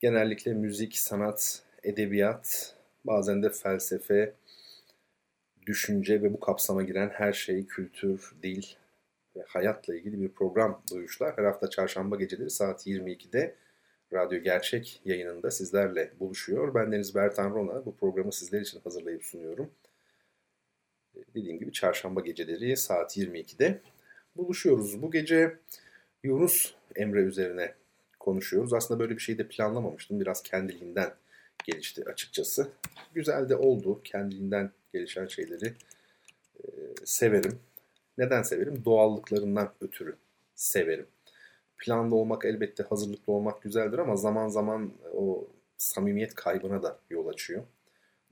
Genellikle 0.00 0.52
müzik, 0.52 0.98
sanat, 0.98 1.62
edebiyat, 1.82 2.74
bazen 3.04 3.42
de 3.42 3.50
felsefe, 3.50 4.32
düşünce 5.66 6.22
ve 6.22 6.32
bu 6.32 6.40
kapsama 6.40 6.82
giren 6.82 7.10
her 7.14 7.32
şey, 7.32 7.66
kültür, 7.66 8.32
dil 8.42 8.62
ve 9.36 9.40
hayatla 9.48 9.96
ilgili 9.96 10.20
bir 10.20 10.28
program 10.28 10.82
Duyuşlar. 10.90 11.38
Her 11.38 11.44
hafta 11.44 11.70
çarşamba 11.70 12.16
geceleri 12.16 12.50
saat 12.50 12.86
22'de 12.86 13.54
Radyo 14.12 14.42
Gerçek 14.42 15.00
yayınında 15.04 15.50
sizlerle 15.50 16.12
buluşuyor. 16.20 16.74
Ben 16.74 16.92
Deniz 16.92 17.14
Bertan 17.14 17.50
Rona. 17.50 17.86
Bu 17.86 17.96
programı 17.96 18.32
sizler 18.32 18.60
için 18.60 18.80
hazırlayıp 18.80 19.24
sunuyorum. 19.24 19.70
Dediğim 21.34 21.58
gibi 21.58 21.72
çarşamba 21.72 22.20
geceleri 22.20 22.76
saat 22.76 23.16
22'de 23.16 23.80
buluşuyoruz. 24.36 25.02
Bu 25.02 25.10
gece 25.10 25.56
Yunus 26.22 26.74
Emre 26.96 27.20
üzerine 27.20 27.74
konuşuyoruz. 28.20 28.72
Aslında 28.72 29.00
böyle 29.00 29.14
bir 29.14 29.20
şeyi 29.20 29.38
de 29.38 29.48
planlamamıştım. 29.48 30.20
Biraz 30.20 30.42
kendiliğinden 30.42 31.14
gelişti 31.64 32.04
açıkçası. 32.04 32.68
Güzel 33.14 33.48
de 33.48 33.56
oldu. 33.56 34.00
Kendiliğinden 34.04 34.70
gelişen 34.92 35.26
şeyleri 35.26 35.74
e, 36.64 36.66
severim. 37.04 37.58
Neden 38.18 38.42
severim? 38.42 38.84
Doğallıklarından 38.84 39.72
ötürü 39.80 40.16
severim. 40.54 41.06
Planlı 41.78 42.16
olmak 42.16 42.44
elbette 42.44 42.82
hazırlıklı 42.82 43.32
olmak 43.32 43.62
güzeldir 43.62 43.98
ama 43.98 44.16
zaman 44.16 44.48
zaman 44.48 44.92
o 45.14 45.48
samimiyet 45.76 46.34
kaybına 46.34 46.82
da 46.82 46.98
yol 47.10 47.26
açıyor. 47.26 47.62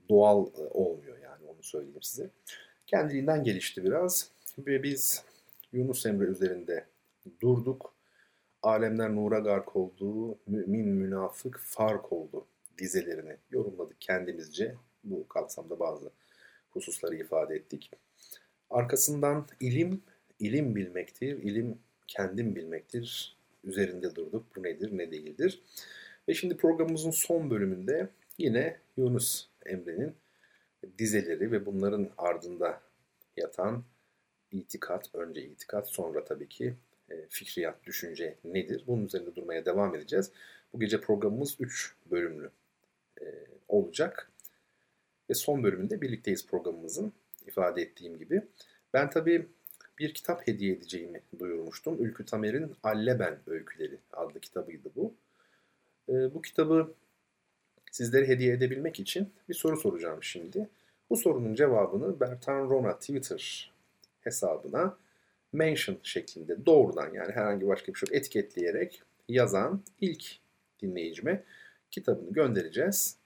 Doğal 0.09 0.47
e, 0.47 0.61
olmuyor 0.61 1.17
yani 1.17 1.45
onu 1.45 1.63
söyleyeyim 1.63 2.01
size. 2.01 2.29
Kendiliğinden 2.87 3.43
gelişti 3.43 3.83
biraz 3.83 4.31
ve 4.57 4.83
biz 4.83 5.23
Yunus 5.73 6.05
Emre 6.05 6.25
üzerinde 6.25 6.85
durduk. 7.41 7.93
Alemler 8.63 9.15
nura 9.15 9.39
gark 9.39 9.75
oldu, 9.75 10.37
mümin 10.47 10.87
münafık 10.87 11.59
fark 11.59 12.13
oldu 12.13 12.45
dizelerini 12.77 13.37
yorumladık 13.51 14.01
kendimizce. 14.01 14.75
Bu 15.03 15.27
kapsamda 15.27 15.79
bazı 15.79 16.11
hususları 16.69 17.15
ifade 17.15 17.55
ettik. 17.55 17.91
Arkasından 18.69 19.47
ilim, 19.59 20.03
ilim 20.39 20.75
bilmektir, 20.75 21.43
ilim 21.43 21.79
kendim 22.07 22.55
bilmektir. 22.55 23.36
Üzerinde 23.67 24.15
durduk. 24.15 24.55
Bu 24.55 24.63
nedir, 24.63 24.97
ne 24.97 25.11
değildir. 25.11 25.61
Ve 26.27 26.33
şimdi 26.33 26.57
programımızın 26.57 27.11
son 27.11 27.49
bölümünde 27.49 28.09
yine 28.37 28.77
Yunus 28.97 29.47
Emre'nin 29.65 30.15
dizeleri 30.97 31.51
ve 31.51 31.65
bunların 31.65 32.09
ardında 32.17 32.81
yatan 33.37 33.83
itikat, 34.51 35.15
önce 35.15 35.41
itikat 35.41 35.87
sonra 35.87 36.25
tabii 36.25 36.49
ki 36.49 36.73
e, 37.09 37.27
fikriyat, 37.29 37.83
düşünce 37.85 38.35
nedir? 38.43 38.83
Bunun 38.87 39.05
üzerinde 39.05 39.35
durmaya 39.35 39.65
devam 39.65 39.95
edeceğiz. 39.95 40.31
Bu 40.73 40.79
gece 40.79 41.01
programımız 41.01 41.55
3 41.59 41.95
bölümlü 42.11 42.49
e, 43.21 43.25
olacak. 43.67 44.31
Ve 45.29 45.33
son 45.33 45.63
bölümünde 45.63 46.01
birlikteyiz 46.01 46.47
programımızın 46.47 47.13
ifade 47.47 47.81
ettiğim 47.81 48.17
gibi. 48.17 48.41
Ben 48.93 49.09
tabii 49.09 49.47
bir 49.99 50.13
kitap 50.13 50.47
hediye 50.47 50.73
edeceğimi 50.73 51.21
duyurmuştum. 51.39 52.05
Ülkü 52.05 52.25
Tamer'in 52.25 52.75
Alleben 52.83 53.39
Öyküleri 53.47 53.97
adlı 54.13 54.39
kitabıydı 54.39 54.89
bu. 54.95 55.13
E, 56.09 56.33
bu 56.33 56.41
kitabı 56.41 56.93
sizlere 57.91 58.27
hediye 58.27 58.53
edebilmek 58.53 58.99
için 58.99 59.33
bir 59.49 59.53
soru 59.53 59.77
soracağım 59.77 60.23
şimdi. 60.23 60.69
Bu 61.09 61.17
sorunun 61.17 61.55
cevabını 61.55 62.19
Bertan 62.19 62.69
Rona 62.69 62.99
Twitter 62.99 63.73
hesabına 64.21 64.97
mention 65.53 65.97
şeklinde 66.03 66.65
doğrudan 66.65 67.13
yani 67.13 67.31
herhangi 67.31 67.67
başka 67.67 67.93
bir 67.93 67.97
şey 67.97 68.17
etiketleyerek 68.17 69.01
yazan 69.27 69.83
ilk 70.01 70.25
dinleyicime 70.81 71.43
kitabını 71.91 72.33
göndereceğiz. 72.33 73.17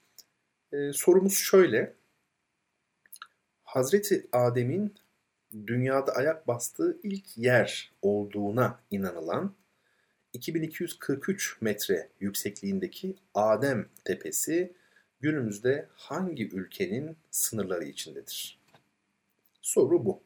Ee, 0.74 0.92
sorumuz 0.94 1.34
şöyle. 1.34 1.94
Hazreti 3.64 4.28
Adem'in 4.32 4.96
dünyada 5.68 6.12
ayak 6.12 6.48
bastığı 6.48 7.00
ilk 7.04 7.38
yer 7.38 7.92
olduğuna 8.02 8.80
inanılan 8.92 9.56
2243 10.34 11.62
metre 11.62 12.10
yüksekliğindeki 12.20 13.16
Adem 13.34 13.90
Tepesi 14.06 14.74
günümüzde 15.20 15.88
hangi 15.94 16.50
ülkenin 16.50 17.18
sınırları 17.32 17.84
içindedir? 17.84 18.60
Soru 19.62 20.06
bu. 20.06 20.24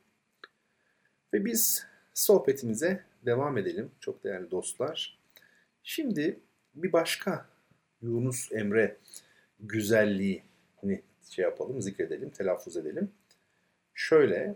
Ve 1.34 1.46
biz 1.46 1.86
sohbetimize 2.14 3.04
devam 3.26 3.58
edelim 3.58 3.92
çok 4.00 4.24
değerli 4.24 4.52
dostlar. 4.52 5.20
Şimdi 5.84 6.40
bir 6.76 6.94
başka 6.94 7.50
Yunus 8.02 8.52
Emre 8.52 8.98
güzelliğini 9.60 11.02
şey 11.30 11.44
yapalım, 11.44 11.82
zikredelim, 11.82 12.30
telaffuz 12.30 12.78
edelim. 12.78 13.12
Şöyle 13.94 14.56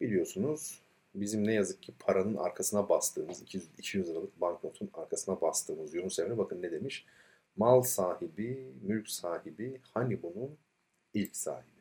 biliyorsunuz 0.00 0.82
bizim 1.14 1.46
ne 1.46 1.54
yazık 1.54 1.82
ki 1.82 1.92
paranın 1.98 2.36
arkasına 2.36 2.88
bastığımız 2.88 3.42
200, 3.42 3.68
200 3.78 4.08
liralık 4.08 4.40
banknotun 4.40 4.90
arkasına 4.94 5.40
bastığımız 5.40 5.94
Yunus 5.94 6.18
Emre 6.18 6.38
bakın 6.38 6.62
ne 6.62 6.72
demiş? 6.72 7.06
Mal 7.56 7.82
sahibi, 7.82 8.72
mülk 8.82 9.08
sahibi, 9.08 9.80
hani 9.94 10.22
bunun 10.22 10.58
ilk 11.14 11.36
sahibi. 11.36 11.78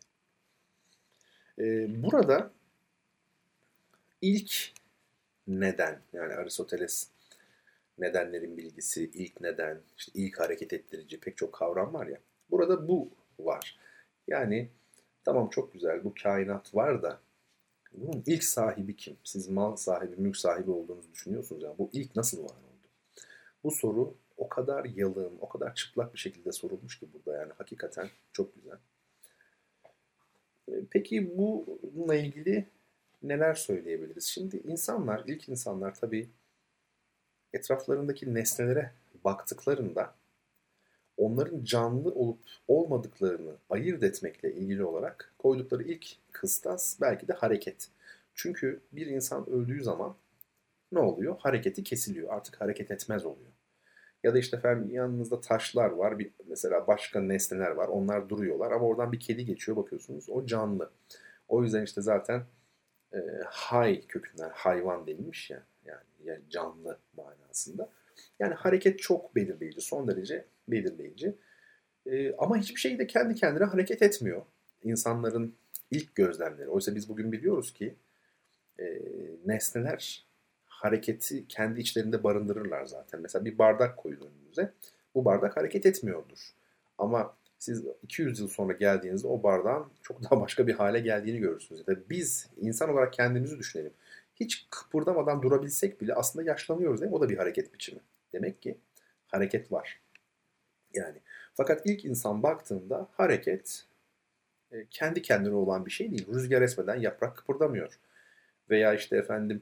Ee, 1.59 2.03
burada 2.03 2.51
ilk 4.21 4.71
neden 5.47 6.01
yani 6.13 6.33
Aristoteles 6.33 7.09
nedenlerin 7.97 8.57
bilgisi, 8.57 9.11
ilk 9.13 9.41
neden, 9.41 9.81
işte 9.97 10.11
ilk 10.15 10.39
hareket 10.39 10.73
ettirici 10.73 11.19
pek 11.19 11.37
çok 11.37 11.53
kavram 11.53 11.93
var 11.93 12.07
ya. 12.07 12.17
Burada 12.51 12.87
bu 12.87 13.09
var. 13.39 13.79
Yani 14.27 14.69
tamam 15.25 15.49
çok 15.49 15.73
güzel 15.73 16.03
bu 16.03 16.13
kainat 16.23 16.75
var 16.75 17.01
da 17.03 17.19
bunun 17.97 18.23
ilk 18.25 18.43
sahibi 18.43 18.95
kim? 18.95 19.17
Siz 19.23 19.49
mal 19.49 19.75
sahibi, 19.75 20.15
mülk 20.15 20.37
sahibi 20.37 20.71
olduğunuzu 20.71 21.11
düşünüyorsunuz. 21.11 21.63
Yani 21.63 21.77
bu 21.77 21.89
ilk 21.93 22.15
nasıl 22.15 22.43
var 22.43 22.49
oldu? 22.49 22.87
Bu 23.63 23.71
soru 23.71 24.15
o 24.37 24.49
kadar 24.49 24.85
yalın, 24.85 25.37
o 25.41 25.49
kadar 25.49 25.75
çıplak 25.75 26.13
bir 26.13 26.19
şekilde 26.19 26.51
sorulmuş 26.51 26.99
ki 26.99 27.07
burada 27.13 27.37
yani 27.37 27.53
hakikaten 27.57 28.09
çok 28.33 28.55
güzel. 28.55 28.77
Peki 30.89 31.37
bununla 31.37 32.15
ilgili 32.15 32.67
neler 33.23 33.53
söyleyebiliriz? 33.53 34.23
Şimdi 34.23 34.57
insanlar, 34.57 35.23
ilk 35.27 35.49
insanlar 35.49 35.95
tabii 35.95 36.29
etraflarındaki 37.53 38.33
nesnelere 38.33 38.91
baktıklarında 39.23 40.15
onların 41.17 41.63
canlı 41.63 42.11
olup 42.11 42.39
olmadıklarını 42.67 43.55
ayırt 43.69 44.03
etmekle 44.03 44.53
ilgili 44.53 44.85
olarak 44.85 45.33
koydukları 45.37 45.83
ilk 45.83 46.07
kıstas 46.31 47.01
belki 47.01 47.27
de 47.27 47.33
hareket. 47.33 47.89
Çünkü 48.33 48.81
bir 48.91 49.07
insan 49.07 49.49
öldüğü 49.49 49.83
zaman 49.83 50.15
ne 50.91 50.99
oluyor? 50.99 51.35
Hareketi 51.39 51.83
kesiliyor. 51.83 52.33
Artık 52.33 52.61
hareket 52.61 52.91
etmez 52.91 53.25
oluyor. 53.25 53.51
Ya 54.23 54.33
da 54.33 54.39
işte 54.39 54.57
efendim 54.57 54.89
yanınızda 54.89 55.41
taşlar 55.41 55.89
var. 55.89 56.19
Bir, 56.19 56.31
mesela 56.47 56.87
başka 56.87 57.19
nesneler 57.19 57.71
var. 57.71 57.87
Onlar 57.87 58.29
duruyorlar 58.29 58.71
ama 58.71 58.85
oradan 58.85 59.11
bir 59.11 59.19
kedi 59.19 59.45
geçiyor 59.45 59.77
bakıyorsunuz. 59.77 60.29
O 60.29 60.45
canlı. 60.45 60.91
O 61.47 61.63
yüzden 61.63 61.83
işte 61.83 62.01
zaten 62.01 62.43
e, 63.13 63.17
hay 63.45 64.01
kökünden 64.07 64.49
hayvan 64.53 65.07
denilmiş 65.07 65.49
ya 65.49 65.63
yani, 65.85 66.03
yani 66.23 66.41
canlı 66.49 66.97
manasında. 67.17 67.89
Yani 68.39 68.53
hareket 68.53 68.99
çok 68.99 69.35
belirleyici, 69.35 69.81
son 69.81 70.07
derece 70.07 70.45
belirleyici. 70.67 71.35
E, 72.05 72.35
ama 72.35 72.57
hiçbir 72.57 72.79
şey 72.79 72.99
de 72.99 73.07
kendi 73.07 73.35
kendine 73.35 73.63
hareket 73.63 74.01
etmiyor. 74.01 74.41
İnsanların 74.83 75.55
ilk 75.91 76.15
gözlemleri. 76.15 76.69
Oysa 76.69 76.95
biz 76.95 77.09
bugün 77.09 77.31
biliyoruz 77.31 77.73
ki 77.73 77.95
e, 78.79 79.01
nesneler 79.45 80.25
hareketi 80.65 81.47
kendi 81.47 81.79
içlerinde 81.79 82.23
barındırırlar 82.23 82.85
zaten. 82.85 83.21
Mesela 83.21 83.45
bir 83.45 83.57
bardak 83.57 83.97
koyun 83.97 84.19
önünüze. 84.21 84.73
Bu 85.15 85.25
bardak 85.25 85.57
hareket 85.57 85.85
etmiyordur. 85.85 86.53
Ama 86.97 87.35
siz 87.59 87.83
200 88.03 88.39
yıl 88.39 88.47
sonra 88.47 88.73
geldiğinizde 88.73 89.27
o 89.27 89.43
bardağın 89.43 89.85
çok 90.01 90.23
daha 90.23 90.41
başka 90.41 90.67
bir 90.67 90.73
hale 90.73 90.99
geldiğini 90.99 91.39
görürsünüz. 91.39 91.83
Ya 91.87 91.95
biz 92.09 92.47
insan 92.57 92.89
olarak 92.89 93.13
kendimizi 93.13 93.59
düşünelim. 93.59 93.93
Hiç 94.35 94.67
kıpırdamadan 94.69 95.41
durabilsek 95.41 96.01
bile 96.01 96.13
aslında 96.13 96.45
yaşlanıyoruz 96.45 97.01
değil 97.01 97.11
mi? 97.11 97.15
O 97.15 97.21
da 97.21 97.29
bir 97.29 97.37
hareket 97.37 97.73
biçimi. 97.73 97.99
Demek 98.33 98.61
ki 98.61 98.77
hareket 99.27 99.71
var. 99.71 99.99
Yani 100.97 101.17
fakat 101.53 101.81
ilk 101.85 102.05
insan 102.05 102.43
baktığında 102.43 103.07
hareket 103.11 103.85
e, 104.71 104.85
kendi 104.91 105.21
kendine 105.21 105.53
olan 105.55 105.85
bir 105.85 105.91
şey 105.91 106.11
değil. 106.11 106.27
Rüzgar 106.33 106.61
esmeden 106.61 106.95
yaprak 106.95 107.37
kıpırdamıyor. 107.37 107.99
Veya 108.69 108.93
işte 108.93 109.17
efendim 109.17 109.61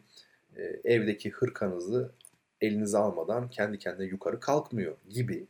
e, 0.56 0.64
evdeki 0.84 1.30
hırkanızı 1.32 2.12
elinize 2.62 2.98
almadan 2.98 3.50
kendi 3.50 3.80
kendine 3.80 4.06
yukarı 4.06 4.40
kalkmıyor 4.40 4.98
gibi 5.10 5.48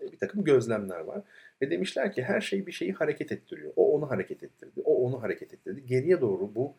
e, 0.00 0.12
bir 0.12 0.18
takım 0.18 0.44
gözlemler 0.44 1.00
var. 1.00 1.22
Ve 1.62 1.70
demişler 1.70 2.12
ki 2.12 2.22
her 2.22 2.40
şey 2.40 2.66
bir 2.66 2.72
şeyi 2.72 2.92
hareket 2.92 3.32
ettiriyor. 3.32 3.72
O 3.76 3.92
onu 3.94 4.10
hareket 4.10 4.42
ettirdi, 4.42 4.80
o 4.84 5.04
onu 5.06 5.22
hareket 5.22 5.54
ettirdi. 5.54 5.86
Geriye 5.86 6.20
doğru 6.20 6.54
bu 6.54 6.76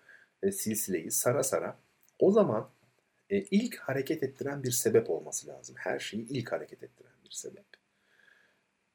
silsileyi 0.51 1.11
sara 1.11 1.43
sara 1.43 1.77
o 2.19 2.31
zaman 2.31 2.69
ilk 3.29 3.79
hareket 3.79 4.23
ettiren 4.23 4.63
bir 4.63 4.71
sebep 4.71 5.09
olması 5.09 5.47
lazım. 5.47 5.75
Her 5.79 5.99
şeyi 5.99 6.27
ilk 6.29 6.51
hareket 6.51 6.83
ettiren 6.83 7.13
bir 7.25 7.31
sebep. 7.31 7.76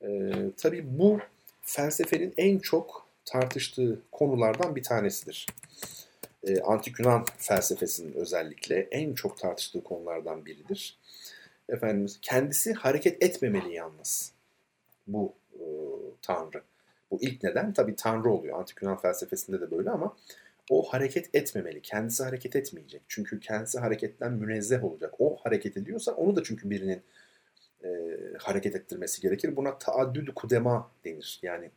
E, 0.03 0.32
tabii 0.57 0.98
bu 0.98 1.20
felsefenin 1.62 2.34
en 2.36 2.59
çok 2.59 3.07
tartıştığı 3.24 3.98
konulardan 4.12 4.76
bir 4.76 4.82
tanesidir. 4.82 5.46
E, 6.44 6.61
Antik 6.61 6.98
Yunan 6.98 7.24
felsefesinin 7.38 8.12
özellikle 8.12 8.88
en 8.90 9.14
çok 9.14 9.38
tartıştığı 9.38 9.84
konulardan 9.84 10.46
biridir. 10.46 10.98
Efendimiz 11.68 12.18
kendisi 12.22 12.72
hareket 12.72 13.22
etmemeli 13.22 13.74
yalnız 13.74 14.32
bu 15.07 15.32
e, 15.55 15.64
tanrı. 16.22 16.62
Bu 17.11 17.18
ilk 17.20 17.42
neden 17.42 17.72
tabii 17.72 17.96
tanrı 17.96 18.30
oluyor. 18.30 18.59
Antik 18.59 18.82
Yunan 18.82 18.96
felsefesinde 18.96 19.61
de 19.61 19.70
böyle 19.70 19.90
ama 19.90 20.16
o 20.70 20.82
hareket 20.82 21.34
etmemeli. 21.34 21.82
Kendisi 21.82 22.22
hareket 22.22 22.57
etmeyecek. 22.57 23.03
Çünkü 23.09 23.40
kendisi 23.40 23.78
hareketten 23.78 24.32
münezzeh 24.32 24.84
olacak. 24.84 25.14
O 25.18 25.36
hareket 25.36 25.76
ediyorsa 25.76 26.12
onu 26.12 26.36
da 26.36 26.42
çünkü 26.42 26.70
birinin 26.70 27.03
e, 27.85 27.89
hareket 28.39 28.76
ettirmesi 28.76 29.22
gerekir. 29.22 29.57
Buna 29.57 29.78
taaddüdü 29.78 30.35
kudema 30.35 30.91
denir. 31.05 31.41
Yani 31.43 31.70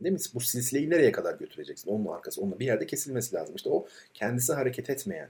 değil 0.00 0.12
mi? 0.12 0.20
Bu 0.34 0.40
silsileyi 0.40 0.90
nereye 0.90 1.12
kadar 1.12 1.34
götüreceksin? 1.34 1.90
Onun 1.90 2.06
arkası, 2.06 2.40
onunla 2.40 2.58
bir 2.58 2.66
yerde 2.66 2.86
kesilmesi 2.86 3.34
lazım. 3.34 3.54
İşte 3.56 3.68
o 3.68 3.86
kendisi 4.14 4.52
hareket 4.52 4.90
etmeyen. 4.90 5.28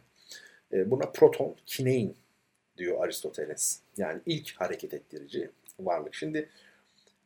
E, 0.73 0.91
buna 0.91 1.11
proton, 1.11 1.57
kinein 1.67 2.17
diyor 2.77 3.05
Aristoteles. 3.05 3.81
Yani 3.97 4.21
ilk 4.27 4.53
hareket 4.61 4.95
ettirici 4.95 5.51
varlık. 5.81 6.15
Şimdi 6.15 6.49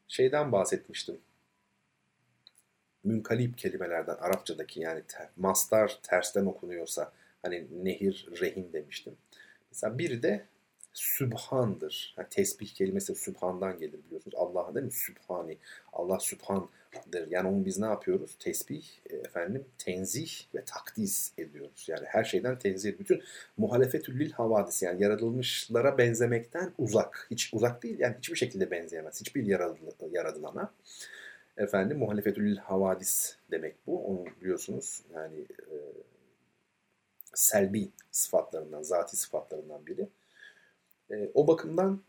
şeyden 0.09 0.53
bahsetmiştim 0.53 1.19
münkalip 3.07 3.59
kelimelerden 3.59 4.17
Arapçadaki 4.17 4.81
yani 4.81 5.03
ter, 5.09 5.29
mastar 5.37 5.99
tersten 6.03 6.47
okunuyorsa 6.47 7.13
hani 7.43 7.67
nehir 7.85 8.29
rehin 8.41 8.73
demiştim. 8.73 9.17
Mesela 9.71 9.99
biri 9.99 10.23
de 10.23 10.47
Sübhan'dır. 10.97 12.15
Yani 12.17 12.29
tesbih 12.31 12.75
kelimesi 12.75 13.15
Sübhan'dan 13.15 13.79
gelir 13.79 13.99
biliyorsunuz. 14.07 14.35
Allah 14.37 14.75
değil 14.75 14.87
mi? 14.87 14.93
Sübhani. 14.93 15.59
Allah 15.93 16.21
Sübhan'dır. 16.21 17.31
Yani 17.31 17.49
onu 17.49 17.65
biz 17.65 17.79
ne 17.79 17.87
yapıyoruz? 17.87 18.37
Tesbih, 18.39 18.85
e, 19.11 19.17
efendim, 19.17 19.65
tenzih 19.79 20.31
ve 20.55 20.65
takdis 20.65 21.33
ediyoruz. 21.39 21.87
Yani 21.89 22.07
her 22.07 22.25
şeyden 22.25 22.59
tenzih. 22.59 22.99
Bütün 22.99 23.23
muhalefetül 23.57 24.21
lil 24.21 24.33
havadis 24.33 24.83
yani 24.83 25.03
yaratılmışlara 25.03 25.99
benzemekten 25.99 26.73
uzak. 26.79 27.27
Hiç 27.31 27.55
uzak 27.55 27.83
değil 27.83 27.99
yani 27.99 28.17
hiçbir 28.19 28.37
şekilde 28.37 28.71
benzeyemez. 28.71 29.21
Hiçbir 29.21 29.43
yaratılana 30.13 30.73
efendim 31.57 31.99
muhalefetül 31.99 32.57
havadis 32.57 33.37
demek 33.51 33.87
bu. 33.87 34.07
Onu 34.07 34.25
biliyorsunuz 34.41 35.03
yani 35.15 35.41
e, 35.41 35.77
selbi 37.35 37.89
sıfatlarından, 38.11 38.83
zati 38.83 39.17
sıfatlarından 39.17 39.87
biri. 39.87 40.09
E, 41.11 41.31
o 41.35 41.49
bakımdan 41.49 42.03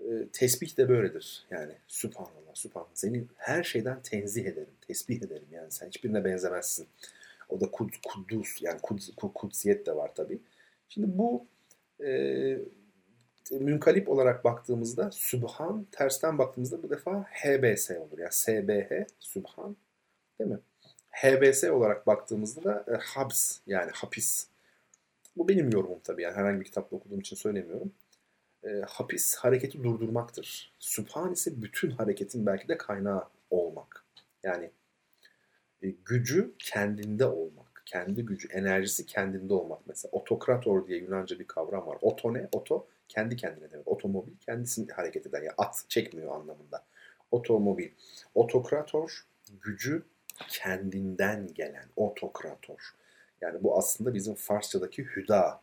e, 0.00 0.28
tesbih 0.32 0.76
de 0.76 0.88
böyledir. 0.88 1.46
Yani 1.50 1.72
subhanallah, 1.88 2.54
subhanallah. 2.54 2.90
Seni 2.94 3.24
her 3.36 3.62
şeyden 3.62 4.02
tenzih 4.02 4.46
ederim, 4.46 4.74
tesbih 4.86 5.22
ederim. 5.22 5.48
Yani 5.52 5.70
sen 5.70 5.86
hiçbirine 5.86 6.24
benzemezsin. 6.24 6.88
O 7.48 7.60
da 7.60 7.70
kud, 7.70 7.90
kudus 8.06 8.62
yani 8.62 8.80
kud, 8.80 9.00
kudsiyet 9.34 9.86
de 9.86 9.96
var 9.96 10.14
tabii. 10.14 10.38
Şimdi 10.88 11.18
bu 11.18 11.46
e, 12.04 12.08
münkalip 13.50 14.08
olarak 14.08 14.44
baktığımızda 14.44 15.10
Sübhan, 15.10 15.86
tersten 15.92 16.38
baktığımızda 16.38 16.82
bu 16.82 16.90
defa 16.90 17.22
HBS 17.22 17.90
olur. 17.90 18.18
Yani 18.18 18.32
SBH, 18.32 19.06
Sübhan 19.20 19.76
değil 20.40 20.50
mi? 20.50 20.58
HBS 21.10 21.64
olarak 21.64 22.06
baktığımızda 22.06 22.64
da 22.64 22.84
e, 22.92 22.96
habs 22.96 23.58
yani 23.66 23.90
hapis. 23.94 24.46
Bu 25.36 25.48
benim 25.48 25.70
yorumum 25.70 26.00
tabii 26.04 26.22
yani 26.22 26.36
herhangi 26.36 26.60
bir 26.60 26.64
kitapta 26.64 26.96
okuduğum 26.96 27.20
için 27.20 27.36
söylemiyorum. 27.36 27.92
E, 28.64 28.82
hapis 28.88 29.36
hareketi 29.36 29.82
durdurmaktır. 29.84 30.72
Sübhan 30.78 31.32
ise 31.32 31.62
bütün 31.62 31.90
hareketin 31.90 32.46
belki 32.46 32.68
de 32.68 32.78
kaynağı 32.78 33.28
olmak. 33.50 34.04
Yani 34.42 34.70
e, 35.82 35.88
gücü 36.04 36.54
kendinde 36.58 37.26
olmak. 37.26 37.82
Kendi 37.86 38.24
gücü, 38.26 38.48
enerjisi 38.48 39.06
kendinde 39.06 39.54
olmak. 39.54 39.86
Mesela 39.86 40.10
otokrator 40.12 40.86
diye 40.86 40.98
Yunanca 40.98 41.38
bir 41.38 41.46
kavram 41.46 41.86
var. 41.86 41.98
Oto 42.00 42.34
ne? 42.34 42.48
Oto 42.52 42.86
kendi 43.08 43.36
kendine 43.36 43.72
demek. 43.72 43.88
Otomobil 43.88 44.32
kendisini 44.40 44.92
hareket 44.92 45.26
eder. 45.26 45.42
Yani 45.42 45.54
at 45.58 45.84
çekmiyor 45.88 46.34
anlamında. 46.34 46.84
Otomobil. 47.30 47.90
Otokrator 48.34 49.26
gücü 49.60 50.02
kendinden 50.48 51.54
gelen 51.54 51.88
otokrator. 51.96 52.94
Yani 53.40 53.62
bu 53.62 53.78
aslında 53.78 54.14
bizim 54.14 54.34
Farsçadaki 54.34 55.04
hüda 55.04 55.62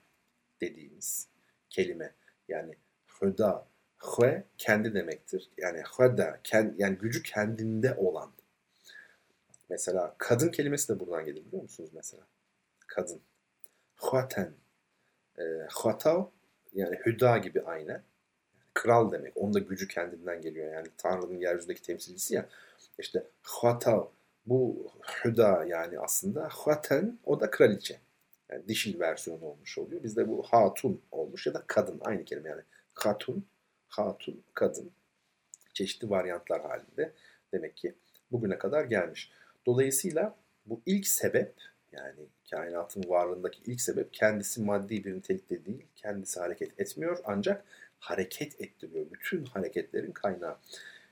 dediğimiz 0.61 1.27
kelime. 1.69 2.13
Yani 2.47 2.75
hüda, 3.21 3.67
hve 3.97 4.43
kendi 4.57 4.93
demektir. 4.93 5.49
Yani 5.57 5.81
hüda, 5.99 6.39
yani 6.77 6.97
gücü 6.97 7.23
kendinde 7.23 7.95
olan. 7.95 8.31
Mesela 9.69 10.15
kadın 10.17 10.49
kelimesi 10.49 10.95
de 10.95 10.99
buradan 10.99 11.25
gelir 11.25 11.45
biliyor 11.45 11.61
musunuz 11.61 11.89
mesela? 11.93 12.23
Kadın. 12.87 13.21
Hvaten. 13.97 14.53
E, 15.37 15.43
hvatav 15.83 16.25
yani 16.73 16.99
hüda 17.05 17.37
gibi 17.37 17.61
aynı. 17.61 18.01
Kral 18.73 19.11
demek. 19.11 19.37
Onun 19.37 19.53
da 19.53 19.59
gücü 19.59 19.87
kendinden 19.87 20.41
geliyor. 20.41 20.73
Yani 20.73 20.87
Tanrı'nın 20.97 21.39
yeryüzündeki 21.39 21.81
temsilcisi 21.81 22.35
ya. 22.35 22.49
İşte 22.99 23.27
hatav 23.41 24.05
bu 24.45 24.91
hüda 25.23 25.65
yani 25.67 25.99
aslında 25.99 26.47
haten 26.51 27.19
o 27.25 27.39
da 27.39 27.51
kraliçe. 27.51 27.99
Yani 28.49 28.67
dişil 28.67 28.99
versiyonu 28.99 29.45
olmuş 29.45 29.77
oluyor. 29.77 30.03
Bizde 30.03 30.27
bu 30.27 30.43
hatun 30.43 31.01
olmuş 31.11 31.47
ya 31.47 31.53
da 31.53 31.63
kadın 31.67 32.01
aynı 32.03 32.25
kelime 32.25 32.49
yani. 32.49 32.61
Hatun, 33.03 33.45
hatun, 33.87 34.43
kadın. 34.53 34.91
Çeşitli 35.73 36.09
varyantlar 36.09 36.61
halinde 36.61 37.13
demek 37.53 37.77
ki 37.77 37.95
bugüne 38.31 38.57
kadar 38.57 38.85
gelmiş. 38.85 39.31
Dolayısıyla 39.65 40.35
bu 40.65 40.81
ilk 40.85 41.07
sebep 41.07 41.53
yani 41.91 42.19
kainatın 42.51 43.09
varlığındaki 43.09 43.61
ilk 43.65 43.81
sebep 43.81 44.13
kendisi 44.13 44.61
maddi 44.61 45.03
bir 45.03 45.13
nitelikte 45.13 45.65
değil. 45.65 45.87
Kendisi 45.95 46.39
hareket 46.39 46.79
etmiyor 46.79 47.17
ancak 47.23 47.65
hareket 47.99 48.61
ettiriyor. 48.61 49.05
Bütün 49.11 49.45
hareketlerin 49.45 50.11
kaynağı. 50.11 50.57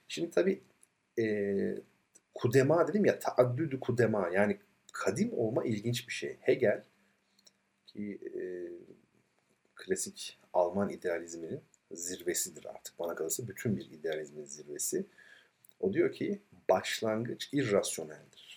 Şimdi 0.08 0.32
tabi 0.32 0.62
e, 1.20 1.26
kudema 2.34 2.88
dedim 2.88 3.06
ya 3.06 3.20
taaddüdü 3.20 3.80
kudema 3.80 4.30
yani 4.34 4.58
kadim 4.94 5.34
olma 5.34 5.66
ilginç 5.66 6.08
bir 6.08 6.14
şey. 6.14 6.38
Hegel 6.42 6.84
ki 7.86 8.20
e, 8.36 8.42
klasik 9.76 10.40
Alman 10.54 10.90
idealizminin 10.90 11.62
zirvesidir 11.92 12.66
artık 12.66 13.00
bana 13.00 13.16
kalırsa 13.16 13.48
bütün 13.48 13.78
bir 13.78 13.92
idealizmin 13.92 14.46
zirvesi. 14.46 15.06
O 15.80 15.94
diyor 15.94 16.12
ki 16.12 16.42
başlangıç 16.70 17.50
irrasyoneldir 17.54 18.50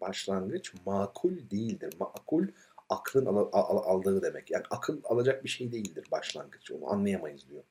başlangıç 0.00 0.74
makul 0.86 1.50
değildir. 1.50 1.94
Makul 2.00 2.46
aklın 2.88 3.26
al- 3.26 3.48
al- 3.52 3.96
aldığı 3.96 4.22
demek. 4.22 4.50
Yani 4.50 4.64
akıl 4.70 5.00
alacak 5.04 5.44
bir 5.44 5.48
şey 5.48 5.72
değildir 5.72 6.04
başlangıç. 6.10 6.70
Onu 6.70 6.90
anlayamayız 6.92 7.48
diyor. 7.48 7.62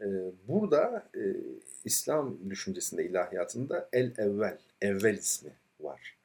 Ee, 0.00 0.32
burada 0.48 1.08
e, 1.16 1.36
İslam 1.84 2.50
düşüncesinde, 2.50 3.04
ilahiyatında 3.04 3.88
el 3.92 4.12
evvel, 4.18 4.58
evvel 4.80 5.14
ismi 5.14 5.52
var. 5.80 6.16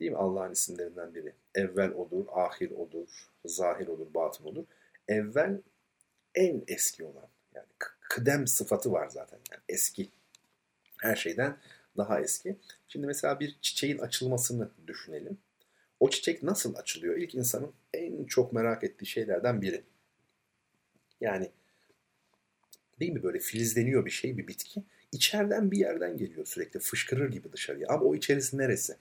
Değil 0.00 0.10
mi? 0.10 0.16
Allah'ın 0.16 0.52
isimlerinden 0.52 1.14
biri. 1.14 1.32
Evvel 1.54 1.90
odur, 1.90 2.24
ahir 2.32 2.70
odur, 2.70 3.28
zahir 3.44 3.86
odur, 3.86 4.06
batın 4.14 4.44
odur. 4.44 4.64
Evvel 5.08 5.60
en 6.34 6.64
eski 6.68 7.04
olan. 7.04 7.28
Yani 7.54 7.66
kıdem 8.12 8.46
sıfatı 8.46 8.92
var 8.92 9.08
zaten. 9.08 9.38
Yani 9.50 9.62
eski. 9.68 10.08
Her 11.00 11.16
şeyden 11.16 11.56
daha 11.96 12.20
eski. 12.20 12.56
Şimdi 12.88 13.06
mesela 13.06 13.40
bir 13.40 13.56
çiçeğin 13.62 13.98
açılmasını 13.98 14.70
düşünelim. 14.86 15.38
O 16.00 16.10
çiçek 16.10 16.42
nasıl 16.42 16.74
açılıyor? 16.74 17.16
İlk 17.16 17.34
insanın 17.34 17.72
en 17.94 18.24
çok 18.24 18.52
merak 18.52 18.84
ettiği 18.84 19.06
şeylerden 19.06 19.62
biri. 19.62 19.82
Yani 21.20 21.50
değil 23.00 23.12
mi 23.12 23.22
böyle 23.22 23.38
filizleniyor 23.38 24.06
bir 24.06 24.10
şey, 24.10 24.38
bir 24.38 24.48
bitki. 24.48 24.82
İçeriden 25.12 25.70
bir 25.70 25.78
yerden 25.78 26.16
geliyor 26.16 26.46
sürekli 26.46 26.80
fışkırır 26.80 27.32
gibi 27.32 27.52
dışarıya. 27.52 27.88
Ama 27.88 28.04
o 28.04 28.14
içerisi 28.14 28.58
neresi? 28.58 28.96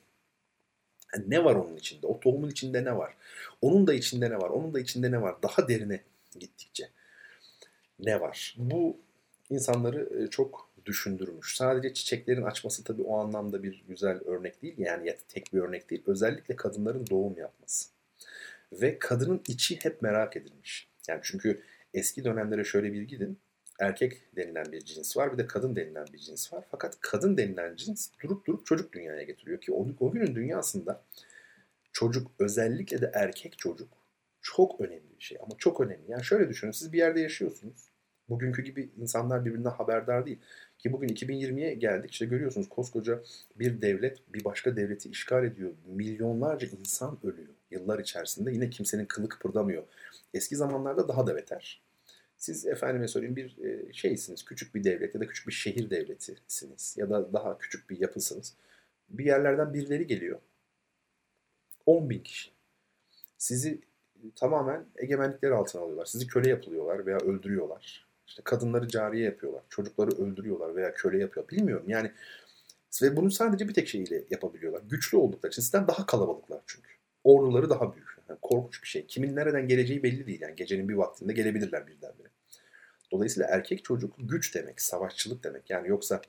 Yani 1.14 1.30
ne 1.30 1.44
var 1.44 1.56
onun 1.56 1.76
içinde? 1.76 2.08
O 2.08 2.20
tohumun 2.20 2.50
içinde 2.50 2.86
ne 2.86 2.98
var? 2.98 3.14
Onun 3.62 3.88
da 3.88 3.94
içinde 3.94 4.30
ne 4.30 4.38
var? 4.38 4.50
Onun 4.50 4.74
da 4.74 4.80
içinde 4.80 5.12
ne 5.12 5.22
var? 5.22 5.36
Daha 5.44 5.68
derine 5.68 6.04
gittikçe 6.40 6.90
ne 8.02 8.22
var? 8.22 8.56
Bu 8.58 8.98
insanları 9.50 10.24
e, 10.24 10.28
çok 10.28 10.72
düşündürmüş. 10.86 11.56
Sadece 11.56 11.94
çiçeklerin 11.94 12.44
açması 12.44 12.84
tabii 12.84 13.02
o 13.02 13.18
anlamda 13.18 13.64
bir 13.64 13.84
güzel 13.88 14.20
örnek 14.26 14.62
değil. 14.62 14.76
Yani 14.78 15.16
tek 15.30 15.54
bir 15.54 15.60
örnek 15.60 15.90
değil. 15.90 16.04
Özellikle 16.06 16.56
kadınların 16.56 17.08
doğum 17.08 17.38
yapması. 17.38 17.90
Ve 18.74 19.00
kadının 19.00 19.42
içi 19.48 19.80
hep 19.84 20.02
merak 20.02 20.38
edilmiş. 20.38 20.90
Yani 21.08 21.20
çünkü 21.24 21.62
eski 21.94 22.24
dönemlere 22.24 22.64
şöyle 22.64 22.94
bir 22.94 23.02
gidin. 23.02 23.40
Erkek 23.80 24.36
denilen 24.36 24.72
bir 24.72 24.86
cins 24.86 25.18
var 25.18 25.34
bir 25.34 25.38
de 25.38 25.48
kadın 25.48 25.76
denilen 25.76 26.06
bir 26.14 26.18
cins 26.18 26.54
var. 26.54 26.66
Fakat 26.72 26.98
kadın 27.00 27.38
denilen 27.38 27.76
cins 27.76 28.10
durup 28.24 28.48
durup 28.48 28.66
çocuk 28.66 28.94
dünyaya 28.94 29.24
getiriyor 29.24 29.62
ki 29.62 29.74
o, 29.74 29.88
o 30.00 30.12
günün 30.12 30.36
dünyasında 30.36 31.04
çocuk 31.94 32.32
özellikle 32.40 33.02
de 33.02 33.12
erkek 33.14 33.58
çocuk 33.58 33.90
çok 34.42 34.82
önemli 34.82 35.18
bir 35.18 35.24
şey 35.24 35.38
ama 35.42 35.58
çok 35.58 35.82
önemli. 35.82 36.12
Yani 36.12 36.24
şöyle 36.24 36.50
düşünün 36.50 36.72
siz 36.72 36.94
bir 36.94 36.98
yerde 36.98 37.20
yaşıyorsunuz. 37.20 37.91
Bugünkü 38.32 38.62
gibi 38.62 38.90
insanlar 39.02 39.46
birbirinden 39.46 39.70
haberdar 39.70 40.26
değil. 40.26 40.40
Ki 40.80 40.94
bugün 40.94 41.10
2020'ye 41.10 41.74
geldik 41.74 42.12
işte 42.12 42.26
görüyorsunuz 42.26 42.70
koskoca 42.70 43.22
bir 43.56 43.82
devlet 43.82 44.34
bir 44.34 44.44
başka 44.44 44.76
devleti 44.76 45.10
işgal 45.10 45.46
ediyor. 45.46 45.72
Milyonlarca 45.88 46.68
insan 46.68 47.18
ölüyor 47.24 47.54
yıllar 47.72 48.00
içerisinde. 48.00 48.52
Yine 48.52 48.70
kimsenin 48.70 49.06
kılı 49.06 49.30
kıpırdamıyor. 49.30 49.84
Eski 50.34 50.56
zamanlarda 50.56 51.08
daha 51.08 51.28
da 51.28 51.36
beter. 51.36 51.82
Siz 52.38 52.66
efendime 52.66 53.08
söyleyeyim 53.08 53.36
bir 53.36 53.58
e, 53.58 53.94
şeysiniz, 53.94 54.46
küçük 54.46 54.76
bir 54.76 54.84
devlet 54.84 55.16
ya 55.16 55.22
da 55.22 55.28
küçük 55.28 55.48
bir 55.48 55.54
şehir 55.54 55.90
devletisiniz 55.90 56.96
ya 56.98 57.10
da 57.10 57.34
daha 57.34 57.58
küçük 57.58 57.90
bir 57.90 58.00
yapısınız. 58.00 58.54
Bir 59.10 59.26
yerlerden 59.26 59.74
birileri 59.74 60.08
geliyor. 60.08 60.40
10 61.86 62.10
bin 62.10 62.20
kişi. 62.20 62.52
Sizi 63.38 63.82
tamamen 64.36 64.86
egemenlikleri 64.98 65.54
altına 65.54 65.82
alıyorlar. 65.82 66.06
Sizi 66.06 66.28
köle 66.28 66.50
yapılıyorlar 66.50 67.06
veya 67.06 67.18
öldürüyorlar. 67.18 68.11
İşte 68.32 68.42
kadınları 68.44 68.88
cariye 68.88 69.26
yapıyorlar. 69.26 69.64
Çocukları 69.70 70.12
öldürüyorlar 70.12 70.76
veya 70.76 70.94
köle 70.94 71.18
yapıyor. 71.18 71.50
Bilmiyorum 71.50 71.86
yani. 71.88 72.12
Ve 73.02 73.16
bunu 73.16 73.32
sadece 73.32 73.68
bir 73.68 73.74
tek 73.74 73.88
şeyiyle 73.88 74.24
yapabiliyorlar. 74.30 74.82
Güçlü 74.90 75.18
oldukları 75.18 75.52
için 75.52 75.62
sizden 75.62 75.88
daha 75.88 76.06
kalabalıklar 76.06 76.62
çünkü. 76.68 76.90
Orduları 77.24 77.70
daha 77.70 77.94
büyük. 77.94 78.08
Yani 78.30 78.40
korkunç 78.42 78.84
bir 78.84 78.88
şey. 78.88 79.06
Kimin 79.06 79.36
nereden 79.36 79.68
geleceği 79.68 80.04
belli 80.04 80.28
değil. 80.28 80.42
Yani 80.42 80.56
gecenin 80.56 80.90
bir 80.90 80.94
vaktinde 80.94 81.34
gelebilirler 81.34 81.88
birdenbire. 81.88 82.28
Dolayısıyla 83.12 83.50
erkek 83.50 83.84
çocuk 83.84 84.16
güç 84.20 84.56
demek, 84.56 84.82
savaşçılık 84.82 85.44
demek. 85.44 85.70
Yani 85.70 85.88
yoksa 85.88 86.22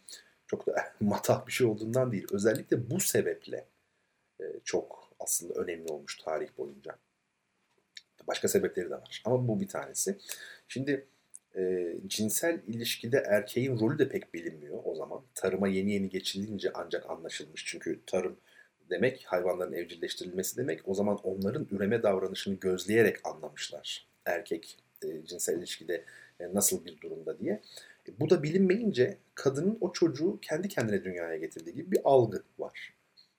çok 0.47 0.67
da 0.67 0.93
matah 1.01 1.47
bir 1.47 1.53
şey 1.53 1.67
olduğundan 1.67 2.13
değil. 2.13 2.27
Özellikle 2.33 2.91
bu 2.91 3.01
sebeple 3.01 3.67
e, 4.41 4.45
çok 4.65 5.11
aslında 5.21 5.55
önemli 5.55 5.93
olmuş 5.93 6.19
tarih 6.19 6.49
boyunca. 6.59 6.97
Başka 8.27 8.49
sebepleri 8.49 8.91
de 8.91 8.95
var. 8.95 9.23
Ama 9.25 9.49
bu 9.49 9.61
bir 9.61 9.69
tanesi. 9.69 10.19
Şimdi 10.69 11.07
e, 11.57 11.95
cinsel 12.07 12.61
ilişkide 12.67 13.17
erkeğin 13.27 13.81
rolü 13.81 13.99
de 13.99 14.09
pek 14.09 14.35
bilinmiyor 14.35 14.79
o 14.85 14.95
zaman. 14.95 15.21
Tarıma 15.35 15.69
yeni 15.69 15.93
yeni 15.93 16.09
geçilince 16.09 16.71
ancak 16.75 17.11
anlaşılmış. 17.11 17.65
Çünkü 17.67 18.01
tarım 18.07 18.37
demek 18.91 19.25
hayvanların 19.25 19.73
evcilleştirilmesi 19.73 20.57
demek. 20.57 20.89
O 20.89 20.95
zaman 20.95 21.17
onların 21.17 21.67
üreme 21.71 22.03
davranışını 22.03 22.55
gözleyerek 22.55 23.27
anlamışlar. 23.27 24.07
Erkek 24.25 24.79
e, 25.05 25.27
cinsel 25.27 25.59
ilişkide 25.59 26.05
e, 26.41 26.55
nasıl 26.55 26.85
bir 26.85 27.01
durumda 27.01 27.39
diye. 27.39 27.63
E, 28.09 28.21
bu 28.21 28.31
da 28.31 28.43
bilinmeyince 28.43 29.17
kadının 29.35 29.79
o 29.81 29.93
çocuğu 29.93 30.39
kendi 30.43 30.69
kendine 30.69 31.05
dünyaya 31.05 31.37
getirdiği 31.37 31.75
gibi 31.75 31.91
bir 31.91 32.01
algı 32.05 32.43
var. 32.59 32.95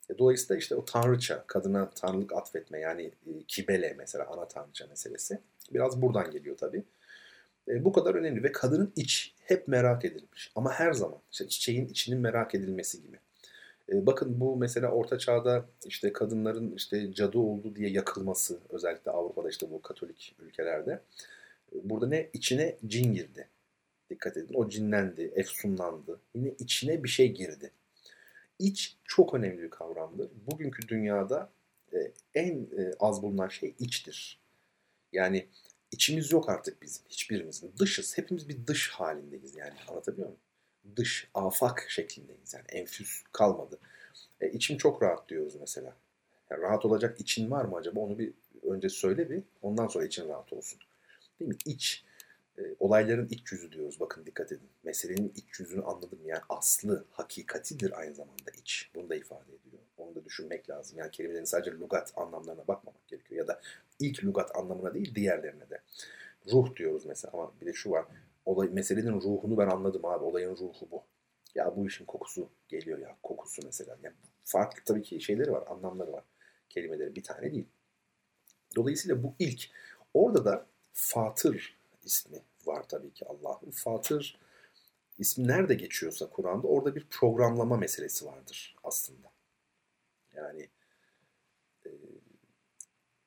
E, 0.09 0.17
dolayısıyla 0.17 0.59
işte 0.59 0.75
o 0.75 0.85
tanrıça, 0.85 1.43
kadına 1.47 1.89
tanrılık 1.89 2.33
atfetme 2.33 2.79
yani 2.79 3.03
e, 3.03 3.43
kibele 3.47 3.95
mesela 3.97 4.27
ana 4.27 4.47
tanrıça 4.47 4.87
meselesi 4.87 5.39
biraz 5.73 6.01
buradan 6.01 6.31
geliyor 6.31 6.57
tabii. 6.57 6.83
E, 7.67 7.85
bu 7.85 7.91
kadar 7.91 8.15
önemli 8.15 8.43
ve 8.43 8.51
kadının 8.51 8.93
iç 8.95 9.33
hep 9.43 9.67
merak 9.67 10.05
edilmiş. 10.05 10.51
Ama 10.55 10.71
her 10.71 10.93
zaman 10.93 11.19
işte 11.31 11.47
çiçeğin 11.47 11.87
içinin 11.87 12.19
merak 12.19 12.55
edilmesi 12.55 13.01
gibi. 13.01 13.17
E, 13.89 14.05
bakın 14.05 14.39
bu 14.39 14.57
mesela 14.57 14.91
Orta 14.91 15.17
Çağ'da 15.17 15.65
işte 15.85 16.13
kadınların 16.13 16.75
işte 16.75 17.13
cadı 17.13 17.39
oldu 17.39 17.75
diye 17.75 17.89
yakılması 17.89 18.59
özellikle 18.69 19.11
Avrupa'da 19.11 19.49
işte 19.49 19.71
bu 19.71 19.81
Katolik 19.81 20.35
ülkelerde. 20.39 20.91
E, 21.75 21.75
burada 21.83 22.07
ne? 22.07 22.29
içine 22.33 22.77
cin 22.87 23.13
girdi. 23.13 23.47
Dikkat 24.09 24.37
edin. 24.37 24.53
O 24.53 24.69
cinlendi, 24.69 25.31
efsunlandı. 25.35 26.19
Yine 26.35 26.53
içine 26.59 27.03
bir 27.03 27.09
şey 27.09 27.31
girdi. 27.31 27.71
İç 28.59 28.97
çok 29.03 29.33
önemli 29.33 29.61
bir 29.61 29.69
kavramdır. 29.69 30.29
Bugünkü 30.51 30.87
dünyada 30.87 31.49
e, 31.93 31.97
en 32.35 32.53
e, 32.55 32.93
az 32.99 33.21
bulunan 33.21 33.47
şey 33.47 33.75
içtir. 33.79 34.39
Yani 35.13 35.47
içimiz 35.93 36.31
yok 36.31 36.49
artık 36.49 36.81
bizim 36.81 37.05
hiçbirimizin. 37.09 37.73
Dışız. 37.79 38.17
Hepimiz 38.17 38.49
bir 38.49 38.67
dış 38.67 38.89
halindeyiz 38.89 39.55
yani. 39.55 39.73
Anlatabiliyor 39.87 40.27
muyum? 40.27 40.41
Dış, 40.95 41.29
afak 41.33 41.85
şeklindeyiz. 41.89 42.53
Yani 42.53 42.65
enfüs 42.69 43.23
kalmadı. 43.31 43.79
E, 44.41 44.49
içim 44.51 44.77
çok 44.77 45.03
rahat 45.03 45.29
diyoruz 45.29 45.55
mesela. 45.59 45.95
Yani 46.49 46.61
rahat 46.61 46.85
olacak 46.85 47.21
için 47.21 47.51
var 47.51 47.65
mı 47.65 47.77
acaba? 47.77 47.99
Onu 47.99 48.19
bir 48.19 48.33
önce 48.63 48.89
söyle 48.89 49.29
bir. 49.29 49.43
Ondan 49.61 49.87
sonra 49.87 50.05
için 50.05 50.27
rahat 50.27 50.53
olsun. 50.53 50.79
Değil 51.39 51.49
mi? 51.49 51.57
İç. 51.65 52.03
E, 52.57 52.61
olayların 52.79 53.27
iç 53.29 53.51
yüzü 53.51 53.71
diyoruz. 53.71 53.99
Bakın 53.99 54.25
dikkat 54.25 54.51
edin. 54.51 54.69
Meselenin 54.83 55.33
iç 55.35 55.59
yüzünü 55.59 55.83
anladım. 55.83 56.19
Yani 56.25 56.41
aslı, 56.49 57.05
hakikatidir 57.11 57.99
aynı 57.99 58.15
zamanda 58.15 58.51
iç. 58.61 58.91
Bunu 58.95 59.09
da 59.09 59.15
ifade 59.15 59.55
ediyor. 59.55 59.72
Onu 60.13 60.21
da 60.21 60.25
düşünmek 60.25 60.69
lazım. 60.69 60.97
Yani 60.97 61.11
kelimelerin 61.11 61.45
sadece 61.45 61.71
lugat 61.71 62.13
anlamlarına 62.15 62.67
bakmamak 62.67 63.07
gerekiyor. 63.07 63.41
Ya 63.41 63.47
da 63.47 63.61
ilk 63.99 64.23
lugat 64.23 64.55
anlamına 64.55 64.93
değil 64.93 65.15
diğerlerine 65.15 65.69
de. 65.69 65.81
Ruh 66.51 66.75
diyoruz 66.75 67.05
mesela 67.05 67.31
ama 67.33 67.51
bir 67.61 67.65
de 67.65 67.73
şu 67.73 67.91
var. 67.91 68.05
Olay, 68.45 68.69
meselenin 68.69 69.21
ruhunu 69.21 69.57
ben 69.57 69.67
anladım 69.67 70.05
abi. 70.05 70.23
Olayın 70.23 70.57
ruhu 70.57 70.87
bu. 70.91 71.03
Ya 71.55 71.75
bu 71.75 71.87
işin 71.87 72.05
kokusu 72.05 72.49
geliyor 72.67 72.99
ya. 72.99 73.17
Kokusu 73.23 73.61
mesela. 73.65 73.97
Yani 74.03 74.15
farklı 74.43 74.83
tabii 74.85 75.03
ki 75.03 75.21
şeyleri 75.21 75.51
var, 75.51 75.63
anlamları 75.67 76.13
var. 76.13 76.23
Kelimeleri 76.69 77.15
bir 77.15 77.23
tane 77.23 77.51
değil. 77.51 77.67
Dolayısıyla 78.75 79.23
bu 79.23 79.35
ilk. 79.39 79.69
Orada 80.13 80.45
da 80.45 80.65
Fatır 80.93 81.77
ismi 82.03 82.37
var 82.65 82.83
tabii 82.89 83.13
ki 83.13 83.25
Allah'ın. 83.25 83.71
Fatır 83.71 84.39
ismi 85.19 85.47
nerede 85.47 85.73
geçiyorsa 85.73 86.29
Kur'an'da 86.29 86.67
orada 86.67 86.95
bir 86.95 87.07
programlama 87.09 87.77
meselesi 87.77 88.25
vardır 88.25 88.75
aslında. 88.83 89.32
Yani 90.35 90.69
e, 91.85 91.89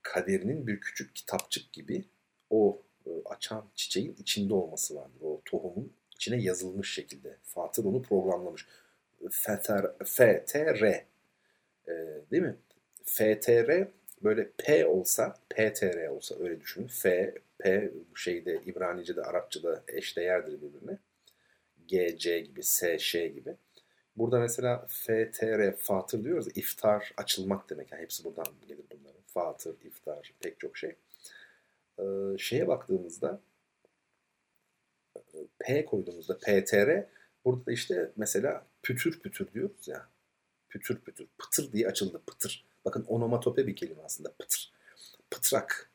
kaderinin 0.02 0.66
bir 0.66 0.81
küçük 0.81 1.14
kitapçık 1.14 1.72
gibi 1.72 2.05
o 2.51 2.82
e, 3.06 3.10
açan 3.24 3.68
çiçeğin 3.74 4.16
içinde 4.18 4.55
olması 4.55 4.94
vardır. 4.94 5.20
O 5.20 5.43
tohumun 5.44 5.93
içine 6.12 6.43
yazılmış 6.43 6.94
şekilde. 6.94 7.36
Fatır 7.43 7.85
onu 7.85 8.02
programlamış. 8.02 8.66
FTR, 9.31 10.05
FTR 10.05 10.85
e, 10.85 11.05
değil 12.31 12.43
mi? 12.43 12.56
FTR 13.05 13.89
böyle 14.22 14.51
P 14.59 14.86
olsa, 14.86 15.35
PTR 15.51 16.09
olsa 16.09 16.35
öyle 16.40 16.60
düşünün. 16.60 16.86
F, 16.86 17.35
P 17.59 17.90
şeyde 18.14 18.62
İbranice'de, 18.66 19.22
Arapça'da 19.22 19.85
eşdeğerdir 19.89 20.62
birbirine. 20.62 20.98
G, 21.86 22.18
C 22.18 22.40
gibi, 22.40 22.62
S, 22.62 22.98
Ş 22.98 23.28
gibi. 23.28 23.56
Burada 24.16 24.38
mesela 24.40 24.86
FTR, 24.88 25.76
fatır 25.78 26.24
diyoruz. 26.24 26.48
iftar, 26.55 27.12
açılmak 27.16 27.70
demek. 27.70 27.93
Yani 27.93 28.02
hepsi 28.02 28.24
buradan 28.24 28.47
gelir 28.68 28.84
bunların. 28.90 29.20
Fatır, 29.26 29.76
iftar, 29.84 30.32
pek 30.40 30.60
çok 30.60 30.76
şey. 30.76 30.94
Ee, 31.98 32.05
şeye 32.38 32.68
baktığımızda 32.68 33.40
P 35.59 35.84
koyduğumuzda 35.84 36.38
PTR 36.38 37.06
burada 37.44 37.66
da 37.66 37.72
işte 37.72 38.10
mesela 38.16 38.66
pütür 38.82 39.20
pütür 39.20 39.52
diyoruz 39.52 39.88
ya. 39.88 40.09
Pütür 40.68 41.01
pütür. 41.01 41.26
Pıtır 41.38 41.72
diye 41.72 41.88
açıldı. 41.88 42.22
Pıtır. 42.26 42.64
Bakın 42.84 43.05
onomatope 43.05 43.66
bir 43.66 43.76
kelime 43.76 44.02
aslında. 44.02 44.32
Pıtır. 44.32 44.72
Pıtrak. 45.30 45.90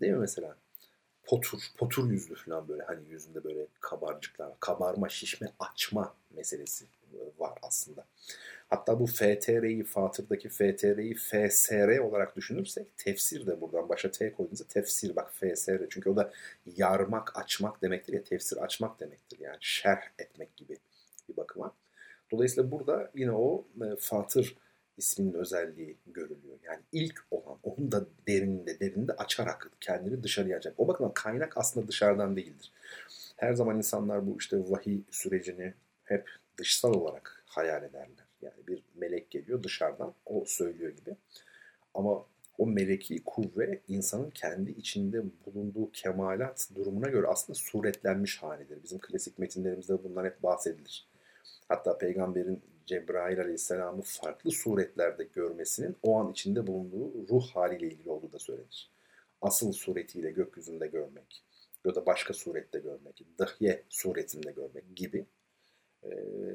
Değil 0.00 0.12
mi 0.12 0.18
mesela? 0.18 0.56
Potur. 1.24 1.58
Potur 1.76 2.10
yüzlü 2.10 2.34
falan 2.34 2.68
böyle 2.68 2.82
hani 2.82 3.08
yüzünde 3.08 3.44
böyle 3.44 3.66
kabarcıklar. 3.80 4.52
Kabarma, 4.60 5.08
şişme, 5.08 5.52
açma 5.58 6.14
meselesi 6.30 6.86
var 7.38 7.58
aslında. 7.62 8.06
Hatta 8.68 9.00
bu 9.00 9.06
FTR'yi, 9.06 9.84
Fatır'daki 9.84 10.48
FTR'yi 10.48 11.14
FSR 11.14 11.98
olarak 11.98 12.36
düşünürsek 12.36 12.96
tefsir 12.96 13.46
de 13.46 13.60
buradan 13.60 13.88
başa 13.88 14.10
T 14.10 14.32
koyduğunuzda 14.32 14.64
tefsir 14.64 15.16
bak 15.16 15.32
FSR. 15.34 15.86
Çünkü 15.90 16.10
o 16.10 16.16
da 16.16 16.32
yarmak, 16.76 17.36
açmak 17.36 17.82
demektir 17.82 18.12
ya 18.12 18.24
tefsir 18.24 18.56
açmak 18.56 19.00
demektir. 19.00 19.38
Yani 19.40 19.56
şerh 19.60 20.02
etmek 20.18 20.56
gibi 20.56 20.76
bir 21.28 21.36
bakıma. 21.36 21.74
Dolayısıyla 22.30 22.70
burada 22.70 23.10
yine 23.14 23.32
o 23.32 23.64
e, 23.80 23.96
Fatır 23.98 24.56
isminin 24.96 25.32
özelliği 25.32 25.96
görülüyor. 26.06 26.58
Yani 26.64 26.80
ilk 26.92 27.24
olan, 27.30 27.58
onun 27.62 27.92
da 27.92 28.06
derininde, 28.28 28.80
derininde 28.80 29.12
açarak 29.12 29.70
kendini 29.80 30.22
dışarıya 30.22 30.56
açacak. 30.56 30.80
O 30.80 30.88
bakımdan 30.88 31.14
kaynak 31.14 31.56
aslında 31.56 31.88
dışarıdan 31.88 32.36
değildir. 32.36 32.72
Her 33.36 33.52
zaman 33.52 33.76
insanlar 33.76 34.26
bu 34.26 34.36
işte 34.38 34.70
vahiy 34.70 35.00
sürecini 35.10 35.74
hep 36.04 36.28
dışsal 36.60 36.94
olarak 36.94 37.44
hayal 37.46 37.82
ederler. 37.82 38.26
Yani 38.42 38.66
bir 38.68 38.82
melek 38.94 39.30
geliyor 39.30 39.62
dışarıdan 39.62 40.14
o 40.26 40.44
söylüyor 40.46 40.90
gibi. 40.90 41.16
Ama 41.94 42.26
o 42.58 42.66
meleki 42.66 43.24
kuvve 43.24 43.80
insanın 43.88 44.30
kendi 44.30 44.70
içinde 44.70 45.22
bulunduğu 45.46 45.90
kemalat 45.92 46.68
durumuna 46.74 47.08
göre 47.08 47.26
aslında 47.26 47.58
suretlenmiş 47.58 48.42
halidir. 48.42 48.82
Bizim 48.82 48.98
klasik 48.98 49.38
metinlerimizde 49.38 50.04
bunlar 50.04 50.26
hep 50.26 50.42
bahsedilir. 50.42 51.08
Hatta 51.68 51.98
peygamberin 51.98 52.62
Cebrail 52.86 53.40
Aleyhisselam'ı 53.40 54.02
farklı 54.02 54.50
suretlerde 54.50 55.24
görmesinin 55.24 55.96
o 56.02 56.20
an 56.20 56.30
içinde 56.32 56.66
bulunduğu 56.66 57.28
ruh 57.28 57.46
haliyle 57.46 57.86
ilgili 57.86 58.10
olduğu 58.10 58.32
da 58.32 58.38
söylenir. 58.38 58.90
Asıl 59.42 59.72
suretiyle 59.72 60.30
gökyüzünde 60.30 60.86
görmek 60.86 61.44
ya 61.86 61.94
da 61.94 62.06
başka 62.06 62.34
surette 62.34 62.78
görmek, 62.78 63.24
dahye 63.38 63.84
suretinde 63.88 64.52
görmek 64.52 64.96
gibi 64.96 65.26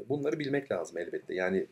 bunları 0.09 0.39
bilmek 0.39 0.71
lazım 0.71 0.97
elbette. 0.97 1.33
Yani 1.33 1.67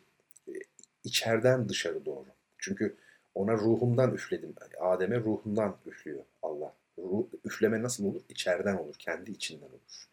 içeriden 1.04 1.70
dışarı 1.70 2.06
doğru. 2.06 2.28
Çünkü 2.58 2.96
ona 3.36 3.54
ruhumdan 3.54 4.14
üfledim. 4.14 4.56
Adem'e 4.80 5.20
ruhundan 5.20 5.78
üflüyor 5.86 6.24
Allah. 6.42 6.76
Ruh, 6.98 7.26
üfleme 7.46 7.82
nasıl 7.82 8.06
olur? 8.06 8.22
İçeriden 8.30 8.78
olur. 8.78 8.96
Kendi 9.00 9.32
içinden 9.32 9.66
olur. 9.66 10.10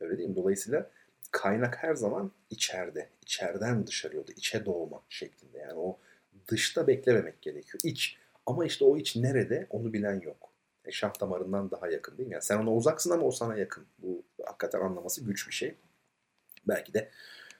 Öyle 0.00 0.18
değil 0.18 0.28
mi? 0.28 0.36
Dolayısıyla 0.36 0.90
kaynak 1.30 1.82
her 1.82 1.94
zaman 1.94 2.32
içeride. 2.50 3.08
içeriden 3.22 3.86
dışarıya, 3.86 4.22
içe 4.36 4.64
doğma 4.64 5.02
şeklinde. 5.08 5.58
Yani 5.58 5.78
o 5.78 5.98
dışta 6.48 6.86
beklememek 6.86 7.42
gerekiyor. 7.42 7.80
İç. 7.84 8.18
Ama 8.46 8.64
işte 8.64 8.84
o 8.84 8.96
iç 8.96 9.16
nerede 9.16 9.66
onu 9.70 9.92
bilen 9.92 10.20
yok. 10.20 10.50
E, 10.84 10.92
şah 10.92 11.20
damarından 11.20 11.70
daha 11.70 11.88
yakın 11.88 12.18
değil 12.18 12.28
mi? 12.28 12.32
Yani 12.32 12.42
sen 12.42 12.58
ona 12.58 12.74
uzaksın 12.74 13.10
ama 13.10 13.22
o 13.22 13.30
sana 13.30 13.56
yakın. 13.56 13.86
Bu 13.98 14.22
hakikaten 14.46 14.80
anlaması 14.80 15.24
güç 15.24 15.48
bir 15.48 15.54
şey. 15.54 15.74
Belki 16.70 16.94
de 16.94 17.10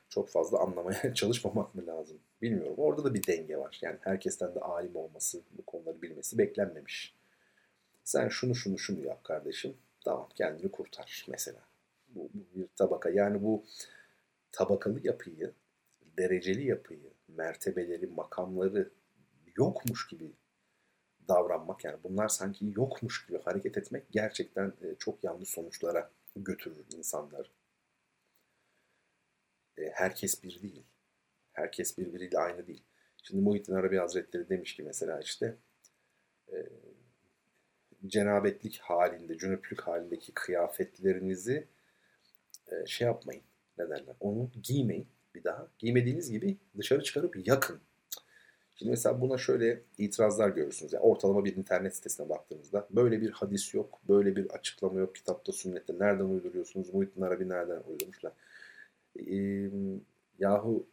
çok 0.08 0.28
fazla 0.28 0.58
anlamaya 0.58 1.14
çalışmamak 1.14 1.74
mı 1.74 1.86
lazım? 1.86 2.18
Bilmiyorum. 2.42 2.74
Orada 2.76 3.04
da 3.04 3.14
bir 3.14 3.26
denge 3.26 3.56
var. 3.56 3.78
Yani 3.82 3.98
herkesten 4.00 4.54
de 4.54 4.60
alim 4.60 4.96
olması, 4.96 5.42
bu 5.58 5.64
konuları 5.66 6.02
bilmesi 6.02 6.38
beklenmemiş. 6.38 7.16
Sen 8.04 8.28
şunu 8.28 8.54
şunu 8.54 8.78
şunu 8.78 9.06
yap 9.06 9.24
kardeşim. 9.24 9.76
Tamam 10.04 10.28
kendini 10.34 10.70
kurtar 10.70 11.26
mesela. 11.28 11.60
Bu, 12.08 12.30
bu 12.34 12.60
bir 12.60 12.68
tabaka. 12.76 13.10
Yani 13.10 13.42
bu 13.42 13.64
tabakalı 14.52 15.06
yapıyı, 15.06 15.52
dereceli 16.18 16.66
yapıyı, 16.66 17.10
mertebeleri, 17.28 18.06
makamları 18.06 18.90
yokmuş 19.56 20.08
gibi 20.08 20.32
davranmak 21.28 21.84
yani 21.84 21.98
bunlar 22.04 22.28
sanki 22.28 22.72
yokmuş 22.76 23.26
gibi 23.26 23.42
hareket 23.42 23.78
etmek 23.78 24.12
gerçekten 24.12 24.72
e, 24.82 24.94
çok 24.98 25.24
yanlış 25.24 25.48
sonuçlara 25.48 26.10
götürür 26.36 26.84
insanlar. 26.96 27.50
E, 29.80 29.90
herkes 29.94 30.42
bir 30.42 30.62
değil. 30.62 30.82
Herkes 31.52 31.98
birbiriyle 31.98 32.38
aynı 32.38 32.66
değil. 32.66 32.82
Şimdi 33.22 33.42
Muhittin 33.42 33.74
Arabi 33.74 33.96
Hazretleri 33.96 34.48
demiş 34.48 34.76
ki 34.76 34.82
mesela 34.82 35.20
işte 35.20 35.56
e, 36.52 36.56
cenabetlik 38.06 38.78
halinde, 38.78 39.38
cünüplük 39.38 39.80
halindeki 39.80 40.32
kıyafetlerinizi 40.32 41.66
e, 42.66 42.86
şey 42.86 43.06
yapmayın. 43.06 43.42
Ne 43.78 43.88
derler? 43.88 44.16
Onu 44.20 44.50
giymeyin 44.62 45.06
bir 45.34 45.44
daha. 45.44 45.68
Giymediğiniz 45.78 46.30
gibi 46.30 46.56
dışarı 46.78 47.02
çıkarıp 47.02 47.46
yakın. 47.46 47.80
Şimdi 48.76 48.90
mesela 48.90 49.20
buna 49.20 49.38
şöyle 49.38 49.82
itirazlar 49.98 50.48
görürsünüz. 50.48 50.92
Yani 50.92 51.02
ortalama 51.02 51.44
bir 51.44 51.56
internet 51.56 51.96
sitesine 51.96 52.28
baktığınızda 52.28 52.86
böyle 52.90 53.20
bir 53.20 53.30
hadis 53.30 53.74
yok, 53.74 54.00
böyle 54.08 54.36
bir 54.36 54.50
açıklama 54.50 55.00
yok 55.00 55.14
kitapta, 55.14 55.52
sünnette. 55.52 55.98
Nereden 55.98 56.24
uyduruyorsunuz? 56.24 56.94
Muhittin 56.94 57.22
Arabi 57.22 57.48
nereden 57.48 57.82
uydurmuşlar? 57.88 58.32
Ee, 59.20 59.70
yahu 60.38 60.88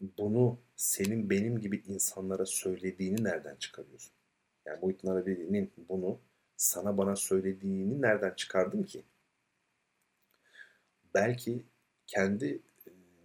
bunu 0.00 0.58
senin 0.76 1.30
benim 1.30 1.60
gibi 1.60 1.82
insanlara 1.86 2.46
söylediğini 2.46 3.24
nereden 3.24 3.56
çıkarıyorsun? 3.56 4.12
Yani 4.66 4.78
Muhittin 4.82 5.08
Arabi'nin 5.08 5.72
bunu 5.88 6.20
sana 6.56 6.98
bana 6.98 7.16
söylediğini 7.16 8.02
nereden 8.02 8.34
çıkardın 8.34 8.82
ki? 8.82 9.04
Belki 11.14 11.64
kendi 12.06 12.62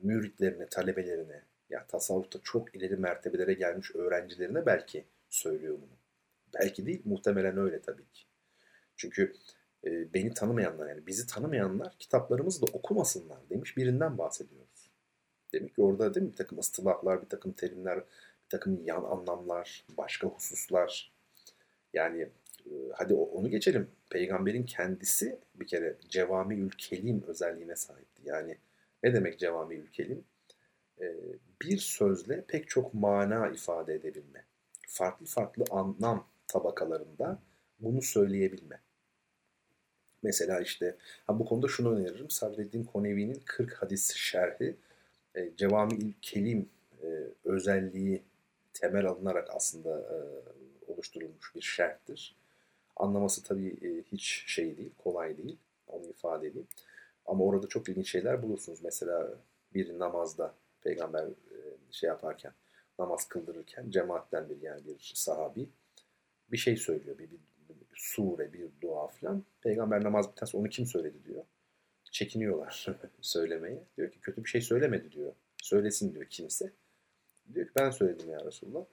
müritlerine, 0.01 0.67
talebelerine, 0.69 1.41
ya 1.69 1.87
tasavvufta 1.87 2.39
çok 2.43 2.75
ileri 2.75 2.95
mertebelere 2.95 3.53
gelmiş 3.53 3.95
öğrencilerine 3.95 4.65
belki 4.65 5.05
söylüyor 5.29 5.77
bunu. 5.77 5.97
Belki 6.53 6.85
değil, 6.85 7.01
muhtemelen 7.05 7.57
öyle 7.57 7.81
tabii 7.81 8.05
ki. 8.13 8.23
Çünkü 8.95 9.33
e, 9.85 10.13
beni 10.13 10.33
tanımayanlar 10.33 10.89
yani 10.89 11.07
bizi 11.07 11.27
tanımayanlar 11.27 11.95
kitaplarımızı 11.99 12.61
da 12.61 12.65
okumasınlar 12.73 13.49
demiş 13.49 13.77
birinden 13.77 14.17
bahsediyoruz. 14.17 14.91
Demek 15.53 15.75
ki 15.75 15.81
orada 15.81 16.13
değil 16.13 16.25
mi 16.25 16.31
bir 16.31 16.37
takım 16.37 16.59
ıstılahlar, 16.59 17.21
bir 17.21 17.29
takım 17.29 17.51
terimler, 17.51 17.97
bir 17.97 18.49
takım 18.49 18.83
yan 18.85 19.03
anlamlar, 19.03 19.85
başka 19.97 20.27
hususlar. 20.27 21.13
Yani 21.93 22.21
e, 22.65 22.71
hadi 22.93 23.13
onu 23.13 23.49
geçelim. 23.49 23.87
Peygamberin 24.09 24.63
kendisi 24.63 25.39
bir 25.55 25.67
kere 25.67 25.97
cevami 26.09 26.69
kelim 26.77 27.23
özelliğine 27.27 27.75
sahipti. 27.75 28.21
Yani 28.25 28.57
ne 29.03 29.13
demek 29.13 29.39
cevami 29.39 29.91
kelim? 29.91 30.23
E, 31.01 31.15
bir 31.61 31.77
sözle 31.77 32.43
pek 32.47 32.69
çok 32.69 32.93
mana 32.93 33.49
ifade 33.49 33.93
edebilme. 33.93 34.45
Farklı 34.87 35.25
farklı 35.25 35.63
anlam 35.71 36.27
tabakalarında 36.47 37.39
bunu 37.79 38.01
söyleyebilme. 38.01 38.82
Mesela 40.23 40.59
işte 40.59 40.95
ha 41.27 41.39
bu 41.39 41.45
konuda 41.45 41.67
şunu 41.67 41.95
öneririm. 41.95 42.29
Sadreddin 42.29 42.83
Konevi'nin 42.83 43.41
40 43.45 43.73
hadis 43.73 44.15
şerhi 44.15 44.75
e, 45.35 45.55
Cevami 45.57 46.13
Kelim 46.21 46.69
e, 47.03 47.07
özelliği 47.45 48.23
temel 48.73 49.05
alınarak 49.05 49.47
aslında 49.51 49.99
e, 49.99 50.17
oluşturulmuş 50.91 51.55
bir 51.55 51.61
şerhtir. 51.61 52.35
Anlaması 52.95 53.43
tabii 53.43 53.67
e, 53.67 54.03
hiç 54.11 54.43
şey 54.47 54.77
değil, 54.77 54.91
kolay 55.03 55.37
değil. 55.37 55.57
Onu 55.87 56.05
ifade 56.05 56.47
edeyim. 56.47 56.67
Ama 57.25 57.43
orada 57.43 57.67
çok 57.67 57.89
ilginç 57.89 58.11
şeyler 58.11 58.43
bulursunuz. 58.43 58.79
Mesela 58.83 59.29
bir 59.73 59.99
namazda 59.99 60.53
peygamber 60.81 61.23
e, 61.23 61.57
şey 61.91 62.07
yaparken, 62.07 62.53
namaz 62.99 63.27
kıldırırken 63.27 63.89
cemaatten 63.89 64.49
bir 64.49 64.61
yani 64.61 64.81
bir 64.85 65.11
sahabi 65.15 65.69
bir 66.51 66.57
şey 66.57 66.77
söylüyor. 66.77 67.17
Bir, 67.17 67.31
bir, 67.31 67.39
sure, 67.93 68.53
bir 68.53 68.69
dua 68.81 69.07
falan. 69.07 69.43
Peygamber 69.61 70.03
namaz 70.03 70.31
biterse 70.31 70.57
onu 70.57 70.69
kim 70.69 70.85
söyledi 70.85 71.25
diyor. 71.25 71.43
Çekiniyorlar 72.11 72.85
söylemeye. 73.21 73.83
Diyor 73.97 74.11
ki 74.11 74.19
kötü 74.21 74.43
bir 74.43 74.49
şey 74.49 74.61
söylemedi 74.61 75.11
diyor. 75.11 75.33
Söylesin 75.63 76.13
diyor 76.13 76.25
kimse. 76.25 76.73
Diyor 77.53 77.67
ki 77.67 77.71
ben 77.75 77.89
söyledim 77.89 78.29
ya 78.29 78.45
Resulullah. 78.45 78.85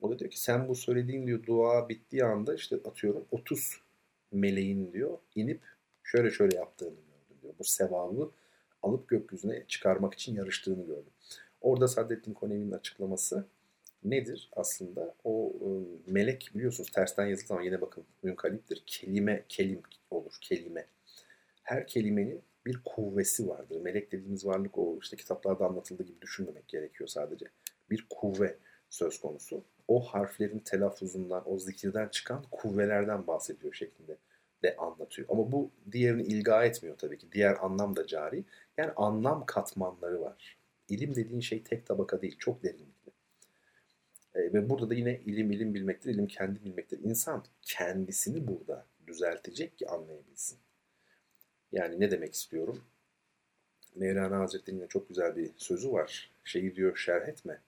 O 0.00 0.10
da 0.10 0.18
diyor 0.18 0.30
ki 0.30 0.40
sen 0.40 0.68
bu 0.68 0.74
söylediğin 0.74 1.26
diyor 1.26 1.46
dua 1.46 1.88
bittiği 1.88 2.24
anda 2.24 2.54
işte 2.54 2.76
atıyorum 2.84 3.26
30 3.30 3.80
meleğin 4.32 4.92
diyor 4.92 5.18
inip 5.34 5.60
şöyle 6.02 6.30
şöyle 6.30 6.56
yaptığını 6.56 6.90
gördüm 6.90 7.42
diyor. 7.42 7.54
Bu 7.58 7.64
sevabı 7.64 8.30
alıp 8.82 9.08
gökyüzüne 9.08 9.64
çıkarmak 9.68 10.14
için 10.14 10.34
yarıştığını 10.34 10.86
gördüm. 10.86 11.12
Orada 11.60 11.88
Saddettin 11.88 12.34
Konevi'nin 12.34 12.72
açıklaması 12.72 13.46
nedir 14.04 14.50
aslında? 14.52 15.14
O 15.24 15.52
e, 15.60 15.68
melek 16.12 16.50
biliyorsunuz 16.54 16.90
tersten 16.90 17.26
yazıldığı 17.26 17.48
zaman 17.48 17.62
yine 17.62 17.80
bakın 17.80 18.04
münkaliptir. 18.22 18.82
Kelime, 18.86 19.44
kelim 19.48 19.82
olur, 20.10 20.32
kelime. 20.40 20.86
Her 21.62 21.86
kelimenin 21.86 22.42
bir 22.66 22.80
kuvvesi 22.84 23.48
vardır. 23.48 23.80
Melek 23.80 24.12
dediğimiz 24.12 24.46
varlık 24.46 24.78
o 24.78 24.98
işte 25.02 25.16
kitaplarda 25.16 25.66
anlatıldığı 25.66 26.02
gibi 26.02 26.20
düşünmemek 26.20 26.68
gerekiyor 26.68 27.08
sadece. 27.08 27.46
Bir 27.90 28.06
kuvve 28.10 28.56
söz 28.90 29.20
konusu. 29.20 29.64
O 29.88 30.00
harflerin 30.00 30.58
telaffuzundan, 30.58 31.42
o 31.46 31.58
zikirden 31.58 32.08
çıkan 32.08 32.44
kuvvelerden 32.50 33.26
bahsediyor 33.26 33.74
şeklinde 33.74 34.16
de 34.62 34.76
anlatıyor. 34.76 35.28
Ama 35.30 35.52
bu 35.52 35.70
diğerini 35.92 36.22
ilga 36.22 36.64
etmiyor 36.64 36.98
tabii 36.98 37.18
ki. 37.18 37.26
Diğer 37.32 37.56
anlam 37.60 37.96
da 37.96 38.06
cari. 38.06 38.44
Yani 38.76 38.92
anlam 38.96 39.46
katmanları 39.46 40.20
var. 40.20 40.56
İlim 40.88 41.14
dediğin 41.14 41.40
şey 41.40 41.62
tek 41.62 41.86
tabaka 41.86 42.22
değil, 42.22 42.36
çok 42.38 42.62
derinlikli. 42.62 42.99
E, 44.34 44.40
ve 44.40 44.70
burada 44.70 44.90
da 44.90 44.94
yine 44.94 45.20
ilim 45.26 45.50
ilim 45.50 45.74
bilmektir, 45.74 46.10
ilim 46.10 46.26
kendi 46.26 46.64
bilmektir. 46.64 46.98
İnsan 47.04 47.44
kendisini 47.62 48.48
burada 48.48 48.86
düzeltecek 49.06 49.78
ki 49.78 49.88
anlayabilsin. 49.88 50.58
Yani 51.72 52.00
ne 52.00 52.10
demek 52.10 52.34
istiyorum? 52.34 52.84
Mevlana 53.94 54.38
Hazretleri'nin 54.38 54.86
çok 54.86 55.08
güzel 55.08 55.36
bir 55.36 55.50
sözü 55.56 55.92
var. 55.92 56.30
Şeyi 56.44 56.76
diyor 56.76 56.96
şerh 56.96 57.28
etme, 57.28 57.60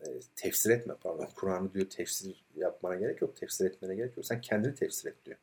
e, 0.00 0.06
tefsir 0.36 0.70
etme 0.70 0.94
pardon. 1.02 1.28
Kur'an'ı 1.34 1.74
diyor 1.74 1.90
tefsir 1.90 2.44
yapmana 2.56 2.94
gerek 2.94 3.22
yok, 3.22 3.36
tefsir 3.36 3.64
etmene 3.66 3.94
gerek 3.94 4.16
yok. 4.16 4.26
Sen 4.26 4.40
kendini 4.40 4.74
tefsir 4.74 5.08
et 5.08 5.24
diyor. 5.24 5.38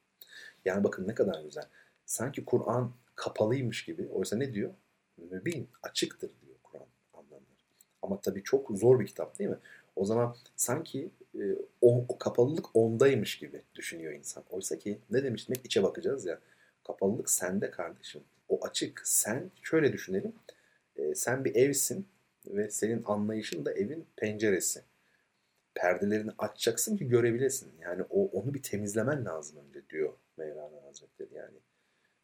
Yani 0.65 0.83
bakın 0.83 1.07
ne 1.07 1.15
kadar 1.15 1.43
güzel. 1.43 1.65
Sanki 2.05 2.45
Kur'an 2.45 2.93
kapalıymış 3.15 3.85
gibi. 3.85 4.07
Oysa 4.07 4.35
ne 4.35 4.53
diyor? 4.53 4.73
Mübin, 5.17 5.69
açıktır 5.83 6.31
diyor 6.41 6.55
Kur'an 6.63 6.87
anlamları. 7.13 7.41
Ama 8.01 8.21
tabii 8.21 8.43
çok 8.43 8.71
zor 8.71 8.99
bir 8.99 9.05
kitap 9.07 9.39
değil 9.39 9.49
mi? 9.49 9.59
O 9.95 10.05
zaman 10.05 10.35
sanki 10.55 11.11
e, 11.35 11.43
o, 11.81 12.05
o 12.09 12.17
kapalılık 12.17 12.75
ondaymış 12.75 13.39
gibi 13.39 13.61
düşünüyor 13.75 14.13
insan. 14.13 14.43
Oysa 14.49 14.79
ki 14.79 14.99
ne 15.09 15.23
demiştim 15.23 15.55
hep 15.55 15.65
içe 15.65 15.83
bakacağız 15.83 16.25
ya. 16.25 16.39
Kapalılık 16.83 17.29
sende 17.29 17.71
kardeşim. 17.71 18.23
O 18.49 18.65
açık. 18.65 19.01
Sen 19.05 19.51
şöyle 19.61 19.93
düşünelim. 19.93 20.33
E, 20.95 21.15
sen 21.15 21.45
bir 21.45 21.55
evsin 21.55 22.07
ve 22.47 22.71
senin 22.71 23.03
anlayışın 23.05 23.65
da 23.65 23.73
evin 23.73 24.05
penceresi. 24.15 24.81
Perdelerini 25.75 26.31
açacaksın 26.37 26.97
ki 26.97 27.07
görebilesin. 27.07 27.71
Yani 27.81 28.03
o 28.09 28.25
onu 28.25 28.53
bir 28.53 28.63
temizlemen 28.63 29.25
lazım 29.25 29.57
önce 29.67 29.89
diyor 29.89 30.13
Mevlana 30.37 30.83
Hazretleri. 30.85 31.33
Yani 31.33 31.57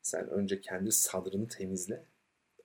sen 0.01 0.29
önce 0.29 0.61
kendi 0.61 0.91
sadrını 0.91 1.47
temizle. 1.47 2.03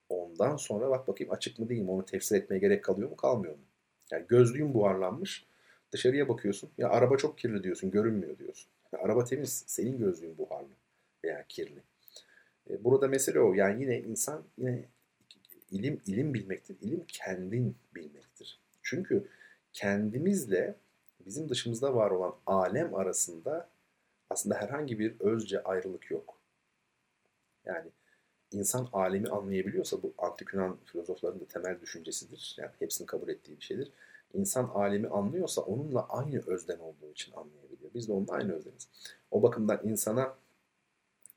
Ondan 0.09 0.57
sonra 0.57 0.91
bak 0.91 1.09
bakayım 1.09 1.33
açık 1.33 1.59
mı 1.59 1.69
değil 1.69 1.83
mi 1.83 1.91
onu 1.91 2.05
tefsir 2.05 2.37
etmeye 2.37 2.59
gerek 2.59 2.85
kalıyor 2.85 3.11
mu 3.11 3.17
kalmıyor 3.17 3.55
mu? 3.55 3.63
Yani 4.13 4.25
gözlüğün 4.29 4.75
buharlanmış. 4.75 5.47
Dışarıya 5.93 6.29
bakıyorsun. 6.29 6.71
Ya 6.79 6.91
araba 6.91 7.17
çok 7.17 7.39
kirli 7.39 7.63
diyorsun. 7.63 7.91
Görünmüyor 7.91 8.39
diyorsun. 8.39 8.71
Ya, 8.93 8.99
araba 8.99 9.25
temiz. 9.25 9.65
Senin 9.67 9.99
gözlüğün 9.99 10.39
buharlı 10.39 10.69
veya 11.25 11.45
kirli. 11.49 11.83
E, 12.71 12.85
burada 12.85 13.09
mesele 13.09 13.41
o. 13.41 13.55
Yani 13.55 13.83
yine 13.83 14.01
insan 14.01 14.43
yine 14.59 14.85
ilim 15.71 16.01
ilim 16.07 16.35
bilmektir. 16.35 16.77
İlim 16.81 17.05
kendin 17.09 17.77
bilmektir. 17.95 18.61
Çünkü 18.83 19.29
kendimizle 19.73 20.75
bizim 21.27 21.49
dışımızda 21.49 21.95
var 21.95 22.11
olan 22.11 22.35
alem 22.47 22.95
arasında 22.95 23.69
aslında 24.31 24.55
herhangi 24.55 24.99
bir 24.99 25.21
özce 25.21 25.63
ayrılık 25.63 26.11
yok. 26.11 26.39
Yani 27.65 27.89
insan 28.53 28.89
alemi 28.93 29.29
anlayabiliyorsa 29.29 30.03
bu 30.03 30.15
antik 30.19 30.55
Yunan 30.55 30.77
filozoflarının 30.85 31.41
da 31.41 31.45
temel 31.45 31.81
düşüncesidir. 31.81 32.57
Yani 32.59 32.71
hepsini 32.79 33.07
kabul 33.07 33.29
ettiği 33.29 33.57
bir 33.57 33.65
şeydir. 33.65 33.93
İnsan 34.35 34.65
alemi 34.65 35.09
anlıyorsa 35.09 35.63
onunla 35.63 36.09
aynı 36.09 36.43
özden 36.47 36.79
olduğu 36.79 37.11
için 37.11 37.33
anlayabiliyor. 37.33 37.91
Biz 37.95 38.09
de 38.09 38.13
onunla 38.13 38.33
aynı 38.33 38.53
özdeniz. 38.53 38.89
O 39.31 39.43
bakımdan 39.43 39.81
insana 39.85 40.35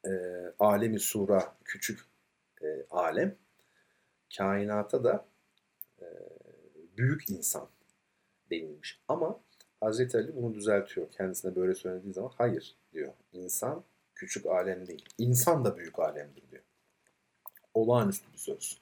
e, 0.06 0.12
alemi 0.60 1.00
sura 1.00 1.56
küçük 1.64 2.00
e, 2.62 2.86
alem, 2.90 3.36
kainata 4.38 5.04
da 5.04 5.26
e, 6.02 6.06
büyük 6.98 7.30
insan 7.30 7.68
denilmiş. 8.52 9.02
Ama 9.08 9.40
Hazreti 9.82 10.18
Ali 10.18 10.36
bunu 10.36 10.54
düzeltiyor. 10.54 11.12
Kendisine 11.12 11.56
böyle 11.56 11.76
söylediği 11.76 12.14
zaman 12.14 12.32
hayır 12.38 12.76
diyor. 12.94 13.14
İnsan 13.34 13.84
küçük 14.16 14.46
alem 14.46 14.88
değil. 14.88 15.06
İnsan 15.18 15.66
da 15.66 15.78
büyük 15.78 16.00
alemdir 16.00 16.52
diyor. 16.52 16.64
Olağanüstü 17.76 18.34
bir 18.34 18.38
söz. 18.38 18.78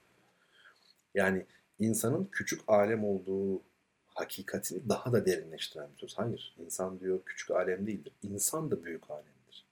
Yani 1.13 1.45
insanın 1.79 2.25
küçük 2.31 2.61
alem 2.67 3.03
olduğu 3.03 3.61
hakikatini 4.05 4.89
daha 4.89 5.11
da 5.11 5.25
derinleştiren 5.25 5.89
bir 5.93 5.99
söz. 5.99 6.17
Hayır, 6.17 6.55
insan 6.59 6.99
diyor 6.99 7.19
küçük 7.25 7.51
alem 7.51 7.87
değildir. 7.87 8.13
İnsan 8.23 8.71
da 8.71 8.83
büyük 8.83 9.11
alemdir. 9.11 9.65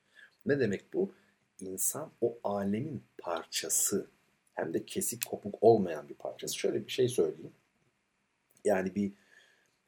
Ne 0.46 0.60
demek 0.60 0.94
bu? 0.94 1.12
İnsan 1.60 2.12
o 2.22 2.38
alemin 2.44 3.04
parçası. 3.18 4.08
Hem 4.54 4.74
de 4.74 4.86
kesik 4.86 5.26
kopuk 5.26 5.56
olmayan 5.62 6.10
bir 6.10 6.14
parçası. 6.14 6.58
Şöyle 6.58 6.88
bir 6.88 6.92
şey 6.92 7.08
söyleyeyim. 7.10 7.54
Yani 8.66 8.96
bir 8.96 9.12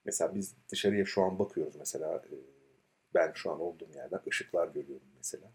mesela 0.06 0.36
biz 0.36 0.54
dışarıya 0.70 1.06
şu 1.06 1.24
an 1.24 1.40
bakıyoruz 1.40 1.76
mesela 1.76 2.16
e, 2.16 2.36
ben 3.14 3.32
şu 3.36 3.52
an 3.52 3.60
olduğum 3.60 3.90
yerden 3.96 4.20
ışıklar 4.28 4.68
görüyorum 4.68 5.08
mesela. 5.18 5.52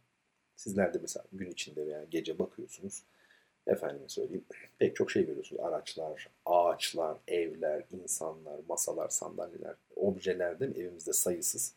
Sizler 0.57 0.95
de 0.95 0.99
mesela 0.99 1.25
gün 1.33 1.51
içinde 1.51 1.87
veya 1.87 2.05
gece 2.05 2.39
bakıyorsunuz. 2.39 3.03
Efendime 3.69 4.09
söyleyeyim 4.09 4.45
pek 4.79 4.97
çok 4.97 5.11
şey 5.11 5.27
görüyorsunuz. 5.27 5.63
Araçlar, 5.63 6.29
ağaçlar, 6.47 7.17
evler, 7.29 7.85
insanlar, 8.03 8.61
masalar, 8.69 9.09
sandalyeler, 9.09 9.75
objeler 9.97 10.61
değil 10.61 10.77
mi? 10.77 10.83
Evimizde 10.83 11.13
sayısız. 11.13 11.75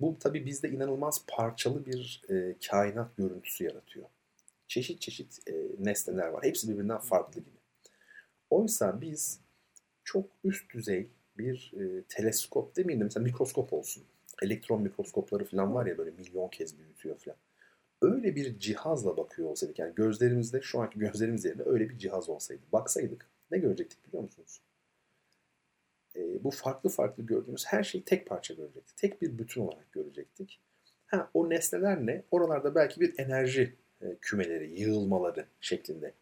Bu 0.00 0.16
tabii 0.20 0.46
bizde 0.46 0.68
inanılmaz 0.68 1.24
parçalı 1.26 1.86
bir 1.86 2.22
e, 2.30 2.54
kainat 2.70 3.16
görüntüsü 3.16 3.64
yaratıyor. 3.64 4.06
Çeşit 4.68 5.00
çeşit 5.00 5.48
e, 5.48 5.52
nesneler 5.78 6.28
var. 6.28 6.44
Hepsi 6.44 6.68
birbirinden 6.68 6.98
farklı 6.98 7.40
gibi. 7.40 7.58
Oysa 8.50 9.00
biz 9.00 9.40
çok 10.04 10.26
üst 10.44 10.74
düzey 10.74 11.08
bir 11.38 11.72
e, 11.80 12.02
teleskop 12.08 12.76
demeyeyim 12.76 13.00
de 13.00 13.04
mesela 13.04 13.24
mikroskop 13.24 13.72
olsun. 13.72 14.04
Elektron 14.42 14.82
mikroskopları 14.82 15.44
falan 15.44 15.74
var 15.74 15.86
ya 15.86 15.98
böyle 15.98 16.10
milyon 16.10 16.48
kez 16.48 16.78
büyütüyor 16.78 17.16
falan 17.18 17.38
öyle 18.02 18.36
bir 18.36 18.58
cihazla 18.58 19.16
bakıyor 19.16 19.50
olsaydık 19.50 19.78
yani 19.78 19.94
gözlerimizde 19.94 20.60
şu 20.62 20.80
anki 20.80 20.98
gözlerimiz 20.98 21.44
yerine 21.44 21.62
öyle 21.66 21.88
bir 21.88 21.98
cihaz 21.98 22.28
olsaydı 22.28 22.62
baksaydık 22.72 23.26
ne 23.50 23.58
görecektik 23.58 24.06
biliyor 24.06 24.22
musunuz? 24.22 24.60
E, 26.16 26.44
bu 26.44 26.50
farklı 26.50 26.90
farklı 26.90 27.26
gördüğümüz 27.26 27.66
her 27.66 27.82
şeyi 27.82 28.04
tek 28.04 28.26
parça 28.26 28.54
görecektik. 28.54 28.96
Tek 28.96 29.22
bir 29.22 29.38
bütün 29.38 29.60
olarak 29.60 29.92
görecektik. 29.92 30.60
Ha, 31.06 31.30
o 31.34 31.50
nesneler 31.50 32.06
ne? 32.06 32.22
Oralarda 32.30 32.74
belki 32.74 33.00
bir 33.00 33.18
enerji 33.18 33.76
e, 34.00 34.16
kümeleri, 34.20 34.80
yığılmaları 34.80 35.46
şeklinde 35.60 36.14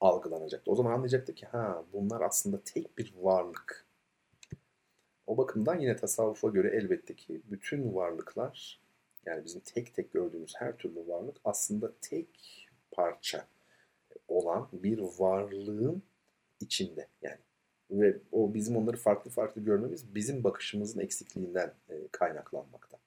algılanacaktı. 0.00 0.70
O 0.70 0.74
zaman 0.74 0.92
anlayacaktık 0.92 1.36
ki 1.36 1.46
ha 1.46 1.84
bunlar 1.92 2.20
aslında 2.20 2.60
tek 2.64 2.98
bir 2.98 3.14
varlık. 3.20 3.86
O 5.26 5.36
bakımdan 5.36 5.78
yine 5.78 5.96
tasavvufa 5.96 6.48
göre 6.48 6.68
elbette 6.76 7.14
ki 7.14 7.42
bütün 7.50 7.94
varlıklar 7.94 8.80
yani 9.26 9.44
bizim 9.44 9.60
tek 9.60 9.94
tek 9.94 10.12
gördüğümüz 10.12 10.54
her 10.56 10.76
türlü 10.76 11.08
varlık 11.08 11.36
aslında 11.44 11.92
tek 12.00 12.28
parça 12.90 13.46
olan 14.28 14.68
bir 14.72 14.98
varlığın 15.18 16.02
içinde. 16.60 17.08
Yani 17.22 17.38
ve 17.90 18.16
o 18.32 18.54
bizim 18.54 18.76
onları 18.76 18.96
farklı 18.96 19.30
farklı 19.30 19.60
görmemiz 19.60 20.14
bizim 20.14 20.44
bakışımızın 20.44 21.00
eksikliğinden 21.00 21.74
e, 21.88 22.08
kaynaklanmakta. 22.12 22.98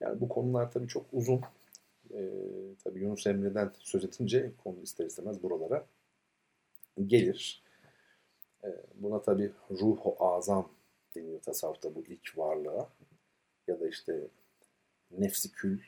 Yani 0.00 0.20
bu 0.20 0.28
konular 0.28 0.70
tabii 0.70 0.88
çok 0.88 1.06
uzun. 1.12 1.40
E, 2.14 2.30
tabii 2.84 3.00
Yunus 3.00 3.26
Emre'den 3.26 3.72
söz 3.78 4.04
edince 4.04 4.52
konu 4.64 4.80
ister 4.82 5.06
istemez 5.06 5.42
buralara 5.42 5.86
gelir. 7.06 7.62
E, 8.64 8.68
buna 8.94 9.22
tabii 9.22 9.52
ruhu 9.70 10.16
azam 10.18 10.68
deniyor 11.14 11.40
tasavvufta 11.40 11.94
bu 11.94 12.04
ilk 12.06 12.38
varlığa. 12.38 12.88
Ya 13.66 13.80
da 13.80 13.88
işte 13.88 14.28
nefsi 15.10 15.52
kül, 15.52 15.80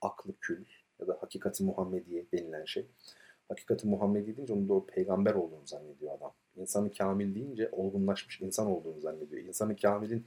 aklı 0.00 0.32
kül 0.40 0.64
ya 1.00 1.06
da 1.06 1.16
hakikati 1.20 1.64
Muhammediye 1.64 2.26
denilen 2.32 2.64
şey. 2.64 2.86
Hakikati 3.48 3.86
Muhammediye 3.86 4.36
deyince 4.36 4.52
onun 4.52 4.68
da 4.68 4.74
o 4.74 4.86
peygamber 4.86 5.34
olduğunu 5.34 5.66
zannediyor 5.66 6.18
adam. 6.18 6.32
İnsanı 6.56 6.92
kamil 6.92 7.34
deyince 7.34 7.68
olgunlaşmış 7.72 8.40
insan 8.40 8.66
olduğunu 8.66 9.00
zannediyor. 9.00 9.42
İnsanı 9.42 9.76
kamilin 9.76 10.26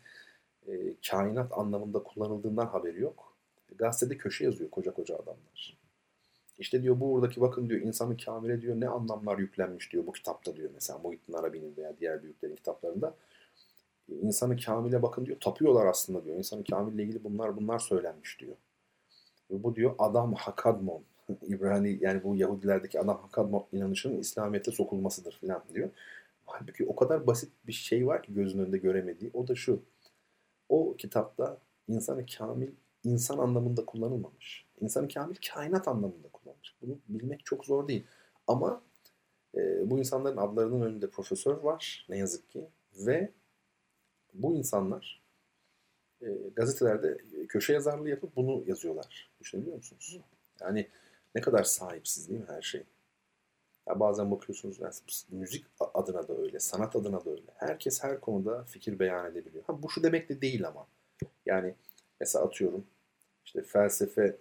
e, 0.67 0.93
kainat 1.09 1.57
anlamında 1.57 2.03
kullanıldığından 2.03 2.65
haberi 2.65 3.01
yok. 3.01 3.37
Gazetede 3.75 4.17
köşe 4.17 4.45
yazıyor 4.45 4.69
koca 4.69 4.93
koca 4.93 5.15
adamlar. 5.15 5.77
İşte 6.59 6.83
diyor 6.83 6.99
buradaki 6.99 7.41
bakın 7.41 7.69
diyor 7.69 7.81
insanı 7.81 8.17
kamile 8.17 8.61
diyor 8.61 8.75
ne 8.79 8.87
anlamlar 8.87 9.37
yüklenmiş 9.37 9.93
diyor 9.93 10.07
bu 10.07 10.11
kitapta 10.11 10.55
diyor 10.55 10.69
mesela 10.73 10.99
Muhittin 10.99 11.33
Arabi'nin 11.33 11.77
veya 11.77 11.99
diğer 11.99 12.23
büyüklerin 12.23 12.55
kitaplarında 12.55 13.15
insanı 14.09 14.57
kamile 14.57 15.01
bakın 15.01 15.25
diyor. 15.25 15.39
Tapıyorlar 15.39 15.85
aslında 15.85 16.25
diyor. 16.25 16.37
İnsanı 16.37 16.63
kamille 16.63 17.03
ilgili 17.03 17.23
bunlar 17.23 17.57
bunlar 17.57 17.79
söylenmiş 17.79 18.39
diyor. 18.39 18.55
Ve 19.51 19.63
bu 19.63 19.75
diyor 19.75 19.95
adam 19.99 20.33
hakadmon. 20.33 21.03
İbrani 21.47 21.97
yani 22.01 22.23
bu 22.23 22.35
Yahudilerdeki 22.35 22.99
adam 22.99 23.17
hakadmon 23.21 23.65
inanışının 23.71 24.19
İslamiyet'e 24.19 24.71
sokulmasıdır 24.71 25.37
filan 25.41 25.63
diyor. 25.73 25.89
Halbuki 26.45 26.85
o 26.85 26.95
kadar 26.95 27.27
basit 27.27 27.51
bir 27.67 27.73
şey 27.73 28.07
var 28.07 28.23
ki 28.23 28.33
gözünün 28.33 28.63
önünde 28.63 28.77
göremediği. 28.77 29.31
O 29.33 29.47
da 29.47 29.55
şu. 29.55 29.81
O 30.69 30.95
kitapta 30.97 31.57
insanı 31.87 32.25
kamil 32.37 32.71
insan 33.03 33.37
anlamında 33.37 33.85
kullanılmamış. 33.85 34.65
İnsanı 34.81 35.07
kamil 35.07 35.35
kainat 35.53 35.87
anlamında 35.87 36.27
kullanılmış. 36.33 36.75
Bunu 36.81 36.99
bilmek 37.07 37.45
çok 37.45 37.65
zor 37.65 37.87
değil. 37.87 38.07
Ama 38.47 38.81
e, 39.55 39.89
bu 39.89 39.99
insanların 39.99 40.37
adlarının 40.37 40.81
önünde 40.81 41.09
profesör 41.09 41.57
var 41.57 42.05
ne 42.09 42.17
yazık 42.17 42.49
ki 42.49 42.67
ve 43.05 43.31
bu 44.33 44.55
insanlar 44.55 45.21
e, 46.21 46.27
gazetelerde 46.55 47.17
köşe 47.49 47.73
yazarlığı 47.73 48.09
yapıp 48.09 48.35
bunu 48.35 48.63
yazıyorlar. 48.67 49.31
Düşünebiliyor 49.39 49.77
musunuz? 49.77 50.19
Yani 50.61 50.87
ne 51.35 51.41
kadar 51.41 51.63
sahipsiz 51.63 52.29
değil 52.29 52.39
mi 52.39 52.45
her 52.49 52.61
şey? 52.61 52.83
Ya 53.87 53.99
bazen 53.99 54.31
bakıyorsunuz 54.31 54.79
yani 54.79 54.93
müzik 55.29 55.65
adına 55.79 56.27
da 56.27 56.37
öyle, 56.37 56.59
sanat 56.59 56.95
adına 56.95 57.25
da 57.25 57.29
öyle. 57.29 57.51
Herkes 57.55 58.03
her 58.03 58.21
konuda 58.21 58.63
fikir 58.63 58.99
beyan 58.99 59.31
edebiliyor. 59.31 59.63
Ha, 59.63 59.83
bu 59.83 59.89
şu 59.89 60.03
demek 60.03 60.29
de 60.29 60.41
değil 60.41 60.67
ama. 60.67 60.87
Yani 61.45 61.75
mesela 62.19 62.45
atıyorum 62.45 62.87
işte 63.45 63.61
felsefe 63.61 64.37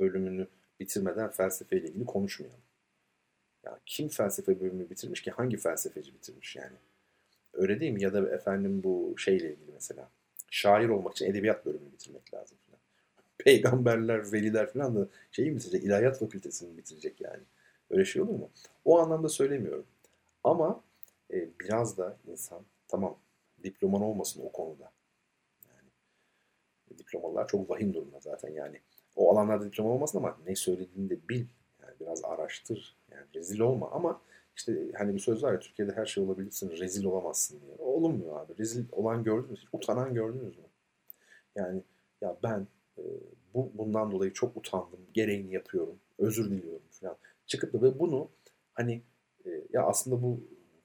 bölümünü 0.00 0.48
bitirmeden 0.80 1.30
felsefeyle 1.30 1.88
ilgili 1.88 2.04
konuşmayalım. 2.04 2.60
Ya 3.64 3.80
kim 3.86 4.08
felsefe 4.08 4.60
bölümünü 4.60 4.90
bitirmiş 4.90 5.22
ki 5.22 5.30
hangi 5.30 5.56
felsefeci 5.56 6.14
bitirmiş 6.14 6.56
yani? 6.56 6.76
Öyle 7.58 7.80
değil 7.80 7.92
mi? 7.92 8.02
Ya 8.02 8.12
da 8.12 8.34
efendim 8.34 8.82
bu 8.84 9.14
şeyle 9.18 9.52
ilgili 9.52 9.72
mesela. 9.72 10.10
Şair 10.50 10.88
olmak 10.88 11.12
için 11.12 11.26
edebiyat 11.26 11.66
bölümünü 11.66 11.92
bitirmek 11.92 12.34
lazım 12.34 12.58
falan. 12.66 12.80
Peygamberler, 13.38 14.32
veliler 14.32 14.72
falan 14.72 14.96
da 14.96 15.08
şeyi 15.32 15.50
mi 15.50 15.56
bitirecek? 15.56 15.84
İlahiyat 15.84 16.18
fakültesini 16.18 16.76
bitirecek 16.76 17.20
yani. 17.20 17.42
Öyle 17.90 18.04
şey 18.04 18.22
olur 18.22 18.34
mu? 18.34 18.50
O 18.84 18.98
anlamda 18.98 19.28
söylemiyorum. 19.28 19.86
Ama 20.44 20.84
e, 21.32 21.48
biraz 21.60 21.98
da 21.98 22.16
insan 22.26 22.62
tamam 22.88 23.18
diploman 23.64 24.02
olmasın 24.02 24.42
o 24.44 24.52
konuda. 24.52 24.92
Yani 25.68 26.98
diplomalar 26.98 27.48
çok 27.48 27.70
vahim 27.70 27.94
durumda 27.94 28.20
zaten 28.20 28.48
yani. 28.48 28.80
O 29.16 29.32
alanlarda 29.32 29.64
diploma 29.64 29.90
olmasın 29.90 30.18
ama 30.18 30.38
ne 30.46 30.56
söylediğini 30.56 31.10
de 31.10 31.28
bil. 31.28 31.46
Yani 31.82 31.92
biraz 32.00 32.24
araştır. 32.24 32.96
Yani 33.10 33.26
rezil 33.34 33.60
olma 33.60 33.90
ama 33.90 34.20
işte 34.58 34.92
hani 34.98 35.14
bir 35.14 35.18
söz 35.18 35.42
var 35.42 35.52
ya 35.52 35.60
Türkiye'de 35.60 35.92
her 35.92 36.06
şey 36.06 36.24
olabilirsin, 36.24 36.70
rezil 36.70 37.04
olamazsın 37.04 37.60
diye. 37.60 37.76
Olmuyor 37.78 38.40
abi. 38.40 38.58
Rezil 38.58 38.84
olan 38.92 39.24
gördünüz 39.24 39.64
mü? 39.64 39.68
Utanan 39.72 40.14
gördünüz 40.14 40.58
mü? 40.58 40.64
Yani 41.56 41.82
ya 42.20 42.36
ben 42.42 42.66
e, 42.98 43.02
bu 43.54 43.72
bundan 43.74 44.12
dolayı 44.12 44.32
çok 44.32 44.56
utandım. 44.56 45.00
Gereğini 45.14 45.52
yapıyorum. 45.54 45.98
Özür 46.18 46.50
diliyorum 46.50 46.88
falan. 46.90 47.16
Çıkıp 47.46 47.72
da 47.72 47.82
ve 47.82 47.98
bunu 47.98 48.30
Hani 48.78 49.02
e, 49.46 49.50
ya 49.70 49.82
aslında 49.82 50.22
bu 50.22 50.40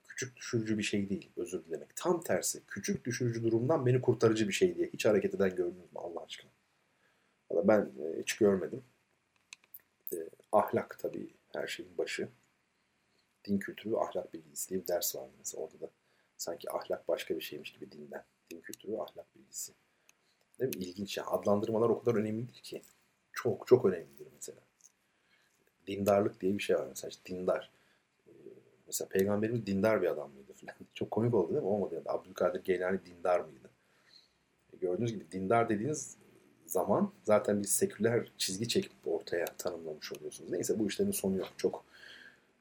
küçük 0.08 0.36
düşürücü 0.36 0.78
bir 0.78 0.82
şey 0.82 1.08
değil 1.08 1.30
özür 1.36 1.64
dilemek. 1.64 1.96
Tam 1.96 2.20
tersi 2.20 2.66
küçük 2.66 3.04
düşürücü 3.04 3.42
durumdan 3.42 3.86
beni 3.86 4.00
kurtarıcı 4.00 4.48
bir 4.48 4.52
şey 4.52 4.76
diye 4.76 4.86
hiç 4.92 5.06
hareket 5.06 5.34
eden 5.34 5.56
gördünüz 5.56 5.92
mü 5.92 5.98
Allah 5.98 6.24
aşkına? 6.24 6.50
Valla 7.50 7.68
ben 7.68 7.80
e, 7.80 8.20
hiç 8.20 8.36
görmedim. 8.36 8.84
E, 10.12 10.16
ahlak 10.52 10.98
tabii 10.98 11.34
her 11.52 11.66
şeyin 11.66 11.98
başı. 11.98 12.28
Din 13.44 13.58
kültürü 13.58 13.92
ve 13.92 14.00
ahlak 14.00 14.34
bilgisi 14.34 14.68
diye 14.70 14.80
bir 14.80 14.88
ders 14.88 15.16
vardı 15.16 15.32
mesela 15.38 15.62
orada 15.64 15.80
da. 15.80 15.90
Sanki 16.36 16.72
ahlak 16.72 17.08
başka 17.08 17.36
bir 17.36 17.40
şeymiş 17.40 17.72
gibi 17.72 17.92
dinden. 17.92 18.24
Din 18.50 18.60
kültürü 18.60 18.92
ve 18.92 19.02
ahlak 19.02 19.36
bilgisi. 19.36 19.72
Değil 20.60 20.76
mi? 20.76 20.84
İlginç 20.84 21.18
ya. 21.18 21.26
Adlandırmalar 21.26 21.88
o 21.88 22.00
kadar 22.00 22.18
önemlidir 22.18 22.60
ki. 22.62 22.82
Çok 23.32 23.66
çok 23.66 23.84
önemlidir 23.84 24.26
mesela. 24.34 24.58
Dindarlık 25.86 26.40
diye 26.40 26.58
bir 26.58 26.62
şey 26.62 26.76
var 26.76 26.86
mesela. 26.88 27.08
İşte 27.08 27.34
dindar. 27.34 27.70
Ee, 28.26 28.30
mesela 28.86 29.08
peygamberimiz 29.08 29.66
dindar 29.66 30.02
bir 30.02 30.06
adam 30.06 30.30
mıydı 30.32 30.52
falan. 30.52 30.74
Çok 30.94 31.10
komik 31.10 31.34
oldu 31.34 31.52
değil 31.52 31.62
mi? 31.62 31.68
Olmadı 31.68 31.94
yani. 31.94 32.04
Abdülkadir 32.06 32.64
Geylani 32.64 33.00
dindar 33.06 33.40
mıydı? 33.40 33.70
E, 34.72 34.76
gördüğünüz 34.76 35.12
gibi 35.12 35.32
dindar 35.32 35.68
dediğiniz 35.68 36.16
zaman 36.66 37.12
zaten 37.22 37.62
bir 37.62 37.68
seküler 37.68 38.32
çizgi 38.38 38.68
çekip 38.68 38.92
ortaya 39.06 39.44
tanımlamış 39.44 40.12
oluyorsunuz. 40.12 40.50
Neyse 40.50 40.78
bu 40.78 40.86
işlerin 40.86 41.10
sonu 41.10 41.36
yok. 41.36 41.48
Çok 41.56 41.84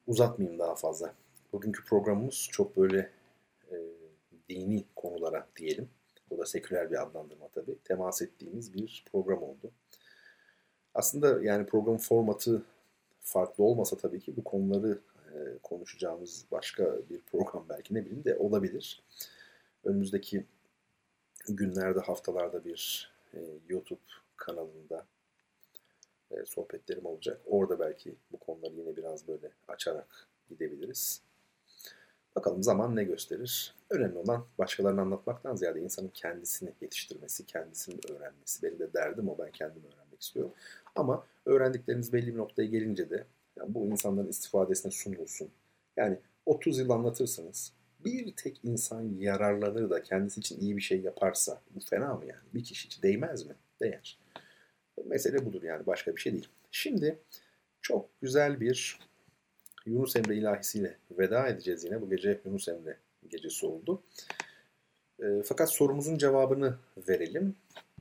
uzatmayayım 0.07 0.59
daha 0.59 0.75
fazla. 0.75 1.13
Bugünkü 1.53 1.85
programımız 1.85 2.47
çok 2.51 2.77
böyle 2.77 3.09
e, 3.71 3.75
dini 4.49 4.83
konulara 4.95 5.47
diyelim. 5.55 5.89
Bu 6.29 6.37
da 6.37 6.45
seküler 6.45 6.91
bir 6.91 7.01
adlandırma 7.01 7.47
tabii. 7.47 7.77
Temas 7.83 8.21
ettiğimiz 8.21 8.73
bir 8.73 9.05
program 9.11 9.43
oldu. 9.43 9.71
Aslında 10.93 11.43
yani 11.43 11.65
program 11.65 11.97
formatı 11.97 12.63
farklı 13.19 13.63
olmasa 13.63 13.97
tabii 13.97 14.19
ki 14.19 14.37
bu 14.37 14.43
konuları 14.43 14.99
e, 15.33 15.57
konuşacağımız 15.63 16.45
başka 16.51 16.97
bir 17.09 17.21
program 17.21 17.65
belki 17.69 17.93
ne 17.93 18.05
bileyim 18.05 18.23
de 18.23 18.37
olabilir. 18.37 19.03
Önümüzdeki 19.83 20.45
günlerde, 21.49 21.99
haftalarda 21.99 22.65
bir 22.65 23.11
e, 23.33 23.39
YouTube 23.67 24.01
kanalında 24.37 25.05
e, 26.33 26.45
sohbetlerim 26.45 27.05
olacak. 27.05 27.41
Orada 27.45 27.79
belki 27.79 28.15
bu 28.31 28.37
konuları 28.37 28.73
yine 28.73 28.97
biraz 28.97 29.27
böyle 29.27 29.51
açarak 29.67 30.27
gidebiliriz. 30.49 31.21
Bakalım 32.35 32.63
zaman 32.63 32.95
ne 32.95 33.03
gösterir. 33.03 33.75
Önemli 33.89 34.17
olan 34.17 34.45
başkalarını 34.57 35.01
anlatmaktan 35.01 35.55
ziyade 35.55 35.79
insanın 35.79 36.11
kendisini 36.13 36.73
yetiştirmesi, 36.81 37.45
kendisini 37.45 37.99
öğrenmesi. 38.09 38.63
Benim 38.63 38.79
de 38.79 38.93
derdim 38.93 39.29
o 39.29 39.37
ben 39.37 39.51
kendimi 39.51 39.85
öğrenmek 39.87 40.21
istiyorum. 40.21 40.53
Ama 40.95 41.25
öğrendikleriniz 41.45 42.13
belli 42.13 42.33
bir 42.33 42.37
noktaya 42.37 42.65
gelince 42.65 43.09
de 43.09 43.25
yani 43.57 43.73
bu 43.73 43.85
insanların 43.85 44.27
istifadesine 44.27 44.91
sunulsun. 44.91 45.49
Yani 45.97 46.19
30 46.45 46.79
yıl 46.79 46.89
anlatırsınız. 46.89 47.73
Bir 48.05 48.35
tek 48.35 48.59
insan 48.63 49.01
yararlanır 49.19 49.89
da 49.89 50.03
kendisi 50.03 50.39
için 50.39 50.59
iyi 50.59 50.77
bir 50.77 50.81
şey 50.81 51.01
yaparsa 51.01 51.61
bu 51.75 51.79
fena 51.79 52.13
mı 52.13 52.25
yani? 52.25 52.41
Bir 52.53 52.63
kişi 52.63 52.87
için 52.87 53.01
değmez 53.01 53.45
mi? 53.45 53.55
Değer. 53.81 54.22
Mesele 55.05 55.45
budur 55.45 55.63
yani 55.63 55.85
başka 55.85 56.15
bir 56.15 56.21
şey 56.21 56.33
değil. 56.33 56.47
Şimdi 56.71 57.19
çok 57.81 58.21
güzel 58.21 58.59
bir 58.59 58.99
Yunus 59.85 60.15
Emre 60.15 60.35
ilahisiyle 60.35 60.97
veda 61.11 61.47
edeceğiz 61.47 61.83
yine. 61.83 62.01
Bu 62.01 62.09
gece 62.09 62.41
Yunus 62.45 62.67
Emre 62.67 62.97
gecesi 63.29 63.65
oldu. 63.65 64.03
E, 65.19 65.43
fakat 65.45 65.71
sorumuzun 65.71 66.17
cevabını 66.17 66.77
verelim. 67.07 67.55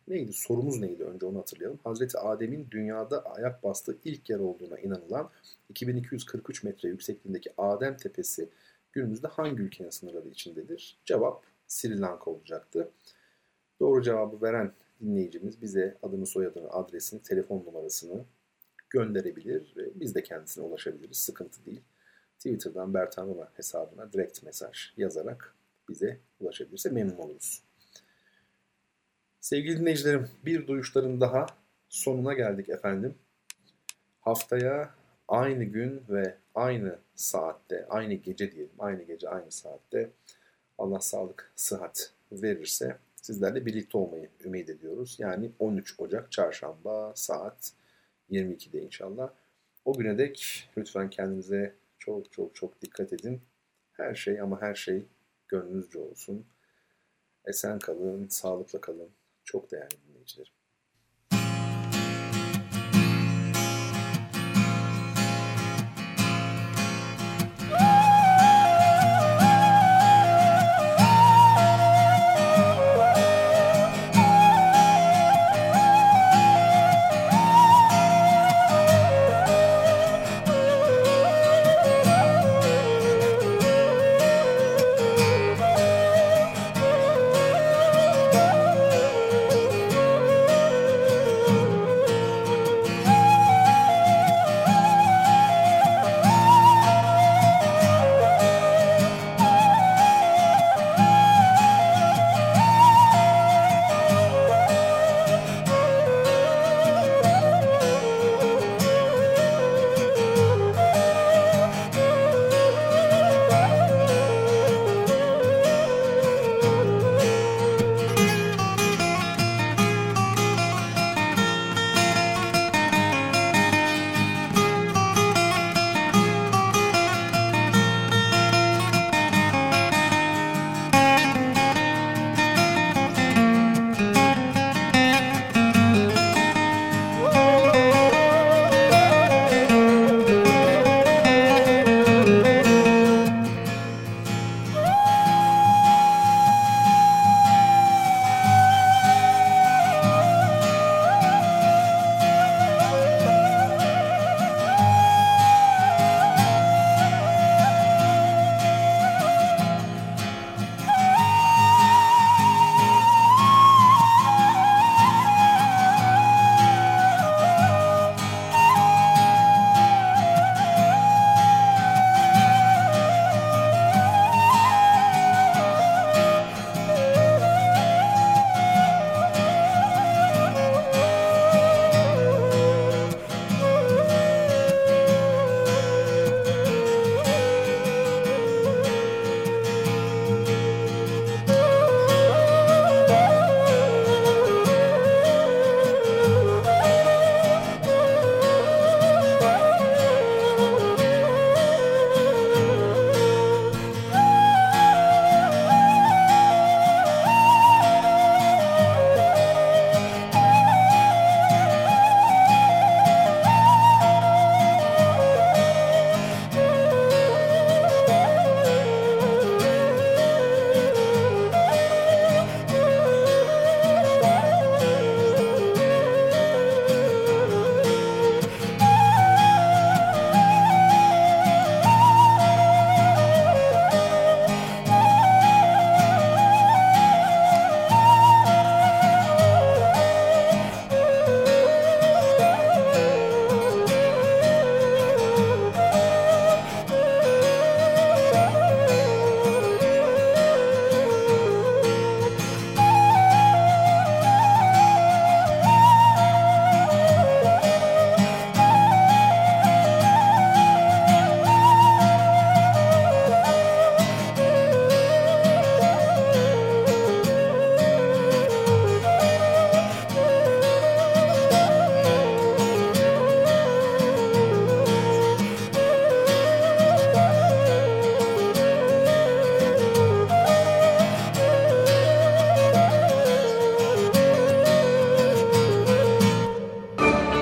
Neydi? 0.08 0.32
Sorumuz 0.32 0.78
neydi? 0.78 1.04
Önce 1.04 1.26
onu 1.26 1.38
hatırlayalım. 1.38 1.78
Hazreti 1.84 2.18
Adem'in 2.18 2.68
dünyada 2.70 3.24
ayak 3.24 3.62
bastığı 3.62 3.98
ilk 4.04 4.30
yer 4.30 4.38
olduğuna 4.38 4.78
inanılan 4.78 5.30
2243 5.68 6.62
metre 6.62 6.88
yüksekliğindeki 6.88 7.50
Adem 7.58 7.96
Tepesi 7.96 8.48
günümüzde 8.92 9.28
hangi 9.28 9.62
ülkenin 9.62 9.90
sınırları 9.90 10.28
içindedir? 10.28 10.98
Cevap 11.04 11.44
Sri 11.66 12.00
Lanka 12.00 12.30
olacaktı. 12.30 12.90
Doğru 13.80 14.02
cevabı 14.02 14.42
veren 14.42 14.72
dinleyicimiz 15.02 15.62
bize 15.62 15.98
adını, 16.02 16.26
soyadını, 16.26 16.70
adresini, 16.70 17.22
telefon 17.22 17.64
numarasını 17.64 18.24
gönderebilir. 18.90 19.74
Biz 19.94 20.14
de 20.14 20.22
kendisine 20.22 20.64
ulaşabiliriz. 20.64 21.16
Sıkıntı 21.16 21.64
değil. 21.64 21.80
Twitter'dan 22.36 22.94
Bertan 22.94 23.26
Rona 23.26 23.48
hesabına 23.54 24.12
direkt 24.12 24.42
mesaj 24.42 24.92
yazarak 24.96 25.54
bize 25.88 26.20
ulaşabilirse 26.40 26.90
memnun 26.90 27.16
oluruz. 27.16 27.62
Sevgili 29.40 29.80
dinleyicilerim 29.80 30.28
bir 30.44 30.66
duyuşların 30.66 31.20
daha 31.20 31.46
sonuna 31.88 32.32
geldik 32.34 32.68
efendim. 32.68 33.14
Haftaya 34.20 34.94
aynı 35.28 35.64
gün 35.64 36.02
ve 36.08 36.36
aynı 36.54 36.98
saatte, 37.14 37.86
aynı 37.88 38.14
gece 38.14 38.52
diyelim, 38.52 38.74
aynı 38.78 39.02
gece 39.02 39.28
aynı 39.28 39.50
saatte 39.50 40.10
Allah 40.78 41.00
sağlık, 41.00 41.52
sıhhat 41.56 42.12
verirse 42.32 42.96
sizlerle 43.22 43.66
birlikte 43.66 43.98
olmayı 43.98 44.30
ümit 44.44 44.70
ediyoruz. 44.70 45.16
Yani 45.18 45.52
13 45.58 46.00
Ocak 46.00 46.32
çarşamba 46.32 47.12
saat 47.16 47.72
22'de 48.30 48.82
inşallah. 48.82 49.30
O 49.84 49.92
güne 49.92 50.18
dek 50.18 50.68
lütfen 50.78 51.10
kendinize 51.10 51.74
çok 51.98 52.32
çok 52.32 52.54
çok 52.54 52.82
dikkat 52.82 53.12
edin. 53.12 53.42
Her 53.92 54.14
şey 54.14 54.40
ama 54.40 54.60
her 54.60 54.74
şey 54.74 55.04
gönlünüzce 55.48 55.98
olsun. 55.98 56.46
Esen 57.44 57.78
kalın, 57.78 58.28
sağlıkla 58.28 58.80
kalın. 58.80 59.10
Çok 59.44 59.70
değerli 59.70 59.96
dinleyicilerim. 60.08 60.61